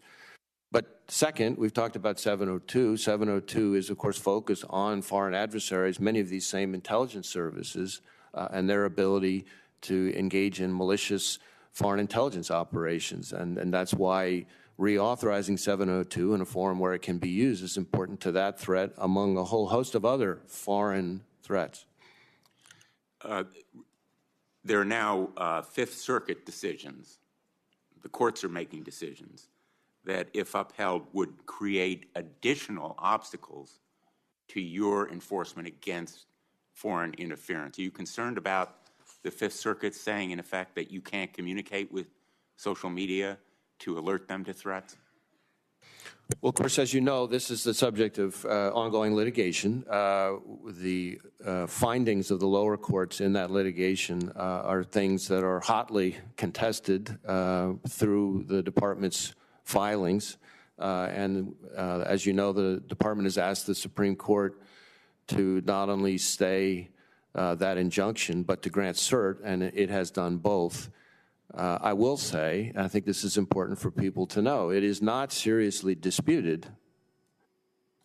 [0.76, 2.98] But second, we've talked about 702.
[2.98, 8.02] 702 is, of course, focused on foreign adversaries, many of these same intelligence services,
[8.34, 9.46] uh, and their ability
[9.80, 11.38] to engage in malicious
[11.72, 13.32] foreign intelligence operations.
[13.32, 14.44] And, and that's why
[14.78, 18.90] reauthorizing 702 in a form where it can be used is important to that threat
[18.98, 21.86] among a whole host of other foreign threats.
[23.22, 23.44] Uh,
[24.62, 27.18] there are now uh, Fifth Circuit decisions,
[28.02, 29.48] the courts are making decisions,
[30.06, 33.80] that if upheld would create additional obstacles
[34.48, 36.26] to your enforcement against
[36.72, 37.78] foreign interference.
[37.78, 38.76] Are you concerned about
[39.22, 42.06] the Fifth Circuit saying, in effect, that you can't communicate with
[42.56, 43.38] social media
[43.80, 44.96] to alert them to threats?
[46.40, 49.84] Well, of course, as you know, this is the subject of uh, ongoing litigation.
[49.88, 50.34] Uh,
[50.66, 55.60] the uh, findings of the lower courts in that litigation uh, are things that are
[55.60, 59.34] hotly contested uh, through the department's
[59.66, 60.38] filings.
[60.78, 64.60] Uh, and as you know, the department has asked the Supreme Court
[65.28, 66.90] to not only stay
[67.34, 70.88] uh, that injunction, but to grant cert, and it has done both.
[71.52, 75.02] Uh, I will say, I think this is important for people to know, it is
[75.02, 76.66] not seriously disputed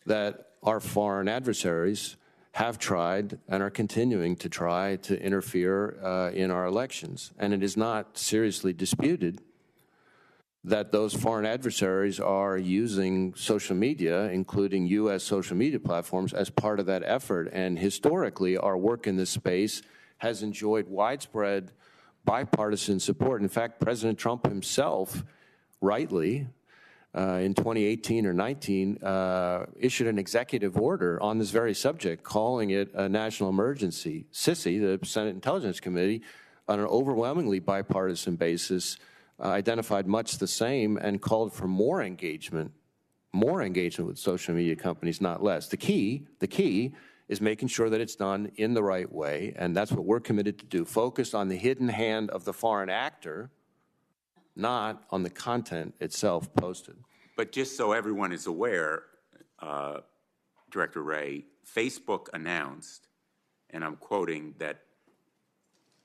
[0.05, 2.17] that our foreign adversaries
[2.53, 7.31] have tried and are continuing to try to interfere uh, in our elections.
[7.37, 9.41] And it is not seriously disputed
[10.63, 15.23] that those foreign adversaries are using social media, including U.S.
[15.23, 17.49] social media platforms, as part of that effort.
[17.51, 19.81] And historically, our work in this space
[20.19, 21.71] has enjoyed widespread
[22.25, 23.41] bipartisan support.
[23.41, 25.23] In fact, President Trump himself,
[25.81, 26.47] rightly,
[27.17, 32.69] uh, in 2018 or 19, uh, issued an executive order on this very subject, calling
[32.69, 34.27] it a national emergency.
[34.31, 36.21] SSCI, the Senate Intelligence Committee,
[36.67, 38.97] on an overwhelmingly bipartisan basis,
[39.41, 42.71] uh, identified much the same and called for more engagement,
[43.33, 45.67] more engagement with social media companies, not less.
[45.67, 46.93] The key, the key
[47.27, 50.59] is making sure that it's done in the right way, and that's what we're committed
[50.59, 50.85] to do.
[50.85, 53.49] Focused on the hidden hand of the foreign actor,
[54.55, 56.95] not on the content itself posted.
[57.37, 59.03] But just so everyone is aware,
[59.59, 60.01] uh,
[60.69, 61.45] Director Wray,
[61.75, 63.07] Facebook announced,
[63.69, 64.81] and I'm quoting, that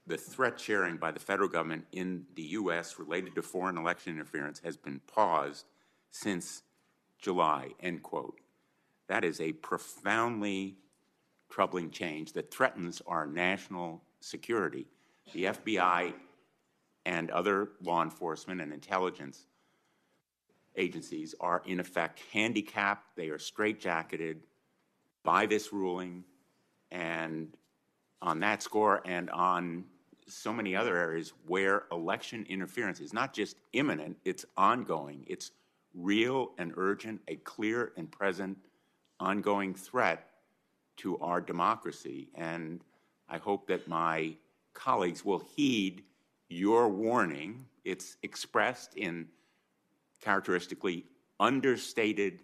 [0.07, 2.99] the threat sharing by the federal government in the U.S.
[2.99, 5.67] related to foreign election interference has been paused
[6.11, 6.63] since
[7.19, 8.39] July, end quote.
[9.09, 10.77] That is a profoundly
[11.51, 14.87] troubling change that threatens our national security.
[15.33, 16.13] The FBI
[17.05, 19.47] and other law enforcement and intelligence
[20.77, 24.37] agencies are, in effect, handicapped, they are straitjacketed
[25.25, 26.25] by this ruling,
[26.91, 27.57] and
[28.23, 29.85] on that score and on
[30.29, 35.53] so many other areas where election interference is not just imminent, it's ongoing, it's
[35.95, 38.59] real and urgent, a clear and present
[39.21, 40.29] ongoing threat
[40.97, 42.29] to our democracy.
[42.35, 42.83] And
[43.29, 44.35] I hope that my
[44.75, 46.03] colleagues will heed
[46.49, 47.67] your warning.
[47.85, 49.29] It's expressed in
[50.21, 51.05] characteristically
[51.39, 52.41] understated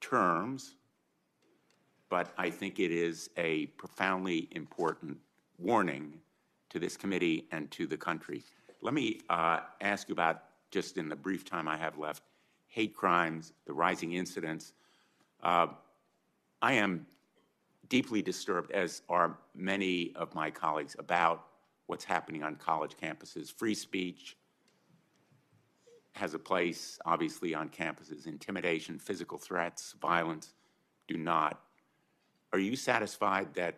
[0.00, 0.74] terms,
[2.08, 5.18] but I think it is a profoundly important
[5.58, 6.14] warning
[6.70, 8.42] to this committee and to the country.
[8.82, 12.22] Let me uh, ask you about, just in the brief time I have left,
[12.68, 14.74] hate crimes, the rising incidents.
[15.42, 15.68] Uh,
[16.60, 17.06] I am
[17.88, 21.46] deeply disturbed, as are many of my colleagues, about
[21.86, 23.50] what's happening on college campuses.
[23.50, 24.36] Free speech
[26.12, 28.26] has a place, obviously, on campuses.
[28.26, 30.52] Intimidation, physical threats, violence
[31.06, 31.60] do not.
[32.52, 33.76] Are you satisfied that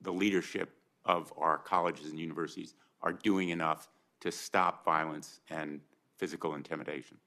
[0.00, 0.70] the leadership
[1.04, 3.88] of our colleges and universities are doing enough
[4.20, 5.80] to stop violence and
[6.16, 7.18] physical intimidation?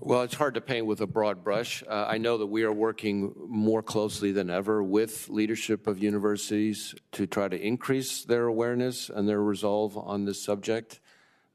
[0.00, 1.82] Well, it's hard to paint with a broad brush.
[1.88, 6.94] Uh, I know that we are working more closely than ever with leadership of universities
[7.12, 11.00] to try to increase their awareness and their resolve on this subject.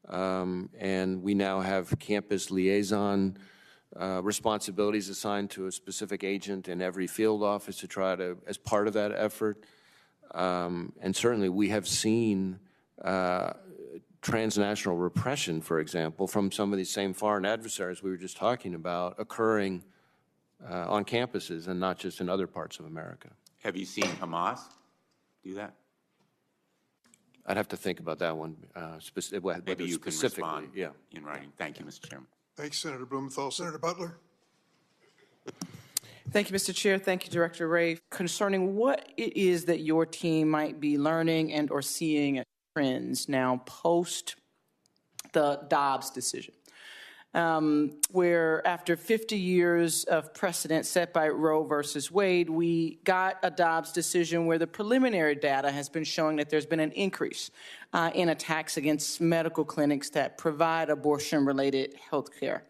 [0.07, 3.37] Um, and we now have campus liaison
[3.95, 8.57] uh, responsibilities assigned to a specific agent in every field office to try to, as
[8.57, 9.63] part of that effort.
[10.31, 12.59] Um, and certainly we have seen
[13.03, 13.53] uh,
[14.21, 18.75] transnational repression, for example, from some of these same foreign adversaries we were just talking
[18.75, 19.83] about occurring
[20.69, 23.29] uh, on campuses and not just in other parts of America.
[23.63, 24.59] Have you seen Hamas
[25.43, 25.73] do that?
[27.45, 30.43] I'd have to think about that one uh, speci- Maybe you can specifically.
[30.43, 30.89] respond Yeah.
[31.11, 31.51] in writing.
[31.57, 32.07] Thank you, Mr.
[32.07, 32.27] Chairman.
[32.59, 33.51] Thanks, Senator Blumenthal.
[33.51, 34.17] Senator Butler?
[36.31, 36.75] Thank you, Mr.
[36.75, 36.99] Chair.
[36.99, 37.99] Thank you, Director Wray.
[38.09, 42.43] Concerning what it is that your team might be learning and or seeing
[42.75, 44.35] trends now post
[45.31, 46.53] the Dobbs decision,
[47.33, 53.51] um, where after 50 years of precedent set by Roe versus Wade, we got a
[53.51, 57.51] Dobbs decision where the preliminary data has been showing that there's been an increase
[57.93, 62.63] uh, in attacks against medical clinics that provide abortion related health care.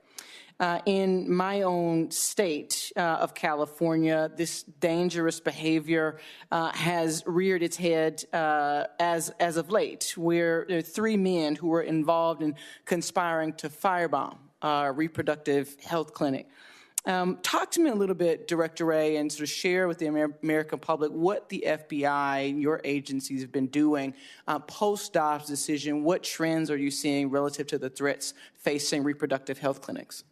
[0.60, 6.20] Uh, in my own state uh, of California, this dangerous behavior
[6.52, 11.56] uh, has reared its head uh, as as of late, where there are three men
[11.56, 16.48] who were involved in conspiring to firebomb a reproductive health clinic.
[17.06, 20.08] Um, talk to me a little bit, Director Wray, and sort of share with the
[20.08, 24.14] Amer- American public what the FBI and your agencies have been doing
[24.48, 26.04] uh, post Dobbs decision.
[26.04, 30.26] What trends are you seeing relative to the threats facing reproductive health clinics?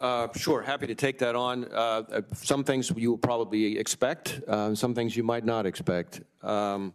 [0.00, 1.64] Uh, sure, happy to take that on.
[1.66, 6.20] Uh, some things you will probably expect, uh, some things you might not expect.
[6.42, 6.94] Um,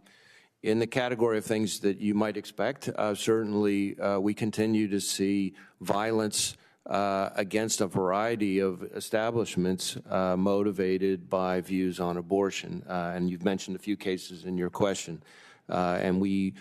[0.64, 5.00] in the category of things that you might expect, uh, certainly uh, we continue to
[5.00, 12.82] see violence uh, against a variety of establishments uh, motivated by views on abortion.
[12.90, 15.22] Uh, and you've mentioned a few cases in your question.
[15.70, 16.54] Uh, and we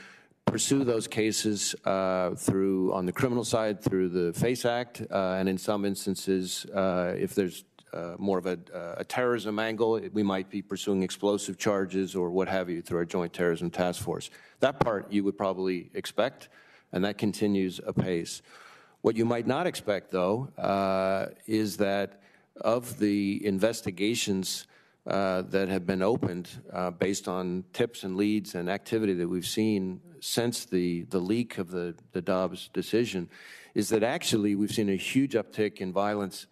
[0.45, 5.49] pursue those cases uh, through, on the criminal side, through the FACE Act, uh, and
[5.49, 8.59] in some instances, if there's uh, more of a,
[8.97, 10.01] a, terrorism angle.
[10.13, 14.03] We might be pursuing explosive charges or what have you through our Joint Terrorism Task
[14.03, 14.31] Force.
[14.61, 16.49] That part you would probably expect,
[16.93, 18.43] and that continues apace.
[19.03, 22.23] What you might not expect, though, uh, is that
[22.61, 24.67] of the investigations
[25.07, 29.47] uh, that have been opened uh, based on tips and leads and activity that we've
[29.47, 33.29] seen since the, the leak of the, the Dobbs decision,
[33.75, 36.47] is that actually we've seen a huge uptick in violence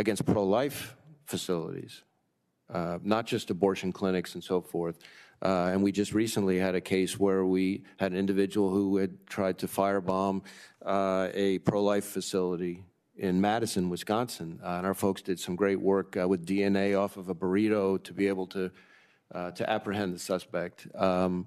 [0.00, 0.96] against pro life
[1.26, 2.02] facilities,
[2.72, 4.98] uh, not just abortion clinics and so forth.
[5.42, 9.26] Uh, and we just recently had a case where we had an individual who had
[9.26, 10.42] tried to firebomb
[10.84, 12.82] uh, a pro life facility
[13.16, 14.58] in Madison, Wisconsin.
[14.64, 18.02] Uh, and our folks did some great work uh, with DNA off of a burrito
[18.02, 18.70] to be able to,
[19.34, 20.86] uh, to apprehend the suspect.
[20.94, 21.46] Um,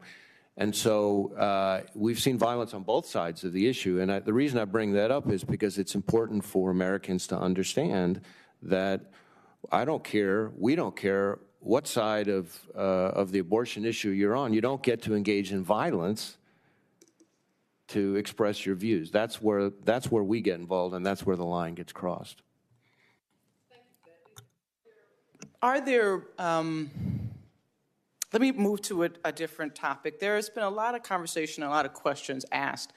[0.56, 4.00] and so uh, we've seen violence on both sides of the issue.
[4.00, 7.38] And I, the reason I bring that up is because it's important for Americans to
[7.38, 8.22] understand
[8.64, 9.12] that
[9.72, 14.36] I don't care, we don't care what side of, uh, of the abortion issue you're
[14.36, 14.54] on.
[14.54, 16.38] You don't get to engage in violence
[17.90, 19.12] to express your views.
[19.12, 22.42] That's where, that's where we get involved, and that's where the line gets crossed.
[25.62, 26.90] Are there, um,
[28.34, 30.20] let me move to a, a, different topic.
[30.20, 32.92] There has been a lot of conversation, a lot of questions asked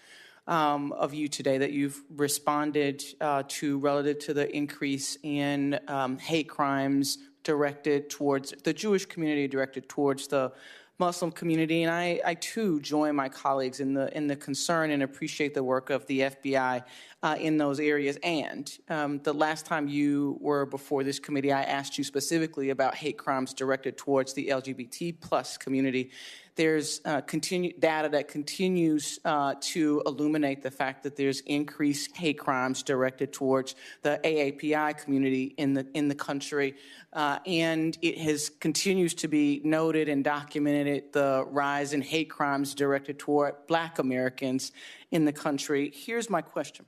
[0.47, 6.19] um, of you today that you've responded uh, to relative to the increase in um,
[6.19, 10.53] hate crimes directed towards the Jewish community, directed towards the
[10.99, 15.03] Muslim community, and I, I, too join my colleagues in the in the concern and
[15.03, 16.83] appreciate the work of the FBI
[17.23, 18.19] uh, in those areas.
[18.23, 22.95] And um, the last time you were before this committee, I asked you specifically about
[22.95, 26.11] hate crimes directed towards the LGBT plus community
[26.57, 32.83] there's uh, data that continues uh, to illuminate the fact that there's increased hate crimes
[32.83, 36.75] directed towards the AAPI community in the in the country,
[37.13, 42.75] uh, and it has continues to be noted and documented the rise in hate crimes
[42.75, 44.73] directed toward Black Americans
[45.11, 45.93] in the country.
[45.95, 46.87] Here's my question: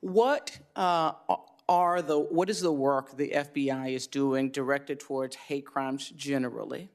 [0.00, 1.12] What uh,
[1.68, 6.88] are the what is the work the FBI is doing directed towards hate crimes generally?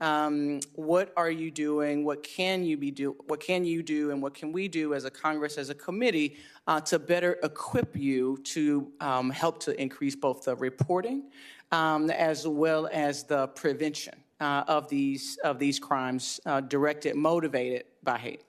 [0.00, 2.04] Um, what are you doing?
[2.04, 3.16] What can you be do?
[3.26, 6.36] What can you do, and what can we do as a Congress, as a committee,
[6.66, 11.30] uh, to better equip you to um, help to increase both the reporting
[11.72, 17.84] um, as well as the prevention uh, of these of these crimes uh, directed, motivated
[18.02, 18.42] by hate?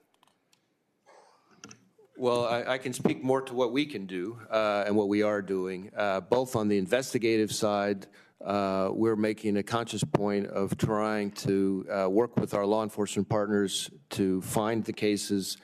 [2.18, 5.22] Well, I, I, can speak more to what we can do uh, and what we
[5.22, 8.08] are doing, uh, both on the investigative side
[8.44, 13.28] uh, we're making a conscious point of trying to uh, work with our law enforcement
[13.28, 15.58] partners to find the cases,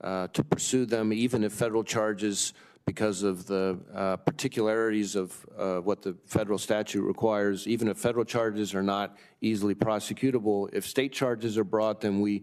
[0.00, 2.54] uh, to pursue them, even if federal charges,
[2.86, 5.46] because of the uh, particularities of
[5.84, 11.12] what the federal statute requires, even if federal charges are not easily prosecutable, if state
[11.12, 12.42] charges are brought, then we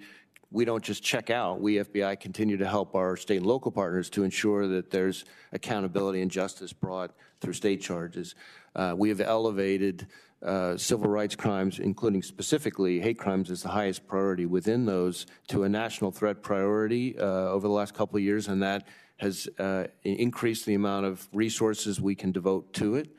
[0.52, 1.60] we don't just check out.
[1.60, 6.22] We, FBI, continue to help our state and local partners to ensure that there's accountability
[6.22, 7.12] and justice brought
[7.42, 8.36] through state charges.
[8.76, 10.08] Uh, we have elevated
[10.44, 15.64] uh, civil rights crimes, including specifically hate crimes, as the highest priority within those to
[15.64, 18.88] a national threat priority uh, over the last couple of years, and that
[19.18, 23.10] has uh, increased the amount of resources we can devote to it.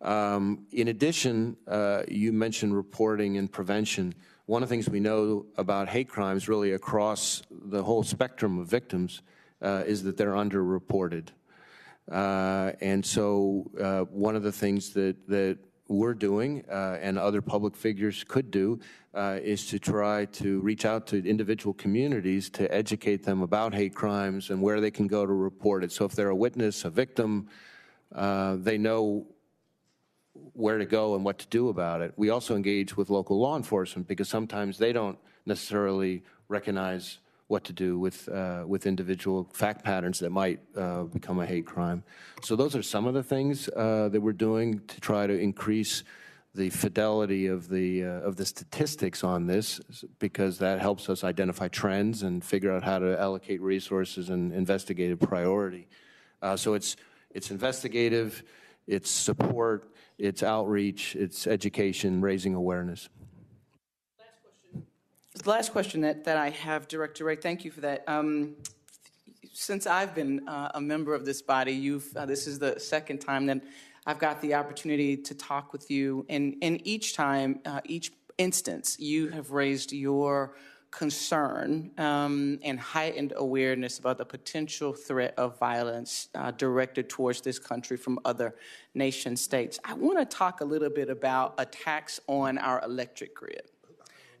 [0.00, 4.14] Um, in addition, uh, you mentioned reporting and prevention.
[4.48, 8.66] One of the things we know about hate crimes, really across the whole spectrum of
[8.66, 9.20] victims,
[9.60, 11.28] uh, is that they're underreported.
[12.10, 15.58] Uh, and so uh, one of the things that, that
[15.88, 18.80] we're doing uh, and other public figures could do
[19.12, 23.94] uh, is to try to reach out to individual communities to educate them about hate
[23.94, 25.92] crimes and where they can go to report it.
[25.92, 27.48] So if they're a witness, a victim,
[28.14, 29.26] uh, they know
[30.52, 32.12] where to go and what to do about it.
[32.16, 37.72] We also engage with local law enforcement because sometimes they don't necessarily recognize what to
[37.72, 42.02] do with uh, with individual fact patterns that might uh, become a hate crime.
[42.42, 46.04] So those are some of the things uh, that we're doing to try to increase
[46.54, 49.80] the fidelity of the uh, of the statistics on this,
[50.18, 55.18] because that helps us identify trends and figure out how to allocate resources and investigative
[55.18, 55.88] priority.
[56.42, 56.96] Uh, so it's
[57.30, 58.42] it's investigative,
[58.86, 63.08] it's support, it's outreach, it's education, raising awareness.
[64.18, 64.84] Last question,
[65.34, 68.04] the last question that, that I have, Director Wray, thank you for that.
[68.08, 68.56] Um,
[69.52, 73.18] since I've been uh, a member of this body, you've uh, this is the second
[73.18, 73.60] time that
[74.06, 78.98] I've got the opportunity to talk with you, and and each time, uh, each instance,
[78.98, 80.54] you have raised your
[80.90, 87.58] concern um, and heightened awareness about the potential threat of violence uh, directed towards this
[87.58, 88.54] country from other
[88.94, 89.78] nation states.
[89.84, 93.62] I want to talk a little bit about attacks on our electric grid.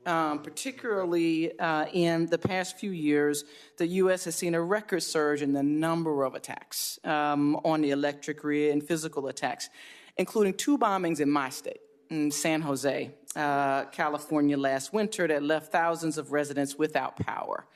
[0.06, 3.44] Um, particularly uh, in the past few years,
[3.76, 4.24] the U.S.
[4.24, 8.72] has seen a record surge in the number of attacks um, on the electric grid
[8.72, 9.68] and physical attacks,
[10.16, 11.80] including two bombings in my state
[12.10, 17.66] in San Jose, uh, California last winter that left thousands of residents without power.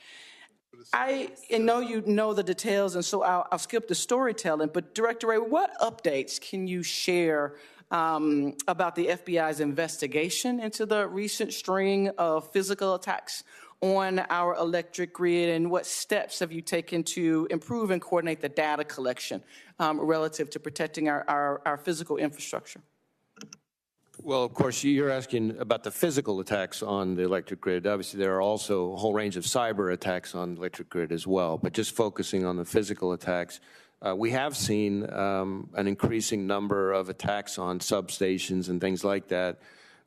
[0.93, 4.71] I know you know the details, and so I'll, I'll, skip the storytelling.
[4.73, 7.55] But Director Wray, what updates can you share
[7.91, 13.45] um, about the FBI's investigation into the recent string of physical attacks
[13.81, 18.49] on our electric grid, and what steps have you taken to improve and coordinate the
[18.49, 19.43] data collection
[19.79, 22.81] um, relative to protecting our, our, our physical infrastructure?
[24.25, 27.89] Well, of course, you're asking about the physical attacks on the electric grid.
[27.89, 31.27] Obviously, there are also a whole range of cyber attacks on the electric grid as
[31.27, 31.59] well.
[31.59, 33.59] But just focusing on the physical attacks,
[34.01, 39.27] uh, we have seen um, an increasing number of attacks on substations and things like
[39.27, 39.59] that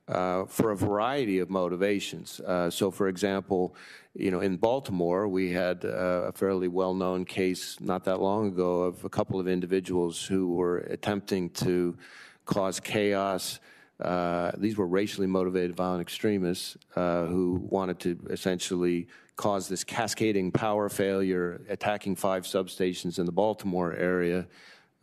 [0.07, 2.39] uh, for a variety of motivations.
[2.39, 3.75] Uh, so, for example,
[4.13, 8.83] you know, in Baltimore, we had uh, a fairly well-known case not that long ago
[8.83, 11.97] of a couple of individuals who were attempting to
[12.45, 13.59] cause chaos
[13.99, 20.51] uh, these were racially motivated violent extremists uh, who wanted to essentially cause this cascading
[20.51, 24.47] power failure, attacking five substations in the Baltimore area.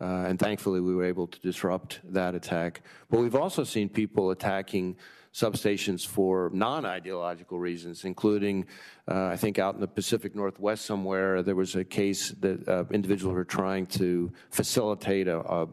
[0.01, 2.81] Uh, and thankfully, we were able to disrupt that attack.
[3.09, 4.97] But we've also seen people attacking
[5.33, 8.65] substations for non ideological reasons, including,
[9.07, 12.85] uh, I think, out in the Pacific Northwest somewhere, there was a case that uh,
[12.91, 15.67] individuals were trying to facilitate a, a,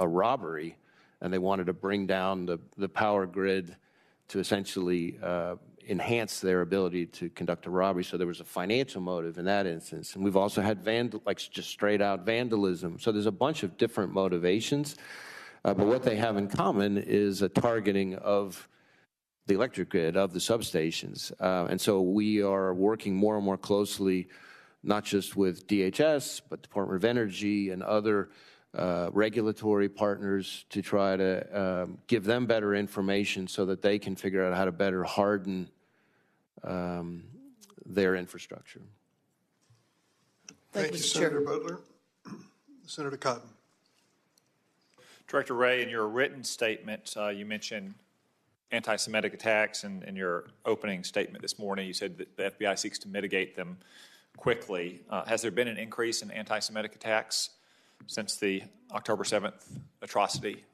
[0.00, 0.76] a robbery
[1.24, 3.74] and they wanted to bring down the, the power grid
[4.28, 5.56] to essentially uh,
[5.88, 8.04] enhance their ability to conduct a robbery.
[8.04, 10.14] So there was a financial motive in that instance.
[10.14, 12.98] And we've also had vandal, like just straight out vandalism.
[12.98, 14.96] So there's a bunch of different motivations.
[15.64, 18.68] Uh, but what they have in common is a targeting of
[19.46, 21.32] the electric grid, of the substations.
[21.40, 24.28] Uh, and so we are working more and more closely,
[24.82, 28.28] not just with DHS, but Department of Energy and other
[28.74, 34.16] uh, regulatory partners to try to um, give them better information so that they can
[34.16, 35.68] figure out how to better harden
[36.64, 37.22] um,
[37.86, 38.80] their infrastructure.
[40.72, 41.80] Thank, Thank you, Senator Butler.
[42.86, 43.48] Senator Cotton.
[45.28, 47.94] Director Wray, in your written statement, uh, you mentioned
[48.72, 52.78] anti Semitic attacks, and in your opening statement this morning, you said that the FBI
[52.78, 53.78] seeks to mitigate them
[54.36, 55.00] quickly.
[55.08, 57.50] Uh, has there been an increase in anti Semitic attacks
[58.06, 58.62] since the
[58.92, 59.54] October 7th
[60.02, 60.64] atrocity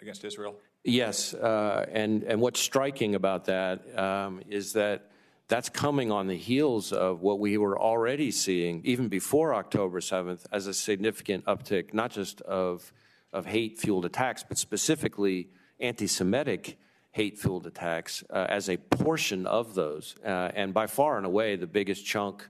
[0.00, 0.56] against Israel?
[0.84, 5.10] Yes, uh, and, and what's striking about that um, is that
[5.48, 10.46] that's coming on the heels of what we were already seeing, even before October 7th,
[10.52, 12.92] as a significant uptick, not just of,
[13.32, 15.48] of hate fueled attacks, but specifically
[15.80, 16.78] anti Semitic
[17.10, 20.14] hate fueled attacks uh, as a portion of those.
[20.24, 22.48] Uh, and by far and away, the biggest chunk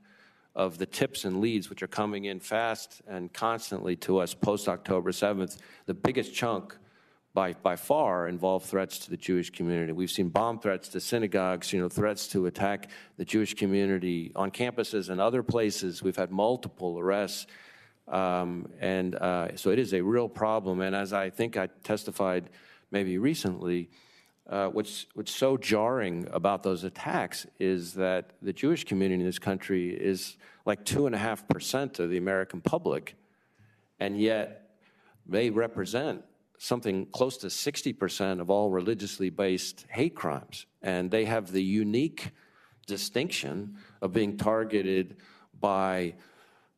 [0.54, 4.68] of the tips and leads, which are coming in fast and constantly to us post
[4.68, 6.76] October 7th, the biggest chunk
[7.32, 9.92] by, by far involve threats to the Jewish community.
[9.92, 14.50] We've seen bomb threats to synagogues, you know, threats to attack the Jewish community on
[14.50, 16.02] campuses and other places.
[16.02, 17.46] We've had multiple arrests.
[18.08, 20.80] Um, and uh, so it is a real problem.
[20.80, 22.50] And as I think I testified
[22.90, 23.90] maybe recently,
[24.50, 29.38] uh, what's, what's so jarring about those attacks is that the Jewish community in this
[29.38, 30.36] country is
[30.66, 33.14] like 2.5% of the American public,
[34.00, 34.72] and yet
[35.24, 36.24] they represent
[36.58, 40.66] something close to 60% of all religiously based hate crimes.
[40.82, 42.32] And they have the unique
[42.86, 45.16] distinction of being targeted
[45.60, 46.14] by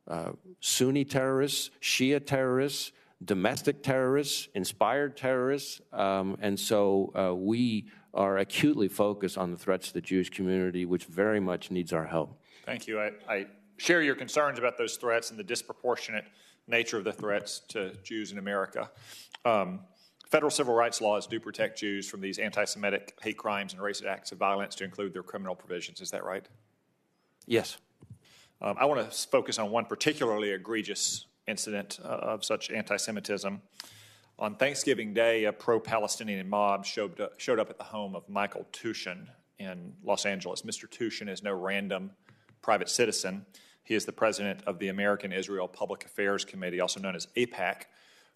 [0.07, 2.91] uh, Sunni terrorists, Shia terrorists,
[3.25, 9.87] domestic terrorists, inspired terrorists, um, and so uh, we are acutely focused on the threats
[9.87, 12.39] to the Jewish community, which very much needs our help.
[12.65, 12.99] Thank you.
[12.99, 13.47] I, I
[13.77, 16.25] share your concerns about those threats and the disproportionate
[16.67, 18.89] nature of the threats to Jews in America.
[19.45, 19.81] Um,
[20.29, 24.05] federal civil rights laws do protect Jews from these anti Semitic hate crimes and racist
[24.05, 26.01] acts of violence to include their criminal provisions.
[26.01, 26.47] Is that right?
[27.45, 27.77] Yes.
[28.61, 33.61] Um, I want to focus on one particularly egregious incident uh, of such anti Semitism.
[34.39, 38.27] On Thanksgiving Day, a pro Palestinian mob showed, uh, showed up at the home of
[38.27, 39.27] Michael Tuchin
[39.59, 40.63] in Los Angeles.
[40.63, 40.89] Mr.
[40.89, 42.11] Tuchin is no random
[42.61, 43.45] private citizen.
[43.83, 47.83] He is the president of the American Israel Public Affairs Committee, also known as AIPAC,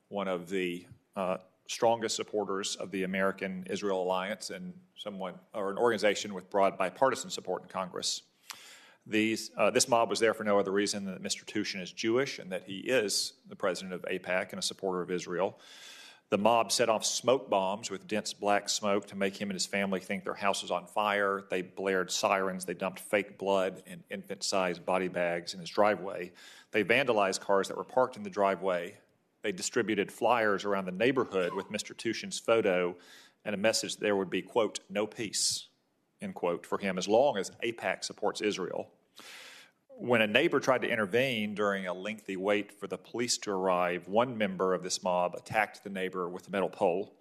[0.10, 0.86] one of the
[1.16, 6.78] uh, strongest supporters of the American Israel Alliance and someone or an organization with broad
[6.78, 8.24] bipartisan support in Congress.
[9.10, 11.46] These, uh, this mob was there for no other reason than that Mr.
[11.46, 15.10] Tuchin is Jewish and that he is the president of AIPAC and a supporter of
[15.12, 15.58] Israel.
[16.30, 19.66] The mob set off smoke bombs with dense black smoke to make him and his
[19.66, 21.46] family think their house was on fire.
[21.50, 22.66] They blared sirens.
[22.66, 26.34] They dumped fake blood and infant sized body bags in his driveway.
[26.72, 28.98] They vandalized cars that were parked in the driveway.
[29.42, 31.96] They distributed flyers around the neighborhood with Mr.
[31.96, 32.98] Tuchin's photo
[33.46, 35.70] and a message that there would be, quote, no peace,
[36.22, 38.90] end quote, for him as long as AIPAC supports Israel.
[40.00, 44.08] When a neighbor tried to intervene during a lengthy wait for the police to arrive,
[44.08, 47.16] one member of this mob attacked the neighbor with a metal pole.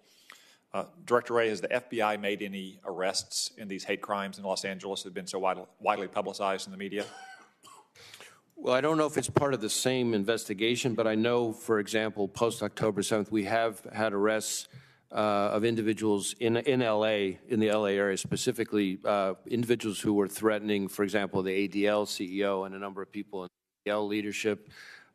[0.75, 4.63] Uh, Director Wray, has the FBI made any arrests in these hate crimes in Los
[4.63, 7.03] Angeles that have been so wide, widely publicized in the media?
[8.55, 11.79] Well, I don't know if it's part of the same investigation, but I know, for
[11.79, 14.67] example, post October 7th, we have had arrests
[15.11, 15.15] uh,
[15.53, 20.87] of individuals in, in LA, in the LA area specifically, uh, individuals who were threatening,
[20.87, 23.49] for example, the ADL CEO and a number of people in
[23.87, 24.69] ADL leadership.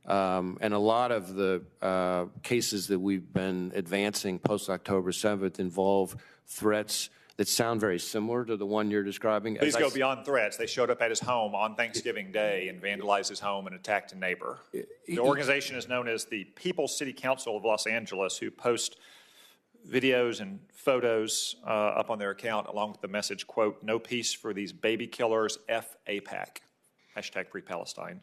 [0.07, 5.61] Um, and a lot of the uh, cases that we've been advancing post October 7th
[5.61, 6.17] involve
[6.47, 9.57] threats that sound very similar to the one you're describing.
[9.57, 10.57] Please go beyond threats.
[10.57, 14.13] They showed up at his home on Thanksgiving Day and vandalized his home and attacked
[14.13, 14.59] a neighbor.
[14.73, 18.97] The organization is known as the People's City Council of Los Angeles, who post
[19.89, 24.33] videos and photos uh, up on their account along with the message, quote, no peace
[24.33, 26.59] for these baby killers, F AIPAC,
[27.17, 28.21] hashtag free Palestine.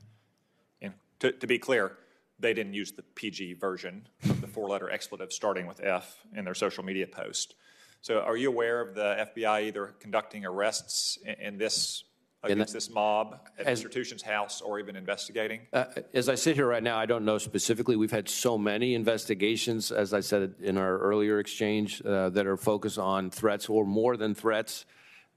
[0.82, 1.98] And to, to be clear,
[2.40, 6.46] they didn't use the PG version of the four letter expletive starting with F in
[6.46, 7.56] their social media post.
[8.02, 12.04] So are you aware of the FBI either conducting arrests in, in this
[12.44, 13.84] against this mob at as.
[13.84, 15.62] Tuchin's house or even investigating?
[15.74, 17.96] Uh, as I sit here right now, I don't know specifically.
[17.96, 22.58] We've had so many investigations, as I said in our earlier exchange, uh, that are
[22.58, 24.86] focused on threats or more than threats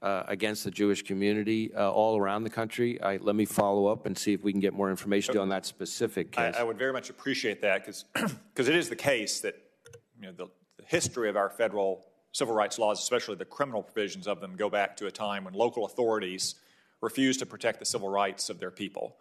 [0.01, 3.01] uh, against the Jewish community uh, all around the country.
[3.01, 5.65] I, let me follow up and see if we can get more information on that
[5.65, 6.55] specific case.
[6.55, 8.05] I, I would very much appreciate that because
[8.67, 9.55] it is the case that
[10.19, 10.47] you know, the,
[10.77, 14.69] the history of our federal civil rights laws, especially the criminal provisions of them, go
[14.69, 16.55] back to a time when local authorities–
[17.03, 19.17] refuse to protect the civil rights of their people.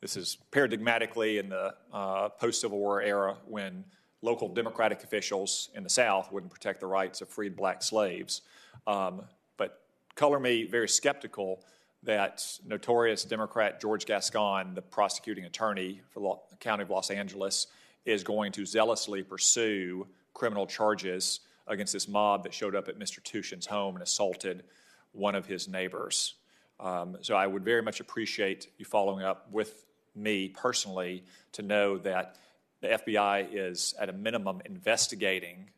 [0.00, 3.84] This is paradigmatically in the uh, post Civil War era when
[4.22, 8.42] local Democratic officials in the South wouldn't protect the rights of freed black slaves.
[8.86, 9.22] Um,
[9.56, 9.82] but
[10.14, 11.64] color me very skeptical
[12.04, 17.66] that notorious Democrat George Gascon, the prosecuting attorney for the County of Los Angeles,
[18.04, 23.20] is going to zealously pursue criminal charges against this mob that showed up at Mr.
[23.20, 24.62] Tuchin's home and assaulted
[25.10, 26.34] one of his neighbors.
[26.78, 29.84] Um, so I would very much appreciate you following up with
[30.14, 32.36] me personally to know that
[32.80, 35.70] the FBI is at a minimum investigating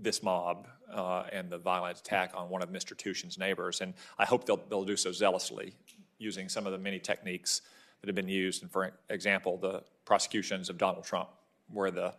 [0.00, 2.96] this mob uh, and the violent attack on one of Mr.
[2.96, 3.80] Tuchin's neighbors.
[3.80, 5.74] And I hope they'll, they'll do so zealously
[6.18, 7.62] using some of the many techniques
[8.00, 8.62] that have been used.
[8.62, 11.28] And for example, the prosecutions of Donald Trump,
[11.68, 12.14] where the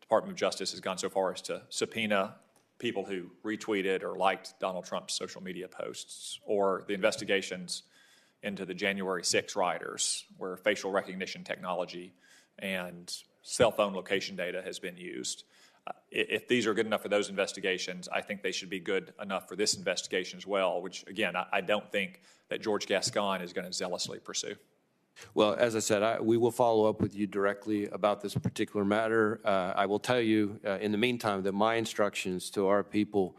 [0.00, 2.34] Department of Justice has gone so far as to subpoena
[2.78, 7.84] people who retweeted or liked Donald Trump's social media posts, or the investigations
[8.42, 12.12] into the January 6 rioters, where facial recognition technology
[12.58, 13.12] and
[13.42, 15.44] cell phone location data has been used.
[15.86, 19.12] Uh, if these are good enough for those investigations, I think they should be good
[19.22, 23.40] enough for this investigation as well, which, again, I, I don't think that George Gascon
[23.40, 24.56] is going to zealously pursue.
[25.34, 28.84] Well, as I said, I, we will follow up with you directly about this particular
[28.84, 29.40] matter.
[29.44, 33.36] Uh, I will tell you, uh, in the meantime, that my instructions to our people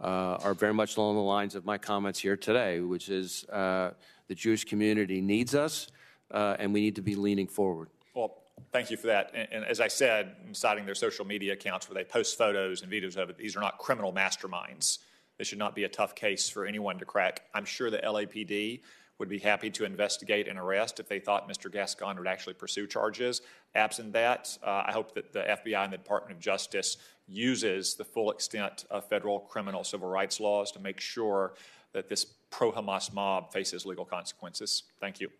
[0.00, 3.92] uh, are very much along the lines of my comments here today, which is uh,
[4.28, 5.88] the Jewish community needs us,
[6.30, 7.88] uh, and we need to be leaning forward.
[8.14, 8.42] Well,
[8.72, 9.30] thank you for that.
[9.34, 12.92] And, and, as I said, citing their social media accounts where they post photos and
[12.92, 14.98] videos of it, these are not criminal masterminds.
[15.38, 17.42] This should not be a tough case for anyone to crack.
[17.54, 18.80] I'm sure the LAPD
[19.18, 21.70] would be happy to investigate and arrest if they thought Mr.
[21.70, 23.42] Gascon would actually pursue charges.
[23.74, 26.96] Absent that, uh, I hope that the FBI and the Department of Justice
[27.26, 31.54] uses the full extent of federal criminal civil rights laws to make sure
[31.92, 34.84] that this pro Hamas mob faces legal consequences.
[35.00, 35.30] Thank you.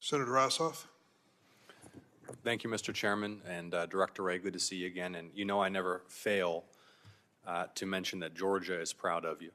[0.00, 0.84] Senator Ossoff.
[2.44, 2.94] Thank you, Mr.
[2.94, 4.38] Chairman, and uh, Director Wray.
[4.38, 5.16] Good to see you again.
[5.16, 6.64] And you know, I never fail
[7.46, 9.50] uh, to mention that Georgia is proud of you.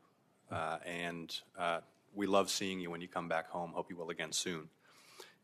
[0.51, 1.79] Uh, and uh,
[2.15, 3.71] we love seeing you when you come back home.
[3.73, 4.69] Hope you will again soon.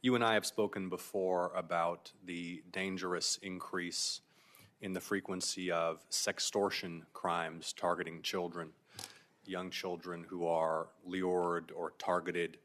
[0.02, 4.22] You and I have spoken before about the dangerous increase
[4.82, 8.70] in the frequency of sextortion crimes targeting children,
[9.46, 12.58] young children who are lured or targeted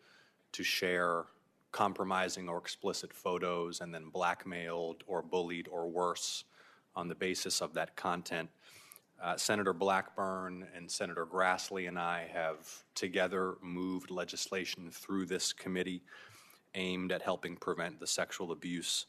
[0.53, 1.25] to share
[1.73, 6.45] compromising or explicit photos and then blackmailed or bullied or worse
[6.95, 8.49] on the basis of that content.
[9.23, 16.03] Uh, Senator Blackburn and Senator Grassley and I have together moved legislation through this committee
[16.75, 19.07] aimed at helping prevent the sexual abuse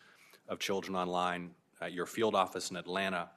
[0.48, 1.52] of children online.
[1.82, 3.30] Uh, your field office in Atlanta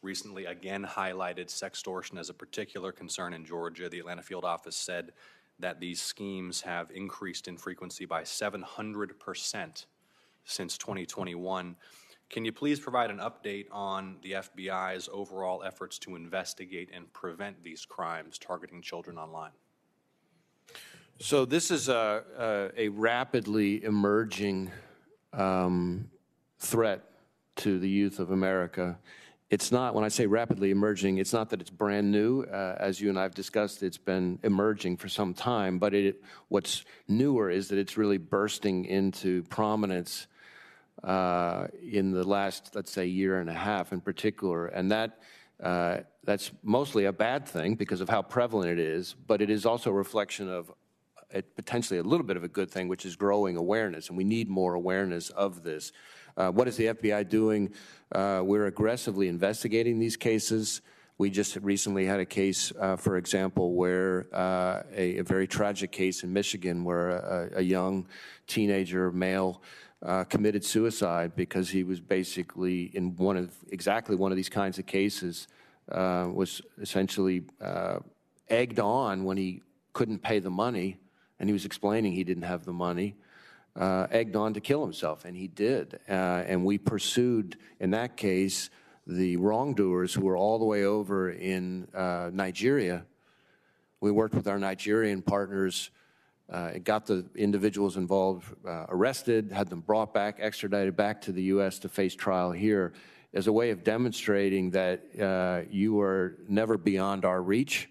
[0.00, 3.88] recently again highlighted sextortion as a particular concern in Georgia.
[3.88, 5.12] The Atlanta field office said
[5.58, 9.86] that these schemes have increased in frequency by 700%
[10.44, 11.76] since 2021.
[12.34, 17.62] Can you please provide an update on the FBI's overall efforts to investigate and prevent
[17.62, 19.52] these crimes targeting children online?
[21.20, 22.24] So this is a,
[22.76, 24.72] a, a rapidly emerging
[25.32, 26.10] um,
[26.58, 27.04] threat
[27.58, 28.98] to the youth of America.
[29.48, 32.42] It's not, when I say rapidly emerging, it's not that it's brand new.
[32.42, 36.20] Uh, as you and I have discussed, it's been emerging for some time, but it,
[36.48, 40.26] what's newer is that it's really bursting into prominence
[41.04, 44.66] in the last, let's say, year and a half in particular.
[44.66, 45.18] And that,
[45.62, 49.66] uh, that's mostly a bad thing because of how prevalent it is, but it is
[49.66, 50.72] also a reflection of
[51.56, 54.48] potentially a little bit of a good thing, which is growing awareness, and we need
[54.48, 55.92] more awareness of this.
[56.36, 57.72] Uh, what is the FBI doing?
[58.12, 60.80] Uh, we're aggressively investigating these cases.
[61.16, 65.92] We just recently had a case, uh, for example, where uh, a, a, very tragic
[65.92, 68.08] case in Michigan where a, a young
[68.48, 69.62] teenager male
[70.04, 74.78] uh, committed suicide because he was basically in one of exactly one of these kinds
[74.78, 75.48] of cases
[75.90, 77.44] uh, was essentially
[78.48, 79.62] egged on when he
[79.92, 80.98] couldn't pay the money
[81.40, 83.16] and he was explaining he didn't have the money
[83.76, 85.98] uh, egged on to kill himself, and he did.
[86.08, 86.12] Uh,
[86.46, 88.70] and we pursued, in that case,
[89.06, 93.04] the wrongdoers who were all the way over in uh, Nigeria.
[94.00, 95.90] We worked with our Nigerian partners,
[96.52, 101.32] uh, it got the individuals involved uh, arrested, had them brought back, extradited back to
[101.32, 101.78] the U.S.
[101.80, 102.92] to face trial here
[103.32, 107.88] as a way of demonstrating that uh, you are never beyond our reach.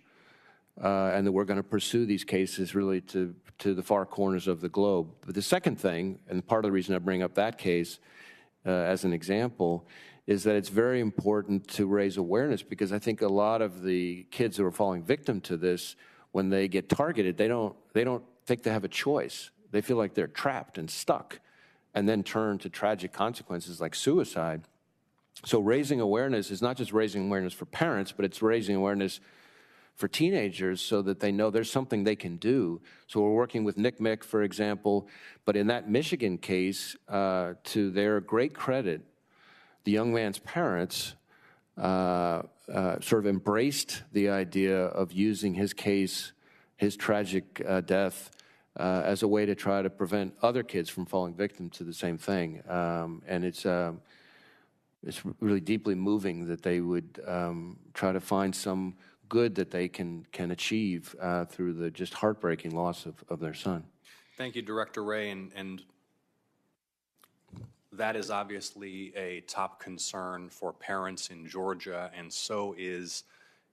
[0.77, 4.61] and that we're going to pursue these cases really to to the far corners of
[4.61, 5.07] the globe.
[5.25, 7.99] But the second thing, and part of the reason I bring up that case
[8.65, 9.87] uh, as an example,
[10.27, 14.25] is that it's very important to raise awareness because I think a lot of the
[14.31, 15.95] kids who are falling victim to this,
[16.31, 19.51] when they get targeted, they don't they don't think they have a choice.
[19.71, 21.39] They feel like they're trapped and stuck,
[21.93, 24.63] and then turn to tragic consequences like suicide.
[25.45, 29.19] So raising awareness is not just raising awareness for parents, but it's raising awareness
[29.95, 32.81] for teenagers so that they know there's something they can do.
[33.07, 35.07] So we're working with NCMEC, for example,
[35.45, 39.01] but in that Michigan case, uh, to their great credit,
[39.83, 41.15] the young man's parents
[41.77, 46.32] uh, uh, sort of embraced the idea of using his case,
[46.83, 48.29] his tragic uh, death,
[48.77, 51.93] uh, as a way to try to prevent other kids from falling victim to the
[51.93, 52.61] same thing.
[52.67, 54.01] Um, and it's um,
[55.05, 58.95] it's really deeply moving that they would um, try to find some
[59.27, 63.53] good that they can, can achieve uh, through the just heartbreaking loss of, of their
[63.53, 63.83] son.
[64.37, 65.81] Thank you, Director Wray, And, and
[67.91, 73.23] that is obviously a top concern for parents in Georgia, and so is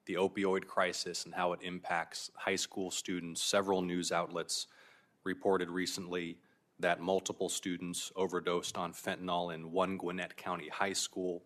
[0.06, 3.42] the opioid crisis and how it impacts high school students.
[3.42, 4.66] Several news outlets
[5.24, 6.38] reported recently
[6.78, 11.42] that multiple students overdosed on fentanyl in one Gwinnett County high school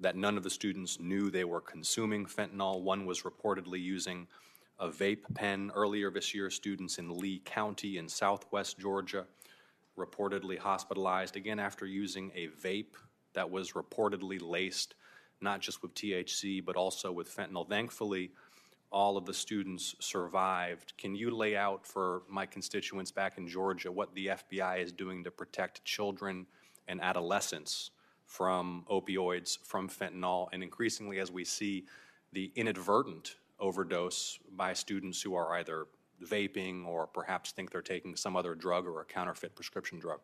[0.00, 2.82] that none of the students knew they were consuming fentanyl.
[2.82, 4.26] One was reportedly using
[4.78, 5.70] a vape pen.
[5.74, 9.26] Earlier this year, students in Lee County in southwest Georgia
[9.98, 12.94] reportedly hospitalized, again after using a vape
[13.34, 14.94] that was reportedly laced
[15.40, 17.68] not just with THC but also with fentanyl.
[17.68, 18.30] Thankfully,
[18.90, 20.94] all of the students survived.
[20.96, 25.24] Can you lay out for my constituents back in Georgia what the FBI is doing
[25.24, 26.46] to protect children
[26.86, 27.90] and adolescents
[28.24, 31.84] from opioids, from fentanyl, and increasingly as we see
[32.32, 35.86] the inadvertent overdose by students who are either
[36.22, 40.20] vaping or perhaps think they're taking some other drug or a counterfeit prescription drug.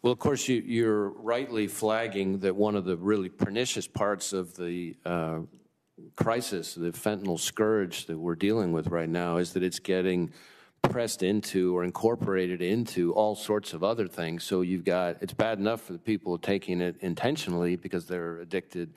[0.00, 4.54] Well, of course, you, are rightly flagging that one of the really pernicious parts of
[4.54, 5.40] the uh,
[6.14, 10.30] crisis, the fentanyl scourge that we're dealing with right now, is that it's getting
[10.82, 14.44] pressed into or incorporated into all sorts of other things.
[14.44, 18.94] So you've got, it's bad enough for the people taking it intentionally because they're addicted,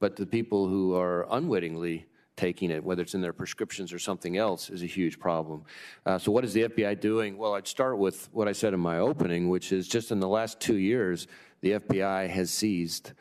[0.00, 2.06] but the people who are unwittingly
[2.40, 5.62] taking it, whether it's in their prescriptions or something else, is a huge problem.
[6.06, 7.36] Uh, so, what is the FBI doing?
[7.36, 10.28] Well, I'd start with what I said in my opening, which is just in the
[10.28, 11.26] last two years,
[11.60, 13.12] the FBI has seized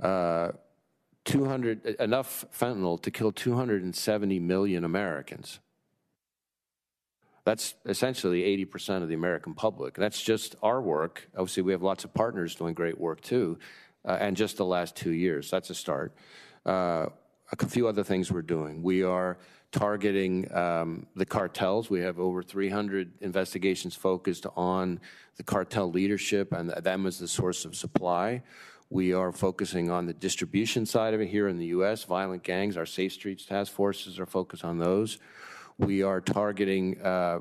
[0.00, 0.52] uh,
[1.24, 5.58] 200 enough fentanyl to kill 270 million Americans.
[7.44, 9.94] That's essentially 80% of the American public.
[9.94, 11.28] That's just our work.
[11.34, 13.58] Obviously, we have lots of partners doing great work too,
[14.04, 15.50] uh, and just the last two years.
[15.50, 16.14] That's a start.
[16.64, 17.06] Uh,
[17.58, 18.82] a few other things we're doing.
[18.82, 19.38] We are
[19.72, 21.90] targeting um, the cartels.
[21.90, 25.00] We have over 300 investigations focused on
[25.36, 28.42] the cartel leadership and them as the source of supply.
[28.88, 32.02] We are focusing on the distribution side of it here in the U.S.
[32.04, 35.18] Violent gangs, our Safe Streets task forces are focused on those.
[35.78, 37.40] We are targeting uh,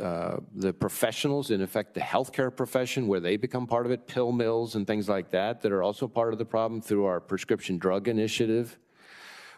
[0.00, 4.32] uh, the professionals, in effect, the healthcare profession, where they become part of it, pill
[4.32, 7.76] mills and things like that, that are also part of the problem through our prescription
[7.76, 8.78] drug initiative.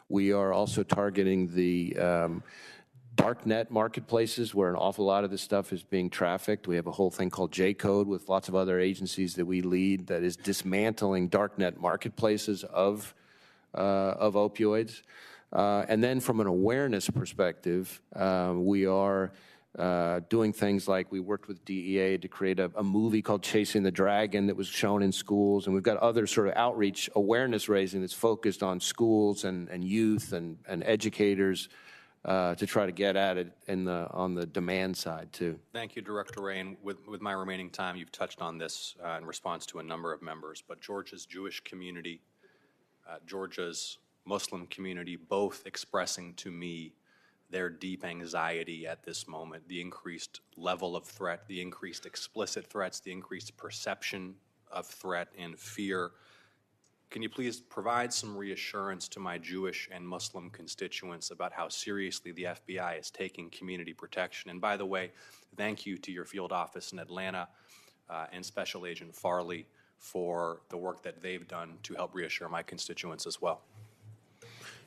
[0.09, 2.43] We are also targeting the um,
[3.16, 6.66] darknet marketplaces where an awful lot of this stuff is being trafficked.
[6.66, 9.62] We have a whole thing called J Code with lots of other agencies that we
[9.62, 13.14] lead that is dismantling darknet marketplaces of,
[13.74, 15.02] uh, of opioids.
[15.52, 19.32] Uh, and then from an awareness perspective, uh, we are
[19.78, 23.82] uh, doing things like we worked with DEA to create a, a, movie called Chasing
[23.82, 25.66] the Dragon that was shown in schools.
[25.66, 29.82] And we've got other sort of outreach awareness raising that's focused on schools and, and
[29.82, 31.68] youth and, and educators
[32.24, 35.59] uh, to try to get at it in the, on the demand side, too.
[35.72, 36.60] Thank you, Director Wray.
[36.60, 39.82] And with, with my remaining time, you've touched on this uh, in response to a
[39.82, 40.62] number of members.
[40.66, 42.20] But Georgia's Jewish community,
[43.10, 46.92] uh, Georgia's Muslim community, both expressing to me
[47.55, 52.98] their deep anxiety at this moment, the increased level of threat, the increased explicit threats,
[52.98, 54.35] the increased perception
[54.72, 56.10] of threat and fear.
[57.10, 62.32] Can you please provide some reassurance to my Jewish and Muslim constituents about how seriously
[62.32, 64.51] the FBI is taking community protection?
[64.51, 65.12] And by the way,
[65.56, 67.47] thank you to your field office in Atlanta
[68.10, 72.64] uh, and Special Agent Farley for the work that they've done to help reassure my
[72.64, 73.62] constituents as well.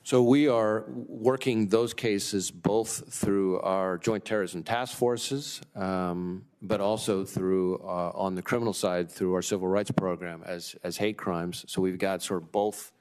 [0.04, 6.80] So we are working those cases both through our joint terrorism task forces, um, but
[6.80, 11.18] also through uh, on the criminal side through our civil rights program as as hate
[11.18, 11.64] crimes.
[11.68, 12.92] So we've got sort of both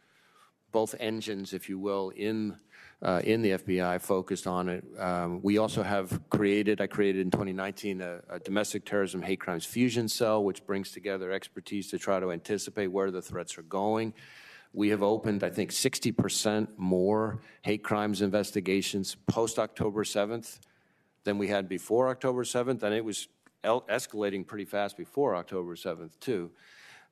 [0.72, 2.58] both engines, if you will, in
[3.02, 4.84] uh, in the FBI focused on it.
[4.98, 9.66] Um, we also have created, I created in 2019, a, a, domestic terrorism hate crimes
[9.66, 14.14] fusion cell, which brings together expertise to try to anticipate where the threats are going.
[14.78, 20.60] We have opened, I think, 60% more hate crimes investigations post October 7th
[21.24, 23.28] than we had before October 7th, and it was
[23.64, 26.52] escalating pretty fast before October 7th, too.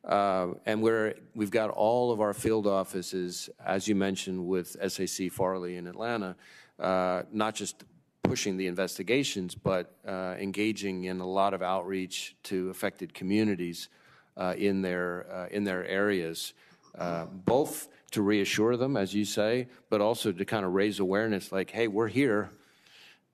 [0.04, 5.32] Uh, and we're, we've got all of our field offices, as you mentioned, with SAC
[5.32, 6.36] Farley in Atlanta,
[6.80, 7.84] uh, not just
[8.22, 13.90] pushing the investigations, but uh, engaging in a lot of outreach to affected communities
[14.38, 16.54] uh, in, their, uh, in their areas
[16.98, 21.52] uh, both to reassure them, as you say, but also to kind of raise awareness
[21.52, 22.50] like, hey, we're here.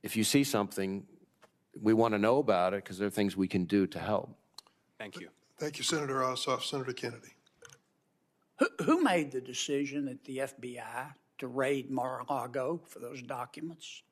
[0.03, 1.05] If you see something,
[1.79, 4.35] we want to know about it because there are things we can do to help.
[4.97, 5.29] Thank you.
[5.57, 6.63] Thank you, Senator Ossoff.
[6.63, 7.35] Senator Kennedy.
[8.57, 14.03] Who, who made the decision at the FBI to raid Mar-a-Lago for those documents?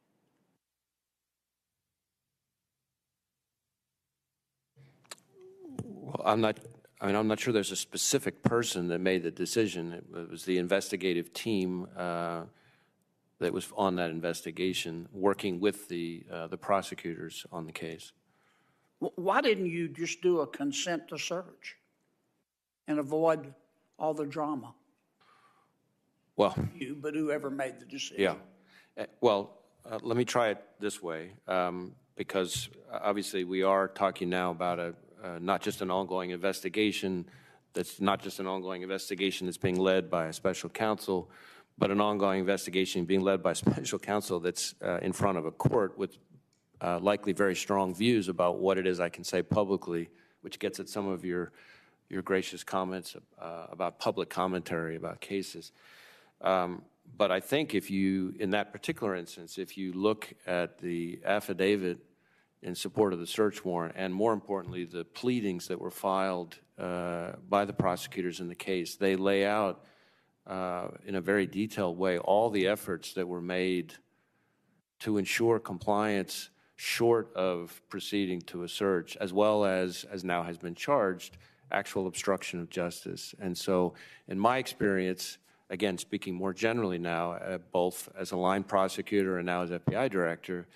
[5.83, 6.59] Well, I'm not
[7.01, 9.93] I mean, I'm not sure there's a specific person that made the decision.
[9.93, 12.43] It was the investigative team uh,
[13.39, 18.11] that was on that investigation, working with the uh, the prosecutors on the case.
[18.99, 21.77] Why didn't you just do a consent to search
[22.87, 23.53] and avoid
[23.97, 24.73] all the drama?
[26.35, 28.17] Well, you, but whoever made the decision.
[28.19, 28.35] Yeah.
[28.97, 29.59] Uh, well,
[29.89, 34.79] uh, let me try it this way, um, because obviously we are talking now about
[34.79, 37.25] a uh, not just an ongoing investigation
[37.73, 41.29] that's not just an ongoing investigation that's being led by a special counsel,
[41.77, 45.51] but an ongoing investigation being led by special counsel that's uh, in front of a
[45.51, 46.17] court with
[46.81, 50.09] uh, likely very strong views about what it is I can say publicly,
[50.41, 51.51] which gets at some of your
[52.09, 55.71] your gracious comments uh, about public commentary about cases.
[56.41, 56.81] Um,
[57.17, 61.99] but I think if you, in that particular instance, if you look at the affidavit
[62.61, 67.33] in support of the search warrant, and more importantly, the pleadings that were filed uh,
[67.47, 68.95] by the prosecutors in the case.
[68.95, 69.85] They lay out
[70.45, 73.93] uh, in a very detailed way all the efforts that were made
[74.99, 80.57] to ensure compliance short of proceeding to a search, as well as, as now has
[80.57, 81.37] been charged,
[81.71, 83.35] actual obstruction of justice.
[83.39, 83.93] And so,
[84.27, 85.37] in my experience,
[85.69, 90.09] again, speaking more generally now, uh, both as a line prosecutor and now as FBI
[90.09, 90.67] director,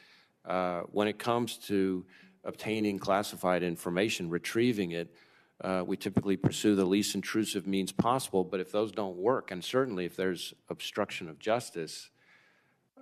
[0.45, 2.05] uh, when it comes to
[2.43, 5.13] obtaining classified information, retrieving it,
[5.61, 8.43] uh, we typically pursue the least intrusive means possible.
[8.43, 12.09] But if those don't work, and certainly if there's obstruction of justice,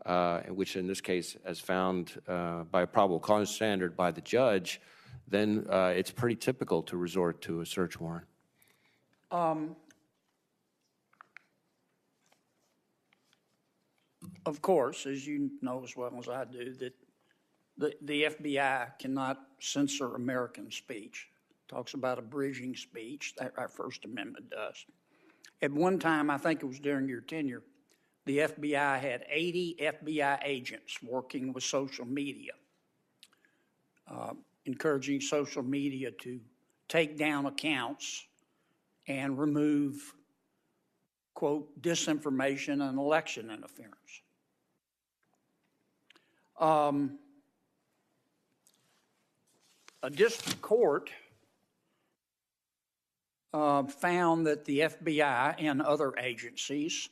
[0.06, 4.22] uh, which in this case, as found uh, by a probable cause standard by the
[4.22, 4.82] judge,
[5.28, 8.28] then uh, it's pretty typical to resort to a search warrant.
[9.32, 9.76] Um,
[14.46, 16.94] of course, as you know as well as I do, that
[17.78, 21.28] the, the FBI cannot censor American speech.
[21.68, 24.86] Talks about abridging speech, that our First Amendment does.
[25.62, 27.64] At one time, I think it was during your tenure,
[28.26, 32.52] the FBI had 80 FBI agents working with social media,
[34.10, 34.34] uh,
[34.66, 36.40] encouraging social media to
[36.88, 38.26] take down accounts
[39.08, 40.14] and remove,
[41.34, 44.22] quote, disinformation and election interference.
[46.60, 47.18] Um,
[50.04, 51.10] a district court
[53.54, 57.10] uh, found that the FBI and other agencies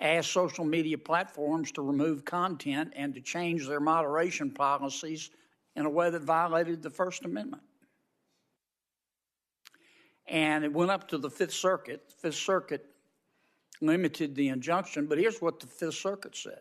[0.00, 5.30] asked social media platforms to remove content and to change their moderation policies
[5.76, 7.62] in a way that violated the First Amendment.
[10.26, 12.08] And it went up to the Fifth Circuit.
[12.08, 12.86] The Fifth Circuit
[13.80, 16.60] limited the injunction, but here's what the Fifth Circuit said.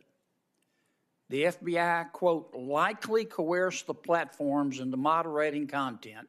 [1.30, 6.28] The FBI, quote, likely coerced the platforms into moderating content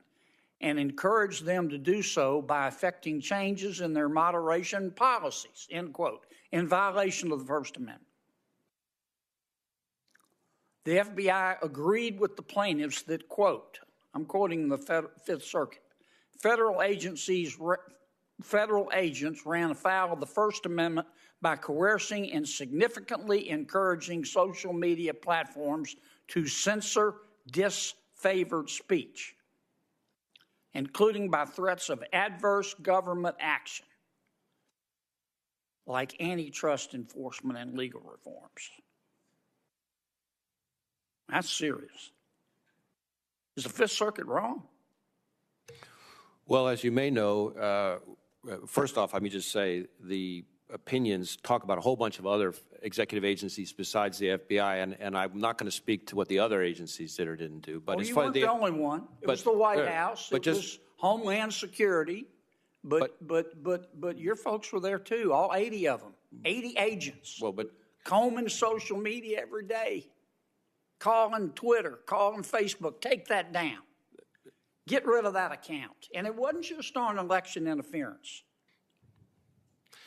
[0.61, 6.25] and encouraged them to do so by effecting changes in their moderation policies, end quote,
[6.53, 8.07] in violation of the First Amendment.
[10.85, 13.81] The FBI agreed with the plaintiffs that, quote,
[14.15, 14.79] I'm quoting the
[15.25, 15.83] Fifth Circuit,
[16.41, 17.59] federal agencies,
[18.43, 21.09] federal agents ran afoul of the First Amendment
[21.45, 25.95] by coercing and significantly encouraging social media platforms
[26.27, 27.16] to censor
[27.53, 29.37] disfavored speech,
[30.73, 33.85] including by threats of adverse government action
[35.87, 38.71] like antitrust enforcement and legal reforms.
[41.29, 42.11] That's serious.
[43.59, 44.62] Is the Fifth Circuit wrong?
[46.47, 48.01] Well, as you may know,
[48.47, 52.27] uh, first off, let me just say the opinions talk about a whole bunch of
[52.27, 52.53] other
[52.83, 56.41] executive agencies besides the FBI, and, and I'm not going to speak to what the
[56.41, 57.81] other agencies did or didn't do.
[57.81, 59.01] But well, it's you funny, weren't the, the only one.
[59.23, 60.29] It but, was the White uh, House.
[60.31, 62.27] But it just, was Homeland Security.
[62.87, 65.33] But, but but but but your folks were there too.
[65.33, 66.13] All 80 of them,
[66.45, 67.41] 80 agents.
[67.41, 67.71] Well, but
[68.05, 70.07] combing social media every day,
[70.99, 73.01] calling Twitter, calling Facebook.
[73.01, 73.79] Take that down.
[74.87, 76.09] Get rid of that account.
[76.15, 78.43] And it wasn't just on election interference.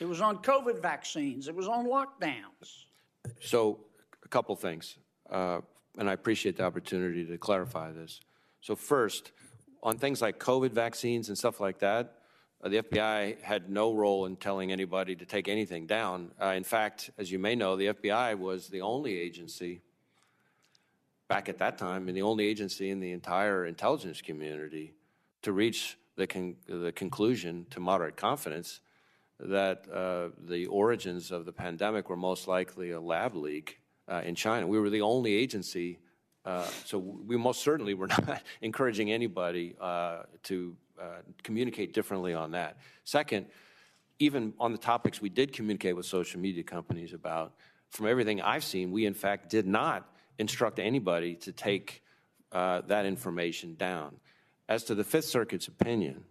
[0.00, 1.48] It was on COVID vaccines.
[1.48, 2.84] It was on lockdowns.
[3.40, 3.80] So,
[4.24, 4.96] a couple things,
[5.30, 5.60] uh,
[5.96, 8.20] and I appreciate the opportunity to clarify this.
[8.60, 9.32] So, first,
[9.82, 12.14] on things like COVID vaccines and stuff like that,
[12.62, 16.32] uh, the FBI had no role in telling anybody to take anything down.
[16.40, 19.80] Uh, in fact, as you may know, the FBI was the only agency
[21.28, 24.94] back at that time and the only agency in the entire intelligence community
[25.42, 28.80] to reach the, con- the conclusion to moderate confidence
[29.40, 34.34] that uh, the origins of the pandemic were most likely a lab leak uh, in
[34.34, 34.66] China.
[34.66, 35.98] We were the only agency,
[36.44, 42.52] uh, so we most certainly were not encouraging anybody uh, to uh, communicate differently on
[42.52, 42.78] that.
[43.04, 43.46] Second,
[44.18, 47.54] even on the topics we did communicate with social media companies about,
[47.90, 50.08] from everything I've seen, we in fact did not
[50.38, 52.02] instruct anybody to take
[52.52, 54.16] uh, that information down.
[54.68, 56.24] As to the Fifth Circuit's opinion,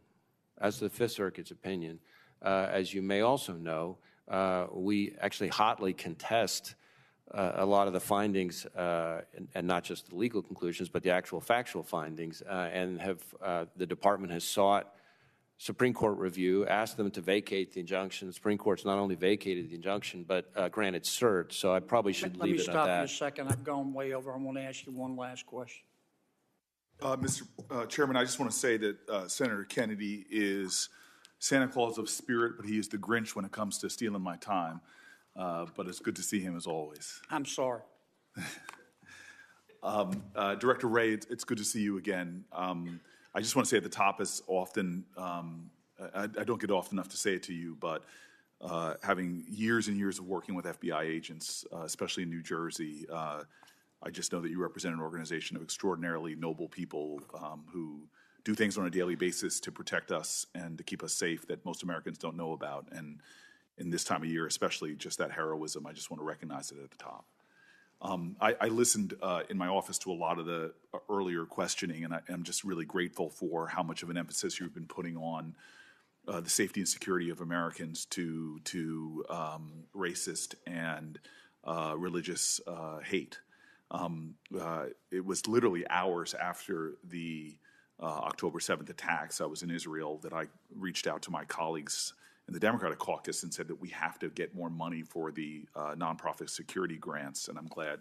[0.60, 2.00] as to the Fifth Circuit's opinion,
[2.42, 3.98] as you may also know,
[4.28, 6.76] uh, we actually hotly contest
[7.34, 11.04] uh, a lot of the findings, uh, and, and, not just the legal conclusions, but
[11.04, 13.20] the actual factual findings, uh, and have
[13.76, 14.94] the department has sought
[15.58, 18.28] Supreme Court review, asked them to vacate the injunction.
[18.28, 21.52] The Supreme Court's not only vacated the injunction, but uh, granted cert.
[21.52, 22.74] So I probably should Let leave it at that.
[22.74, 23.48] Let me stop for a second.
[23.50, 24.32] I've gone way over.
[24.32, 25.84] I want to ask you one last question.
[27.02, 27.44] Uh, Mr.
[27.70, 30.90] Uh, Chairman, I just want to say that Senator Kennedy is
[31.40, 34.38] Santa Claus of spirit, but he is the Grinch when it comes to stealing my
[34.38, 34.82] time.
[35.36, 37.22] Uh, but it's good to see him as always.
[37.30, 37.82] I'm sorry.
[39.84, 42.44] um, uh, Director Wray, it's, it's, good to see you again.
[42.52, 43.00] Um,
[43.36, 45.70] I just want to say at the top, as often, um,
[46.16, 48.04] I, I, don't get often enough to say it to you, but
[48.62, 53.06] uh, having years and years of working with FBI agents, uh, especially in New Jersey,
[53.12, 53.44] uh,
[54.02, 58.02] I just know that you represent an organization of extraordinarily noble people um, who
[58.48, 61.66] do things on a daily basis to protect us and to keep us safe that
[61.66, 62.88] most Americans don't know about.
[62.94, 63.20] And
[63.78, 66.78] in this time of year, especially just that heroism, I just want to recognize it
[66.82, 67.26] at the top.
[68.02, 71.44] Um, I, I, listened uh, in my office to a lot of the uh, earlier
[71.44, 74.86] questioning, and I, am just really grateful for how much of an emphasis you've been
[74.86, 75.56] putting on
[76.26, 81.20] uh, the safety and security of Americans to to um, racist and
[81.66, 83.40] uh, religious uh, hate.
[83.90, 87.58] Um, uh, it was literally hours after the
[88.00, 89.42] uh, October 7th attacks.
[89.42, 90.46] I was in Israel that I
[90.76, 92.14] reached out to my colleagues
[92.48, 95.66] in the Democratic caucus and said that we have to get more money for the
[95.76, 97.48] uh, nonprofit security grants.
[97.48, 98.00] And I'm glad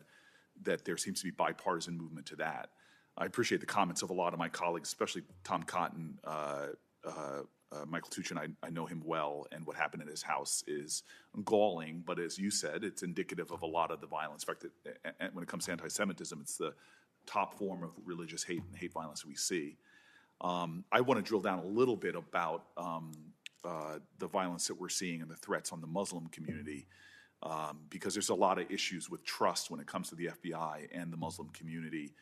[0.62, 2.70] that there seems to be bipartisan movement to that.
[3.18, 6.18] I appreciate the comments of a lot of my colleagues, especially Tom Cotton.
[6.24, 6.66] Uh,
[7.06, 7.42] uh,
[7.72, 11.02] uh, Michael Tuchin, I, I, know him well, and what happened in his house is
[11.44, 12.04] galling.
[12.06, 14.44] But as you said, it's indicative of a lot of the violence.
[14.44, 14.66] In fact,
[15.32, 16.74] when it comes to anti-Semitism, it's the
[17.26, 19.76] top form of religious hate and hate violence we see.
[20.40, 23.12] Um, I want to drill down a little bit about um,
[23.64, 26.86] uh, the violence that we're seeing and the threats on the Muslim community,
[27.42, 30.88] um, because there's a lot of issues with trust when it comes to the FBI
[30.92, 32.12] and the Muslim community.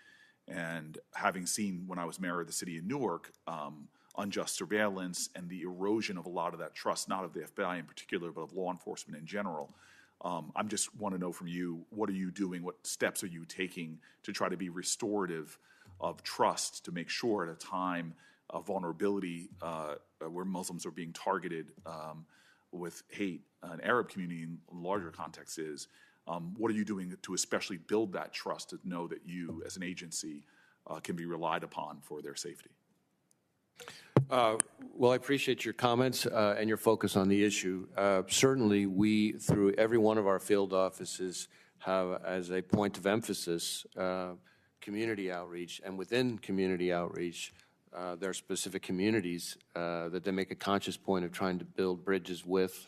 [0.47, 5.31] And having seen when I was mayor of the city of Newark, um, unjust surveillance
[5.35, 8.31] and the erosion of a lot of that trust, not of the FBI in particular,
[8.31, 9.75] but of law enforcement in general.
[10.23, 12.63] Um, I'm just want to know from you, what are you doing?
[12.63, 15.59] What steps are you taking to try to be restorative
[16.05, 18.13] of trust to make sure at a time
[18.51, 19.95] of vulnerability uh,
[20.31, 22.27] where Muslims are being targeted um,
[22.73, 25.89] with hate, an Arab community in larger context is,
[26.29, 29.77] um, what are you doing to especially build that trust to know that you as
[29.79, 30.45] an agency
[30.87, 32.71] uh, can be relied upon for their safety?
[34.31, 34.57] Uh,
[34.95, 37.87] well, I appreciate your comments uh, and your focus on the issue.
[37.97, 41.49] Uh, certainly, we, through every one of our field offices,
[41.79, 44.33] have as a point of emphasis uh,
[44.85, 47.53] community outreach, and within community outreach,
[47.97, 51.65] uh, there are specific communities uh, that they make a conscious point of trying to
[51.65, 52.87] build bridges with.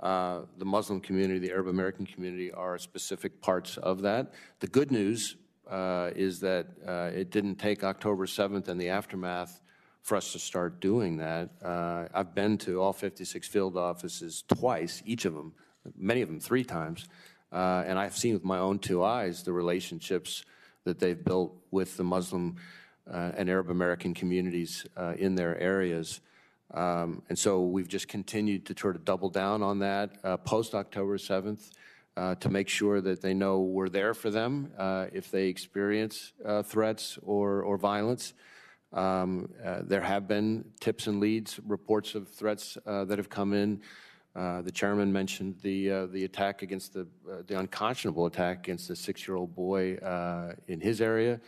[0.00, 4.32] the Muslim community, the Arab American community are specific parts of that.
[4.60, 5.36] The good news
[6.16, 6.66] is that
[7.14, 9.60] it didn't take October 7th and the aftermath
[10.08, 11.50] for us to start doing that.
[11.62, 15.52] Uh, I've been to all 56 field offices twice, each of them,
[15.96, 17.06] many of them three times,
[17.52, 20.44] uh, and I've seen with my own two eyes the relationships
[20.88, 22.56] that they've built with the Muslim
[23.12, 26.20] uh, and Arab American communities uh, in their areas.
[26.72, 30.74] Um, and so we've just continued to sort of double down on that uh, post
[30.74, 31.70] October 7th.
[32.16, 34.72] Uh, to make sure that they know we're there for them
[35.12, 36.32] if they experience
[36.64, 38.34] threats or, or violence.
[38.92, 43.52] Um, uh, there have been tips and leads, reports of threats uh, that have come
[43.52, 43.82] in.
[44.36, 48.90] Uh, the chairman mentioned the uh, the attack against the uh, the unconscionable attack against
[48.90, 51.40] a six year old boy uh, in his area,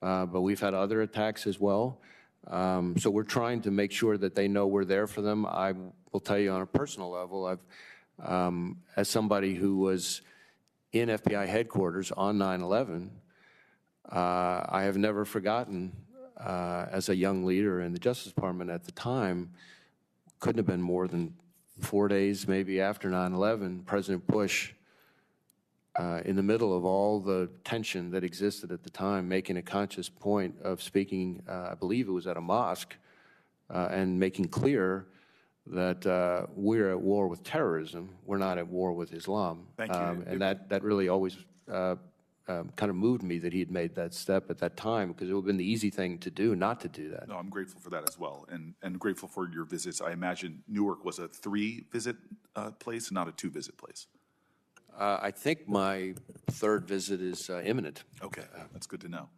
[0.00, 2.00] but we've had other attacks as well.
[2.46, 5.44] Um, so we're trying to make sure that they know we're there for them.
[5.44, 5.74] I
[6.12, 7.60] will tell you on a personal level, I've
[8.24, 10.22] um, as somebody who was
[10.92, 13.10] in FBI headquarters on 9/11,
[14.10, 15.92] I have never forgotten
[16.38, 19.50] uh, as a young leader in the Justice Department at the time,
[20.40, 21.34] couldn't have been more than
[21.80, 24.72] four days maybe after 9 11, President Bush,
[25.98, 29.62] uh, in the middle of all the tension that existed at the time, making a
[29.62, 32.94] conscious point of speaking, uh, I believe it was at a mosque,
[33.68, 35.06] uh, and making clear
[35.66, 39.66] that uh, we're at war with terrorism, we're not at war with Islam.
[39.76, 39.98] Thank you.
[39.98, 41.36] Um, and that, that really always
[41.70, 41.96] uh,
[42.48, 45.28] um, kind of moved me that he had made that step at that time because
[45.28, 47.28] it would have been the easy thing to do not to do that.
[47.28, 50.00] No, I'm grateful for that as well, and and grateful for your visits.
[50.00, 52.16] I imagine Newark was a three visit
[52.56, 54.06] uh, place, not a two visit place.
[54.98, 56.14] Uh, I think my
[56.50, 58.02] third visit is uh, imminent.
[58.22, 59.28] Okay, that's good to know.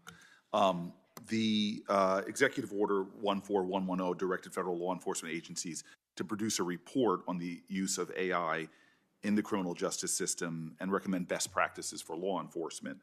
[0.52, 0.92] Um,
[1.28, 5.84] the uh, executive order 14110 directed federal law enforcement agencies
[6.16, 8.68] to produce a report on the use of AI
[9.22, 12.98] in the criminal justice system and recommend best practices for law enforcement.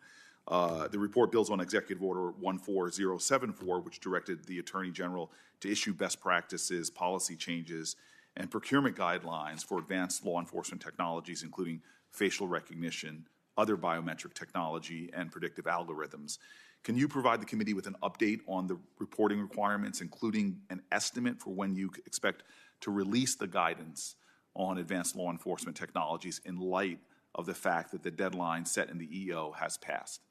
[0.48, 5.30] Uh, the report builds on Executive Order 14074, which directed the Attorney General
[5.60, 7.96] to issue best practices, policy changes,
[8.38, 11.82] and procurement guidelines for advanced law enforcement technologies, including
[12.12, 13.26] facial recognition,
[13.58, 16.38] other biometric technology, and predictive algorithms.
[16.84, 21.42] Can you provide the committee with an update on the reporting requirements, including an estimate
[21.42, 22.44] for when you expect
[22.82, 24.16] to release the guidance
[24.58, 27.00] on advanced law enforcement technologies in light
[27.36, 30.22] of the fact that the deadline set in the EO has passed?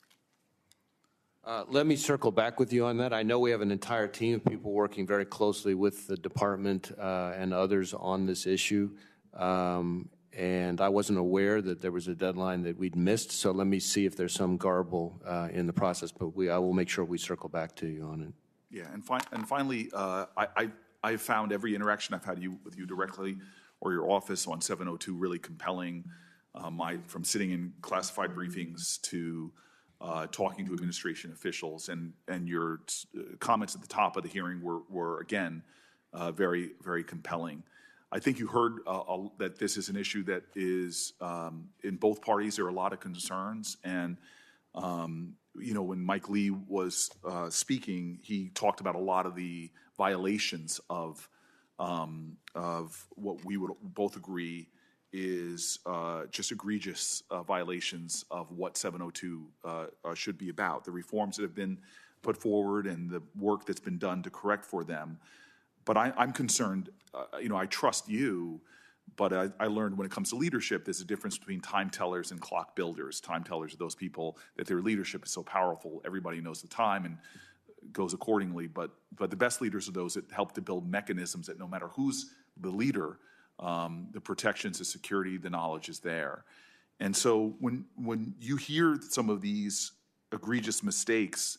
[1.44, 3.12] Uh, let me circle back with you on that.
[3.12, 6.90] I know we have an entire team of people working very closely with the department
[6.98, 8.90] uh, and others on this issue.
[9.32, 13.30] Um, and I wasn't aware that there was a deadline that we'd missed.
[13.30, 16.10] So let me see if there's some garble uh, in the process.
[16.10, 18.32] But we, I will make sure we circle back to you on it.
[18.68, 20.70] Yeah, and, fi- and finally, uh, I, I
[21.06, 23.36] I found every interaction I've had you, with you directly
[23.86, 26.04] or your office on 702 really compelling.
[26.54, 29.52] Um, I, from sitting in classified briefings to
[30.00, 32.80] uh, talking to administration officials, and and your
[33.16, 35.62] uh, comments at the top of the hearing were were again
[36.12, 37.62] uh, very very compelling.
[38.10, 39.02] I think you heard uh,
[39.38, 42.56] that this is an issue that is um, in both parties.
[42.56, 44.16] There are a lot of concerns, and
[44.74, 49.34] um, you know when Mike Lee was uh, speaking, he talked about a lot of
[49.34, 51.28] the violations of
[51.78, 54.68] um, of what we would both agree
[55.12, 60.84] is uh, just egregious uh, violations of what 702 uh, uh, should be about.
[60.84, 61.78] The reforms that have been
[62.22, 65.18] put forward and the work that's been done to correct for them.
[65.84, 68.60] But I, am concerned, uh, you know, I trust you,
[69.16, 72.32] but I, I, learned when it comes to leadership, there's a difference between time tellers
[72.32, 73.20] and clock builders.
[73.20, 77.04] Time tellers are those people that their leadership is so powerful, everybody knows the time
[77.04, 77.18] and
[77.92, 78.66] goes accordingly.
[78.66, 81.88] But, but the best leaders are those that help to build mechanisms that no matter
[81.88, 82.26] who's
[82.60, 83.18] the leader,
[83.58, 86.44] um, the protections, the security, the knowledge is there.
[87.00, 89.92] And so when, when you hear some of these
[90.32, 91.58] egregious mistakes,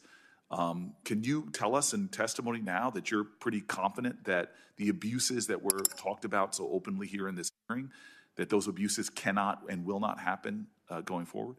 [0.49, 5.47] um, can you tell us in testimony now that you're pretty confident that the abuses
[5.47, 7.91] that were talked about so openly here in this hearing,
[8.35, 11.57] that those abuses cannot and will not happen uh, going forward?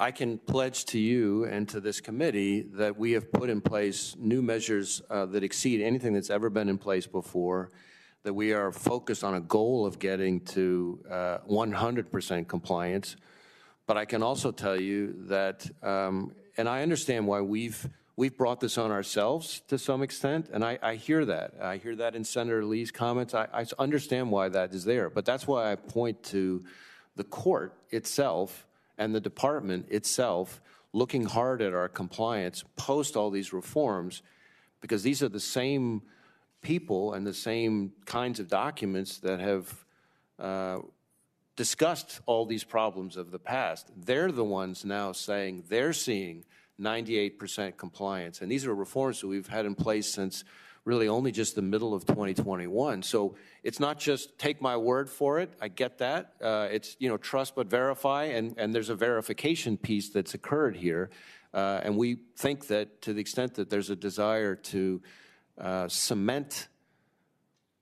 [0.00, 4.14] I can pledge to you and to this committee that we have put in place
[4.16, 7.70] new measures uh, that exceed anything that's ever been in place before,
[8.22, 13.16] that we are focused on a goal of getting to uh, 100% compliance.
[13.88, 18.60] But I can also tell you that um, and I understand why we've we've brought
[18.60, 21.54] this on ourselves to some extent, and I, I hear that.
[21.62, 23.32] I hear that in Senator Lee's comments.
[23.32, 26.64] I, I understand why that is there, but that's why I point to
[27.14, 28.66] the court itself
[28.98, 30.60] and the department itself
[30.92, 34.22] looking hard at our compliance post all these reforms,
[34.80, 36.02] because these are the same
[36.62, 39.84] people and the same kinds of documents that have
[40.38, 40.78] uh,
[41.56, 43.90] discussed all these problems of the past.
[43.96, 46.44] They're the ones now saying they're seeing
[46.80, 48.40] 98% compliance.
[48.40, 50.44] And these are reforms that we've had in place since
[50.88, 53.02] really only just the middle of 2021.
[53.02, 55.52] So it's not just take my word for it.
[55.60, 56.32] I get that.
[56.42, 58.24] Uh, it's, you know, trust but verify.
[58.24, 61.10] And, and there's a verification piece that's occurred here.
[61.52, 65.02] Uh, and we think that to the extent that there's a desire to
[65.58, 66.68] uh, cement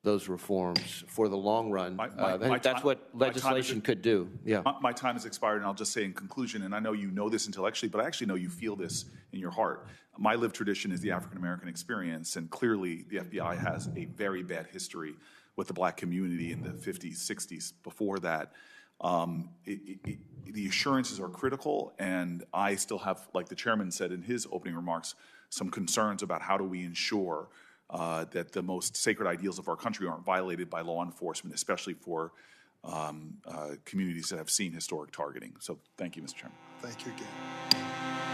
[0.02, 1.94] those reforms for the long run.
[1.94, 4.31] My, my, uh, that's time, what legislation could do.
[4.44, 4.62] Yeah.
[4.81, 7.28] My, time has expired, and I'll just say in conclusion, and I know you know
[7.28, 9.86] this intellectually, but I actually know you feel this in your heart.
[10.19, 14.43] My lived tradition is the African American experience, and clearly the FBI has a very
[14.43, 15.15] bad history
[15.57, 17.73] with the black community in the 50s, 60s.
[17.83, 18.53] Before that,
[19.01, 20.19] um, it, it, it,
[20.55, 24.75] the assurances are critical, and I still have, like the chairman said in his opening
[24.75, 25.15] remarks,
[25.51, 27.49] some concerns about how do we ensure
[27.91, 31.95] uh, that the most sacred ideals of our country aren't violated by law enforcement, especially
[31.95, 32.33] for
[32.85, 35.55] um, uh, communities that have seen historic targeting.
[35.61, 36.35] So thank you, Mr.
[36.35, 36.59] Chairman.
[36.81, 38.26] Thank you again.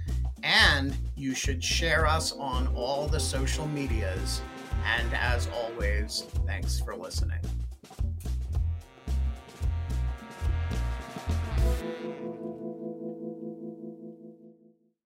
[0.43, 4.41] and you should share us on all the social medias.
[4.85, 7.39] And as always, thanks for listening.